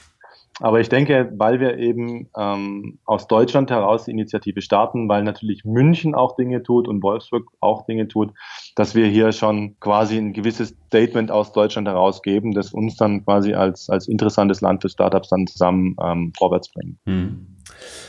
Aber 0.61 0.81
ich 0.81 0.89
denke, 0.89 1.33
weil 1.37 1.61
wir 1.61 1.79
eben 1.79 2.29
ähm, 2.37 2.99
aus 3.05 3.27
Deutschland 3.27 3.71
heraus 3.71 4.05
die 4.05 4.11
Initiative 4.11 4.61
starten, 4.61 5.09
weil 5.09 5.23
natürlich 5.23 5.65
München 5.65 6.15
auch 6.15 6.37
Dinge 6.37 6.63
tut 6.63 6.89
und 6.89 7.03
Wolfsburg 7.03 7.47
auch 7.61 7.87
Dinge 7.87 8.09
tut, 8.09 8.33
dass 8.75 8.95
wir 8.95 9.07
hier 9.07 9.33
schon 9.33 9.79
quasi 9.81 10.19
ein 10.19 10.33
gewisses 10.33 10.75
Statement 10.87 11.31
aus 11.31 11.53
Deutschland 11.53 11.87
herausgeben, 11.87 12.53
das 12.53 12.73
uns 12.73 12.97
dann 12.97 13.25
quasi 13.25 13.55
als, 13.55 13.89
als 13.89 14.09
interessantes 14.09 14.61
Land 14.61 14.83
für 14.83 14.89
Startups 14.89 15.29
dann 15.29 15.47
zusammen 15.47 15.97
ähm, 16.03 16.33
vorwärts 16.37 16.71
bringt. 16.73 16.99
Hm. 17.07 17.47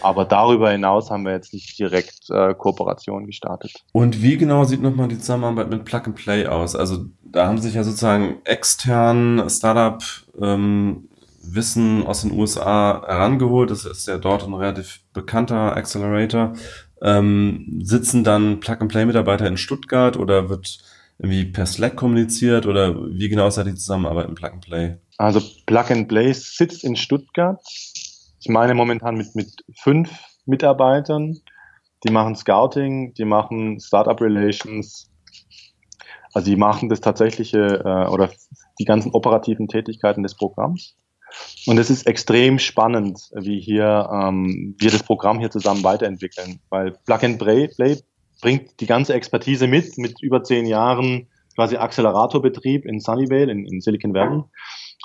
Aber 0.02 0.26
darüber 0.26 0.72
hinaus 0.72 1.12
haben 1.12 1.26
wir 1.26 1.34
jetzt 1.34 1.54
nicht 1.54 1.78
direkt 1.78 2.30
äh, 2.30 2.54
Kooperationen 2.54 3.28
gestartet. 3.28 3.74
Und 3.92 4.24
wie 4.24 4.38
genau 4.38 4.64
sieht 4.64 4.82
nochmal 4.82 5.10
die 5.10 5.18
Zusammenarbeit 5.18 5.70
mit 5.70 5.86
Plug 5.86 6.02
and 6.06 6.16
Play 6.16 6.48
aus? 6.48 6.76
Also 6.76 7.06
da 7.22 7.48
haben 7.48 7.58
sich 7.58 7.76
ja 7.76 7.84
sozusagen 7.84 8.38
extern 8.46 9.50
Startup 9.50 10.02
ähm, 10.42 11.09
Wissen 11.42 12.06
aus 12.06 12.22
den 12.22 12.32
USA 12.32 13.04
herangeholt. 13.06 13.72
Das 13.72 13.86
ist 13.86 14.08
ja 14.08 14.18
dort 14.18 14.44
ein 14.44 14.54
relativ 14.54 15.02
bekannter 15.14 15.76
Accelerator. 15.76 16.54
Ähm, 17.02 17.80
sitzen 17.82 18.24
dann 18.24 18.60
Plug-and-Play-Mitarbeiter 18.60 19.48
in 19.48 19.58
Stuttgart 19.58 20.18
oder 20.18 20.50
wird 20.50 20.80
irgendwie 21.18 21.46
per 21.46 21.66
Slack 21.66 21.96
kommuniziert 21.96 22.66
oder 22.66 22.96
wie 22.96 23.30
genau 23.30 23.48
ist 23.48 23.58
da 23.58 23.64
die 23.64 23.76
Zusammenarbeit 23.76 24.28
im 24.28 24.36
Plug-and-Play? 24.36 24.98
Also 25.18 25.42
Plug-and-Play 25.66 26.34
sitzt 26.34 26.84
in 26.84 26.96
Stuttgart. 26.96 27.62
Ich 28.40 28.48
meine 28.48 28.74
momentan 28.74 29.16
mit, 29.16 29.36
mit 29.36 29.64
fünf 29.76 30.10
Mitarbeitern. 30.46 31.38
Die 32.06 32.12
machen 32.12 32.36
Scouting, 32.36 33.14
die 33.16 33.26
machen 33.26 33.80
Startup 33.82 34.20
Relations. 34.22 35.12
Also 36.34 36.50
die 36.50 36.56
machen 36.56 36.88
das 36.88 37.02
tatsächliche 37.02 37.82
äh, 37.84 38.10
oder 38.10 38.30
die 38.80 38.86
ganzen 38.86 39.12
operativen 39.12 39.68
Tätigkeiten 39.68 40.24
des 40.24 40.36
Programms. 40.36 40.96
Und 41.66 41.78
es 41.78 41.90
ist 41.90 42.08
extrem 42.08 42.60
spannend, 42.60 43.30
wie 43.34 43.60
hier 43.60 44.10
ähm, 44.12 44.76
wir 44.80 44.92
das 44.92 45.04
Programm 45.04 45.40
hier 45.40 45.52
zusammen 45.52 45.84
weiterentwickeln, 45.84 46.60
weil 46.70 46.98
Plug 47.06 47.20
and 47.24 47.40
Play 47.40 47.70
bringt 48.42 48.80
die 48.80 48.86
ganze 48.86 49.14
Expertise 49.14 49.68
mit, 49.68 49.98
mit 49.98 50.22
über 50.22 50.44
zehn 50.44 50.66
Jahren 50.66 51.28
quasi 51.56 51.78
Acceleratorbetrieb 51.78 52.86
in 52.86 53.00
Sunnyvale, 53.00 53.52
in, 53.52 53.66
in 53.66 53.82
Silicon 53.82 54.14
Valley. 54.14 54.44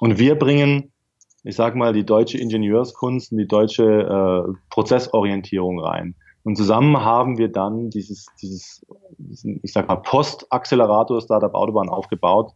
Und 0.00 0.18
wir 0.18 0.36
bringen, 0.36 0.92
ich 1.42 1.56
sag 1.56 1.74
mal, 1.74 1.92
die 1.92 2.04
deutsche 2.04 2.38
Ingenieurskunst 2.38 3.32
und 3.32 3.38
die 3.38 3.48
deutsche 3.48 3.84
äh, 3.84 4.52
Prozessorientierung 4.70 5.80
rein. 5.80 6.14
Und 6.44 6.56
zusammen 6.56 7.00
haben 7.00 7.38
wir 7.38 7.48
dann 7.48 7.90
dieses, 7.90 8.26
dieses, 8.40 8.86
ich 9.62 9.72
sag 9.72 9.88
mal, 9.88 9.96
Post-Accelerator 9.96 11.20
Startup 11.20 11.54
Autobahn 11.54 11.88
aufgebaut, 11.88 12.52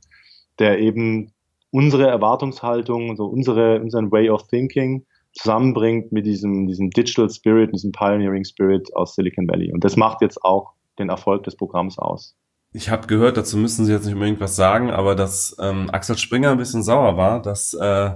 der 0.58 0.78
eben 0.78 1.32
unsere 1.70 2.08
Erwartungshaltung, 2.08 3.16
so 3.16 3.26
unsere, 3.26 3.80
unseren 3.80 4.10
Way 4.10 4.30
of 4.30 4.46
Thinking 4.48 5.04
zusammenbringt 5.32 6.12
mit 6.12 6.26
diesem, 6.26 6.66
diesem 6.66 6.90
Digital 6.90 7.30
Spirit, 7.30 7.72
diesem 7.72 7.92
Pioneering 7.92 8.44
Spirit 8.44 8.94
aus 8.94 9.14
Silicon 9.14 9.48
Valley. 9.48 9.72
Und 9.72 9.84
das 9.84 9.96
macht 9.96 10.22
jetzt 10.22 10.42
auch 10.44 10.72
den 10.98 11.10
Erfolg 11.10 11.44
des 11.44 11.56
Programms 11.56 11.98
aus. 11.98 12.34
Ich 12.72 12.90
habe 12.90 13.06
gehört, 13.06 13.36
dazu 13.36 13.56
müssen 13.56 13.86
Sie 13.86 13.92
jetzt 13.92 14.04
nicht 14.04 14.14
unbedingt 14.14 14.40
was 14.40 14.56
sagen, 14.56 14.90
aber 14.90 15.14
dass 15.14 15.56
ähm, 15.58 15.88
Axel 15.90 16.18
Springer 16.18 16.50
ein 16.50 16.58
bisschen 16.58 16.82
sauer 16.82 17.16
war, 17.16 17.40
dass 17.40 17.72
äh, 17.72 18.10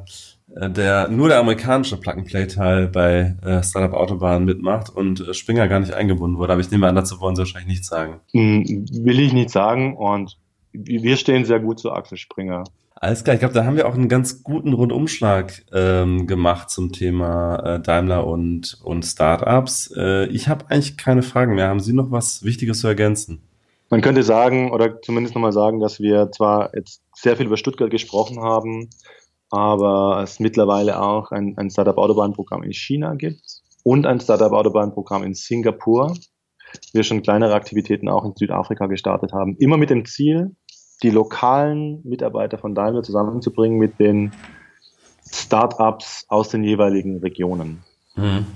der 0.47 1.09
nur 1.09 1.29
der 1.29 1.39
amerikanische 1.39 1.97
Plug-and-Play-Teil 1.97 2.89
bei 2.89 3.37
äh, 3.43 3.63
Startup 3.63 3.95
Autobahn 3.95 4.45
mitmacht 4.45 4.91
und 4.91 5.21
äh, 5.21 5.33
Springer 5.33 5.69
gar 5.69 5.81
nicht 5.81 5.95
eingebunden 5.95 6.37
wurde. 6.37 6.53
Aber 6.53 6.61
ich 6.61 6.71
nehme 6.71 6.87
an, 6.87 6.95
dazu 6.95 7.19
wollen 7.21 7.35
Sie 7.35 7.41
wahrscheinlich 7.41 7.69
nichts 7.69 7.89
sagen. 7.89 8.21
Hm, 8.33 8.87
will 8.91 9.21
ich 9.21 9.33
nicht 9.33 9.49
sagen 9.49 9.97
und 9.97 10.39
wir 10.73 11.17
stehen 11.17 11.45
sehr 11.45 11.61
gut 11.61 11.79
zu 11.79 11.91
Axel 11.91 12.19
Springer. 12.19 12.65
Alles 13.03 13.25
klar, 13.25 13.35
ich 13.35 13.41
glaube, 13.41 13.53
da 13.53 13.65
haben 13.65 13.75
wir 13.75 13.89
auch 13.89 13.95
einen 13.95 14.09
ganz 14.09 14.45
guten 14.45 14.75
Rundumschlag 14.75 15.65
ähm, 15.73 16.29
gemacht 16.29 16.71
zum 16.71 16.93
Thema 16.93 17.57
äh, 17.57 17.81
Daimler 17.81 18.25
und, 18.25 18.81
und 18.85 19.05
Startups. 19.05 19.93
Äh, 19.97 20.27
ich 20.27 20.47
habe 20.47 20.67
eigentlich 20.71 20.97
keine 20.97 21.25
Fragen 21.25 21.57
mehr. 21.57 21.67
Haben 21.67 21.81
Sie 21.81 21.95
noch 21.95 22.13
was 22.13 22.45
Wichtiges 22.45 22.79
zu 22.79 22.87
ergänzen? 22.87 23.43
Man 23.91 24.03
könnte 24.03 24.23
sagen, 24.23 24.71
oder 24.71 25.03
zumindest 25.03 25.35
nochmal 25.35 25.51
sagen, 25.51 25.81
dass 25.81 25.99
wir 25.99 26.31
zwar 26.31 26.77
jetzt 26.77 27.03
sehr 27.13 27.37
viel 27.37 27.47
über 27.47 27.57
Stuttgart 27.57 27.91
gesprochen 27.91 28.41
haben, 28.41 28.89
aber 29.51 30.21
es 30.23 30.39
mittlerweile 30.39 31.03
auch 31.03 31.33
ein, 31.33 31.55
ein 31.59 31.71
Startup-Autobahnprogramm 31.71 32.63
in 32.63 32.73
China 32.73 33.17
gibt 33.17 33.63
und 33.83 34.07
ein 34.07 34.21
Startup-Autobahnprogramm 34.21 35.25
in 35.25 35.35
Singapur. 35.35 36.15
wir 36.93 37.03
schon 37.03 37.23
kleinere 37.23 37.55
Aktivitäten 37.55 38.09
auch 38.09 38.25
in 38.25 38.37
Südafrika 38.37 38.87
gestartet 38.87 39.33
haben. 39.33 39.57
Immer 39.57 39.77
mit 39.77 39.91
dem 39.91 40.05
Ziel, 40.05 40.55
die 41.03 41.11
lokalen 41.11 42.01
Mitarbeiter 42.05 42.59
von 42.59 42.75
Daimler 42.75 43.03
zusammenzubringen 43.03 43.79
mit 43.79 43.99
den 43.99 44.33
Startups 45.31 46.27
aus 46.29 46.49
den 46.49 46.65
jeweiligen 46.65 47.19
Regionen. 47.19 47.83
Mhm. 48.17 48.47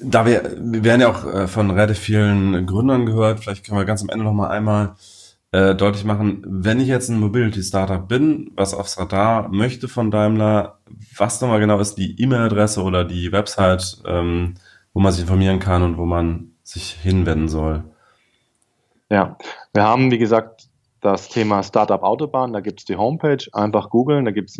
Da 0.00 0.26
wir, 0.26 0.56
wir 0.58 0.84
werden 0.84 1.00
ja 1.00 1.10
auch 1.10 1.24
äh, 1.24 1.48
von 1.48 1.70
relativ 1.70 1.98
vielen 1.98 2.66
Gründern 2.66 3.06
gehört, 3.06 3.40
vielleicht 3.40 3.66
können 3.66 3.78
wir 3.78 3.84
ganz 3.84 4.02
am 4.02 4.08
Ende 4.10 4.24
noch 4.24 4.32
mal 4.32 4.48
einmal 4.48 4.94
äh, 5.50 5.74
deutlich 5.74 6.04
machen, 6.04 6.44
wenn 6.46 6.78
ich 6.80 6.88
jetzt 6.88 7.08
ein 7.08 7.18
Mobility-Startup 7.18 8.06
bin, 8.06 8.52
was 8.54 8.74
aufs 8.74 8.98
Radar 8.98 9.48
möchte 9.48 9.88
von 9.88 10.10
Daimler, 10.10 10.78
was 11.16 11.40
nochmal 11.40 11.60
genau 11.60 11.80
ist 11.80 11.96
die 11.96 12.20
E-Mail-Adresse 12.20 12.82
oder 12.82 13.04
die 13.04 13.32
Website, 13.32 14.02
ähm, 14.06 14.54
wo 14.92 15.00
man 15.00 15.12
sich 15.12 15.22
informieren 15.22 15.58
kann 15.58 15.82
und 15.82 15.96
wo 15.96 16.04
man 16.04 16.52
sich 16.62 16.90
hinwenden 16.90 17.48
soll? 17.48 17.84
Ja, 19.10 19.38
wir 19.72 19.84
haben, 19.84 20.10
wie 20.10 20.18
gesagt, 20.18 20.67
das 21.00 21.28
Thema 21.28 21.62
Startup 21.62 22.02
Autobahn, 22.02 22.52
da 22.52 22.60
gibt 22.60 22.80
es 22.80 22.84
die 22.84 22.96
Homepage, 22.96 23.44
einfach 23.52 23.90
googeln, 23.90 24.24
da 24.24 24.30
gibt 24.30 24.50
es 24.50 24.58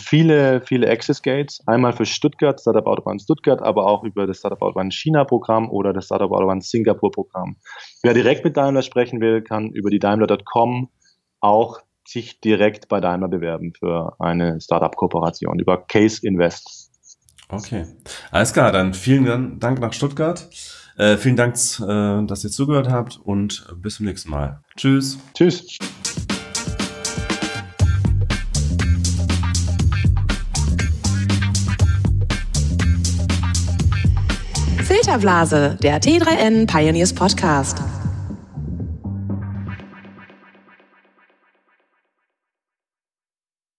viele, 0.00 0.60
viele 0.60 0.90
Access 0.90 1.22
Gates, 1.22 1.60
einmal 1.66 1.92
für 1.92 2.06
Stuttgart, 2.06 2.60
Startup 2.60 2.86
Autobahn 2.86 3.18
Stuttgart, 3.18 3.60
aber 3.62 3.86
auch 3.86 4.04
über 4.04 4.26
das 4.26 4.38
Startup 4.38 4.60
Autobahn 4.62 4.90
China 4.90 5.24
Programm 5.24 5.70
oder 5.70 5.92
das 5.92 6.06
Startup 6.06 6.30
Autobahn 6.30 6.60
Singapur 6.60 7.10
Programm. 7.10 7.56
Wer 8.02 8.14
direkt 8.14 8.44
mit 8.44 8.56
Daimler 8.56 8.82
sprechen 8.82 9.20
will, 9.20 9.42
kann 9.42 9.70
über 9.70 9.90
die 9.90 9.98
Daimler.com 9.98 10.88
auch 11.40 11.80
sich 12.06 12.40
direkt 12.40 12.88
bei 12.88 13.00
Daimler 13.00 13.28
bewerben 13.28 13.72
für 13.78 14.14
eine 14.18 14.60
Startup-Kooperation 14.60 15.58
über 15.58 15.78
Case 15.86 16.26
Invest. 16.26 16.90
Okay, 17.48 17.86
alles 18.30 18.52
klar, 18.52 18.70
dann 18.72 18.94
vielen 18.94 19.58
Dank 19.58 19.80
nach 19.80 19.92
Stuttgart. 19.92 20.48
Äh, 20.96 21.16
vielen 21.16 21.36
Dank, 21.36 21.54
äh, 21.54 22.26
dass 22.26 22.44
ihr 22.44 22.50
zugehört 22.50 22.88
habt 22.88 23.18
und 23.22 23.66
bis 23.76 23.96
zum 23.96 24.06
nächsten 24.06 24.30
Mal. 24.30 24.60
Tschüss. 24.76 25.18
Tschüss. 25.34 25.78
Filterblase, 34.84 35.78
der 35.82 36.00
T3N 36.00 36.66
Pioneers 36.66 37.12
Podcast. 37.12 37.78